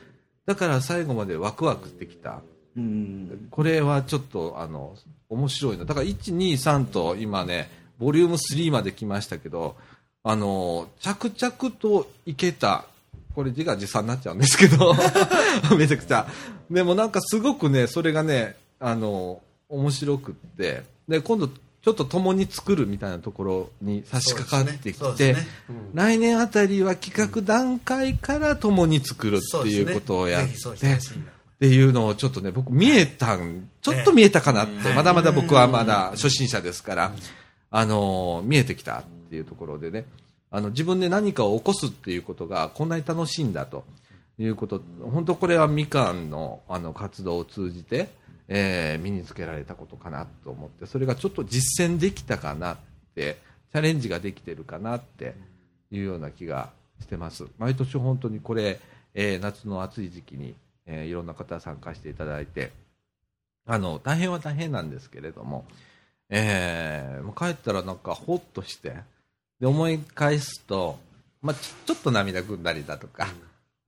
[0.47, 2.41] だから最後までワクワクできた。
[2.77, 4.97] うんこれはちょっとあの
[5.29, 5.85] 面白いな。
[5.85, 9.77] だから1、2、3と今ね、ボリューム3まで来ましたけど、
[10.23, 12.87] あの、着々といけた。
[13.35, 14.95] これ自画自賛になっちゃうんですけど、
[15.77, 16.27] めちゃくちゃ。
[16.71, 21.49] でもなんかすごくね、それがね、あの、面白くって、で、今度
[21.85, 25.47] ちょっと共に作るみたいなところに差し掛かってきて、そうですね。
[25.93, 30.56] 来年あたりは企画段階から共に作るっていうことをやって、っ
[31.59, 37.12] ていうのをちょっとね、僕見えたん、ちょっと見えたかなって、まだまだ僕はまだ初心者ですから、
[37.70, 40.06] あの、見えてきたっていうところでね、
[40.51, 43.85] あの、自分で何かを起こすっていうことがこんなに楽しいんだと。
[44.39, 44.82] いうこと、
[45.12, 48.09] 本当これはみかんのあの活動を通じて、
[48.49, 52.77] えー身につけられたことかなと思って、それがちょっと実践できたかなっ
[53.15, 53.39] て、
[53.73, 55.35] チャレンジができてるかなって
[55.91, 57.47] いうような気がしてます。
[57.59, 58.81] 毎年本当にこれ、
[59.15, 60.55] えー夏の暑い時期に、
[60.87, 62.73] えーいろんな方参加していただいて、
[63.66, 65.65] あの、大変は大変なんですけれども、
[66.29, 68.95] えー帰ったらなんかほっとして、
[69.61, 70.99] で、思い返すと、
[71.43, 73.27] まあ、ちちょっと涙ぐんだりだとか、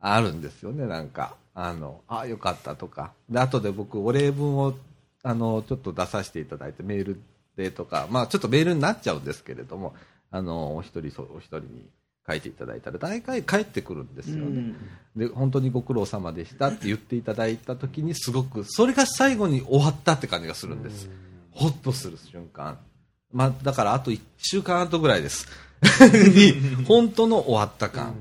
[0.00, 1.36] あるんですよね、なんか。
[1.58, 3.12] あの、ああ、よかったとか。
[3.30, 4.74] で、後で僕、お礼文を、
[5.22, 7.20] あの、ちょっと出させていただいて、メール
[7.56, 9.94] でとか、まあ、ちょっとメールになっちゃうんですけれども、
[10.30, 11.86] あの、お一人、お一人に
[12.28, 14.74] 書いていただいたら、大概帰ってくるんですよね。
[15.16, 21.08] で、本当にご苦労様でしたって言っていただいたときに、すごく、それが最後に終わったって感じがするんです。
[21.52, 22.78] ほっとする瞬間。
[23.32, 25.48] まあ、だからあと1週間後ぐらいです。
[26.04, 28.14] に、本当の終わった感。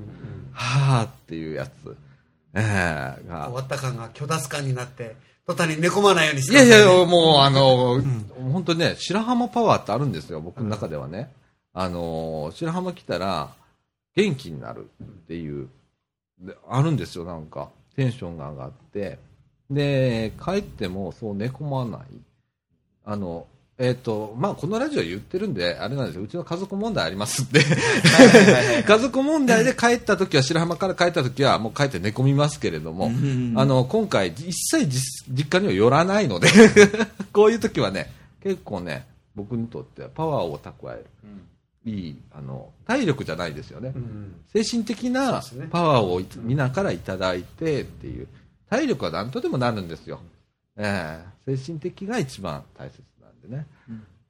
[0.52, 1.96] はぁっていうやつ。
[2.58, 5.14] ええが終わった感が虚脱感になって、
[5.46, 8.00] 途端に寝込まないようにしていやいやいや、もう、あの、
[8.50, 11.30] 本当にね、白浜パワーってあるんですよ、僕の中ではね。
[11.74, 13.54] あの、白浜来たら、
[14.14, 15.68] 元気になるっていう、
[16.40, 17.68] であるんですよ、なんか。
[17.94, 19.18] テンションが上がって。
[19.70, 22.06] で、帰ってもそう寝込まない。
[23.04, 23.46] あの、
[23.78, 26.22] えっ、と、まあ、このラジオ言ってるんで、あれなんですよ。
[26.22, 27.60] うちの家族問題ありますんで。
[28.86, 33.10] 家族問題で帰った時は、白浜から帰った時は、もう帰って寝込みますけれども、
[33.54, 36.48] あの、今回、一切実実家には寄らないので、
[37.34, 38.10] こういう時はね、
[38.42, 41.06] 結構ね、僕にとってはパワーを蓄える。
[41.84, 43.92] いい、あの、体力じゃないですよね。
[44.54, 48.26] 精神的なパワーをい皆からいただいてっていう、
[48.70, 50.20] 体力は何とでもなるんですよ。
[50.78, 53.02] ええ精神的が一番大切
[53.48, 53.66] でね。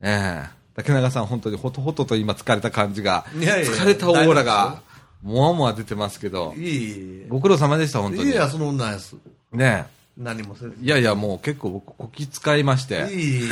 [0.00, 4.82] ええ竹中さん、本当にほとほとと今疲れた感じが、いやいや疲れたオーラが、
[5.22, 7.26] もわもわ出てますけど、いい。
[7.28, 8.30] ご苦労様でした、本当に。
[8.30, 9.16] いや、そのないです。
[9.52, 9.86] ね
[10.18, 10.76] 何もせず。
[10.80, 13.06] えいやいや、もう結構僕、こき使いまして。
[13.12, 13.50] いい。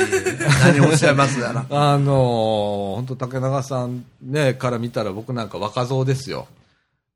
[0.62, 1.66] 何をおっしゃいますやら。
[1.70, 6.47] あのー、本当竹中さんね、から見たら僕なんか若造ですよ。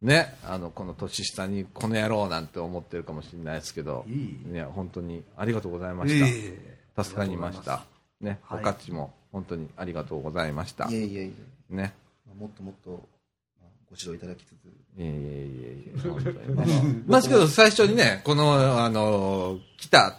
[0.00, 6.52] ね、あの、この年下にこの野郎なんて思ってるかもしれないですけど、いいいや、本当にありがとうございまいしい
[6.94, 7.04] た。
[7.04, 7.82] 助かりました。
[8.20, 10.94] ね、はいおかっちも本当にありがとうございましたい。
[10.94, 11.34] えいえい
[11.70, 11.74] え。
[11.74, 11.94] ね。
[12.38, 12.90] もっともっと、
[13.60, 14.52] まあご指導いただきつつ。
[14.52, 14.56] い
[14.98, 17.02] えいえいえいえ、 本当にね。
[17.06, 20.18] まあ、けど最初にね、この、あのー来た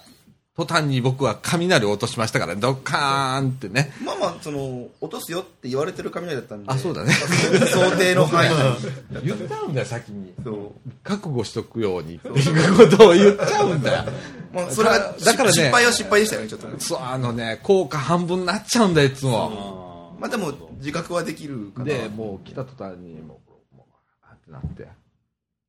[0.59, 3.93] 途端に僕は雷を落としましたから、ドッカーンってね。
[4.03, 6.69] まあまあ、その、落とすよって言われてる雷だったんで。
[6.69, 8.49] あそうだね想定の範囲。
[9.23, 10.33] 言っちゃうんだよ、先に。
[10.43, 10.89] そう。
[11.01, 14.11] 覚悟しとくようにっていうことを言っちゃうんだよ。
[14.53, 16.75] まあ、それが、だからね失敗は失敗でしたよね、ちょっとね。
[16.79, 20.17] そう、あのね、効果半分になっちゃうんだよ、いつも。
[20.19, 21.85] まあでも、自覚はできるかな。
[21.85, 23.39] で、もう来た途端に、も
[23.73, 24.89] う、もう、あってなって、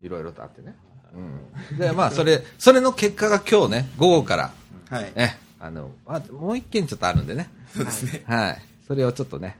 [0.03, 0.75] いろいろとあってね。
[1.15, 1.79] うん。
[1.79, 4.53] で、まあ、それ、それの結果が今日ね、午後から、
[4.91, 5.13] はい。
[5.15, 5.31] え、
[5.61, 7.49] あの、あもう一件ちょっとあるんでね。
[7.75, 8.23] そうですね。
[8.27, 8.63] はい。
[8.87, 9.57] それをちょっとね。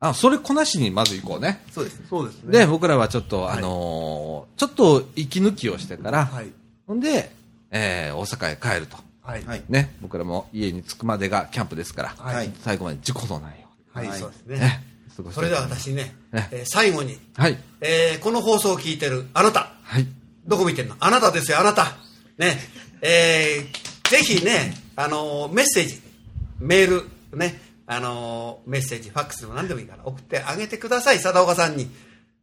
[0.00, 1.62] あ、それこなしにまず行こうね。
[1.70, 2.06] そうですね。
[2.10, 2.58] そうですね。
[2.58, 6.50] で、僕らはちょっと、あのーちょっと息抜きをしてから、はい。
[6.86, 7.30] ほんで、
[7.70, 8.96] えー大阪へ帰ると。
[9.22, 9.44] はい。
[9.44, 9.62] はい。
[9.68, 12.50] ね、僕らも家に着くまでがキャンプですから、はい。
[12.60, 14.08] 最後まで事故のないよはい。
[14.08, 14.82] はいそうですうに、ね。
[15.32, 17.56] それでは私ね、ねえー最後に、はい。
[17.80, 20.06] えーこの放送を聞いてるあなた、はい。
[20.44, 20.96] どこ見てんの？
[20.98, 21.92] あなたですよ、あなた。
[22.38, 22.58] ね。
[23.02, 25.98] えーぜひね、あのメッセージ、
[26.60, 31.88] メール、ね、あのメッセージ、ファックスでも何でもいいから送ってあげてください、貞岡さんに。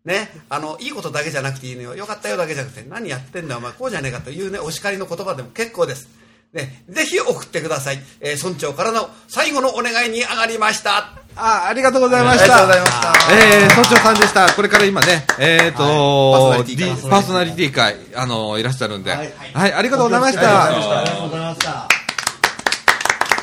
[0.04, 1.96] ね、あの、いいことだけじゃなくていいのよ。
[1.96, 6.10] よかったよだけじゃなくて、何やってんだ、お前、こうじゃねえかというね、お叱りの言葉でも結構です。
[6.54, 8.00] ね、ぜひ送ってください。
[8.20, 11.19] えー村長からの最後のお願いに上がりました。
[11.36, 12.44] あ、ありがとうございました。
[12.44, 14.54] ありがとうございましたえー、村長さんでした。
[14.54, 20.66] これから今ね、えーと、はいパーソナリティ会パーソナリティ会、あのいらっしゃるんで、ははいい、ありがとうございました。
[20.66, 21.88] ありがとうございました。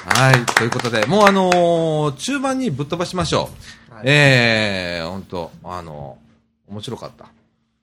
[0.09, 4.01] はい、ということで、もうあのー中盤にぶっ飛ばしましょう。
[4.05, 6.19] えー、本当あの
[6.69, 7.25] 面白かった。
[7.25, 7.29] い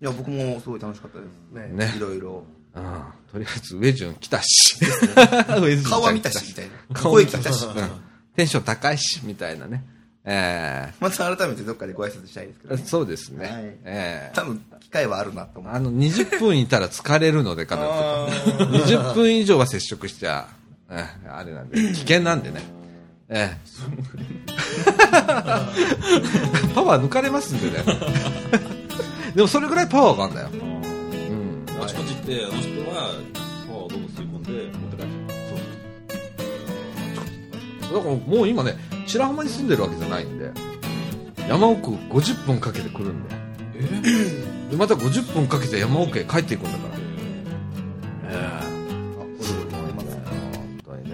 [0.06, 1.70] や、僕もすごい楽しかったです。
[1.70, 1.86] ね。
[1.88, 2.00] ねい。
[2.00, 2.44] ろいろ。
[2.76, 2.84] うん、
[3.32, 4.76] とりあえず、ウェジュン来たし。
[4.82, 7.00] ウェジュン顔は見たし、みたいな。
[7.00, 7.66] 顔声聞いたし。
[7.66, 9.84] うんテンション高いし、みたいなね。
[10.26, 12.78] えまた改めてどっかでご挨拶したいですけどー、。
[12.86, 13.46] そうですね。
[13.46, 15.74] はいえー多分、機会はあるなと思う。
[15.74, 18.28] あの、20分いたら疲れるので、彼女あ
[18.58, 18.66] と。
[18.66, 20.48] 20分以上は接触しちゃ、
[20.90, 22.62] ええあれなんで、 危険なんでね。
[23.30, 23.58] ええ。
[26.74, 27.84] パワー抜かれますんでね。
[29.36, 30.50] でもそれぐらいパワーがあるんだよ。
[30.52, 30.56] う
[31.80, 31.84] ん。
[31.84, 33.10] あちこち行って、あの人は
[33.68, 35.10] パワーをどんどん吸い込んで持って帰る。
[37.94, 40.52] だからもう今ね、白浜に住んでるわけじゃないんで
[41.48, 43.44] 山奥50分かけて来るんで。
[44.72, 46.94] でまた50分かけて山奥へ帰っていくんだから。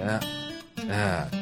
[0.02, 1.40] ええ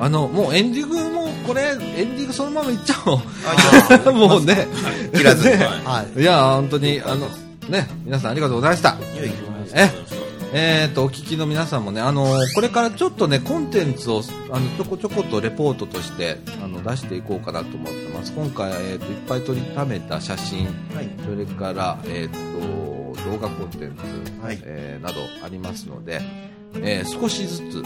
[0.00, 4.12] あの、もうエンディングも、これ、エンディングそのままいっちゃおう。
[4.12, 4.68] もうね。
[5.12, 5.56] 切らずに。
[6.22, 6.24] い。
[6.24, 7.28] や、本当に、あの、
[7.68, 8.96] ね、皆さんありがとうございました。
[9.74, 10.07] え
[10.52, 18.32] えー、と、お聞きの皆さんもね、あのこれからちょっとね、コンテンツを、あの、ちょこちょことレポートとして、あの、出していこうかなと思ってます。
[18.32, 21.10] 今回、えー、と、いっぱい撮りためた写真、はい。
[21.22, 24.58] それから、えー、と、動画コンテンツ、はい。
[24.62, 26.20] えーなどありますので、
[26.76, 27.82] えー少しずつ、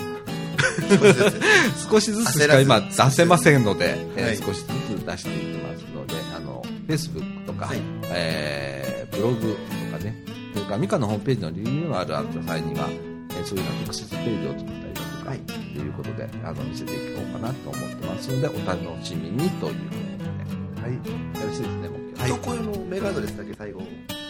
[1.90, 2.32] 少しずつ。
[2.38, 4.36] 少しか今出せませんので、えーはい。
[4.36, 7.80] 少しずつ出していきますので、あの、Facebook とか、はい。
[8.04, 8.82] えー
[9.12, 9.71] ブログと
[10.72, 13.12] かミカのホームページのリニューアルあった際には、えー
[13.44, 20.46] そういうの特設ページを作ったりだとか、はいということで、あの、見せていこうかなと思ってますので、お楽しみにということ
[20.76, 20.94] で、はい。
[20.94, 21.00] よ
[21.48, 22.28] ろしいですね、目標。
[22.28, 23.82] どこのメールアドレスだけ最後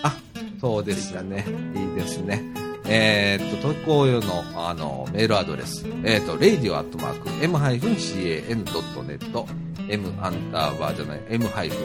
[0.02, 0.16] あ、
[0.60, 1.44] そうでしたね。
[1.74, 2.42] いいですね。
[2.86, 5.84] えーっと、投稿用の、あの、メールアドレス。
[6.04, 9.46] えーっと、radio アットマーク、m-can.net、
[9.88, 11.78] m アンダーバーじゃない、m ハイフン、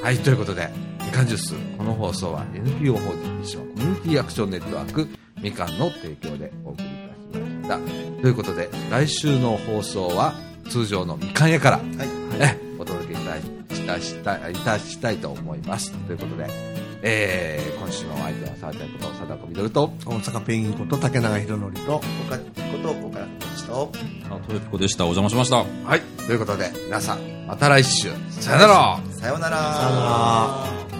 [0.02, 0.70] はい、ということで、
[1.04, 5.08] みかんジュース、この放送は NPO 法人三島コミュニティアクションネットワーク、
[5.42, 7.86] みかんの提供でお送りいたしまし
[8.16, 8.22] た。
[8.22, 10.34] ということで、来週の放送は
[10.70, 13.16] 通常のみかん屋から、はいね、お届けい
[13.86, 15.92] たしたいたしたいと思います。
[15.92, 16.46] ということで、
[17.02, 22.04] えー、今週のお相手は沢ちゃんこと貞子みどると、大阪ペンギンこと竹永宏典と、岡こ
[22.82, 23.26] と岡田
[23.56, 23.92] ちと
[24.30, 25.04] あ、トヨピコでした。
[25.04, 25.56] お邪魔しました。
[25.88, 30.97] はい、ということで、皆さん、また来週、さよならさようならさよなら。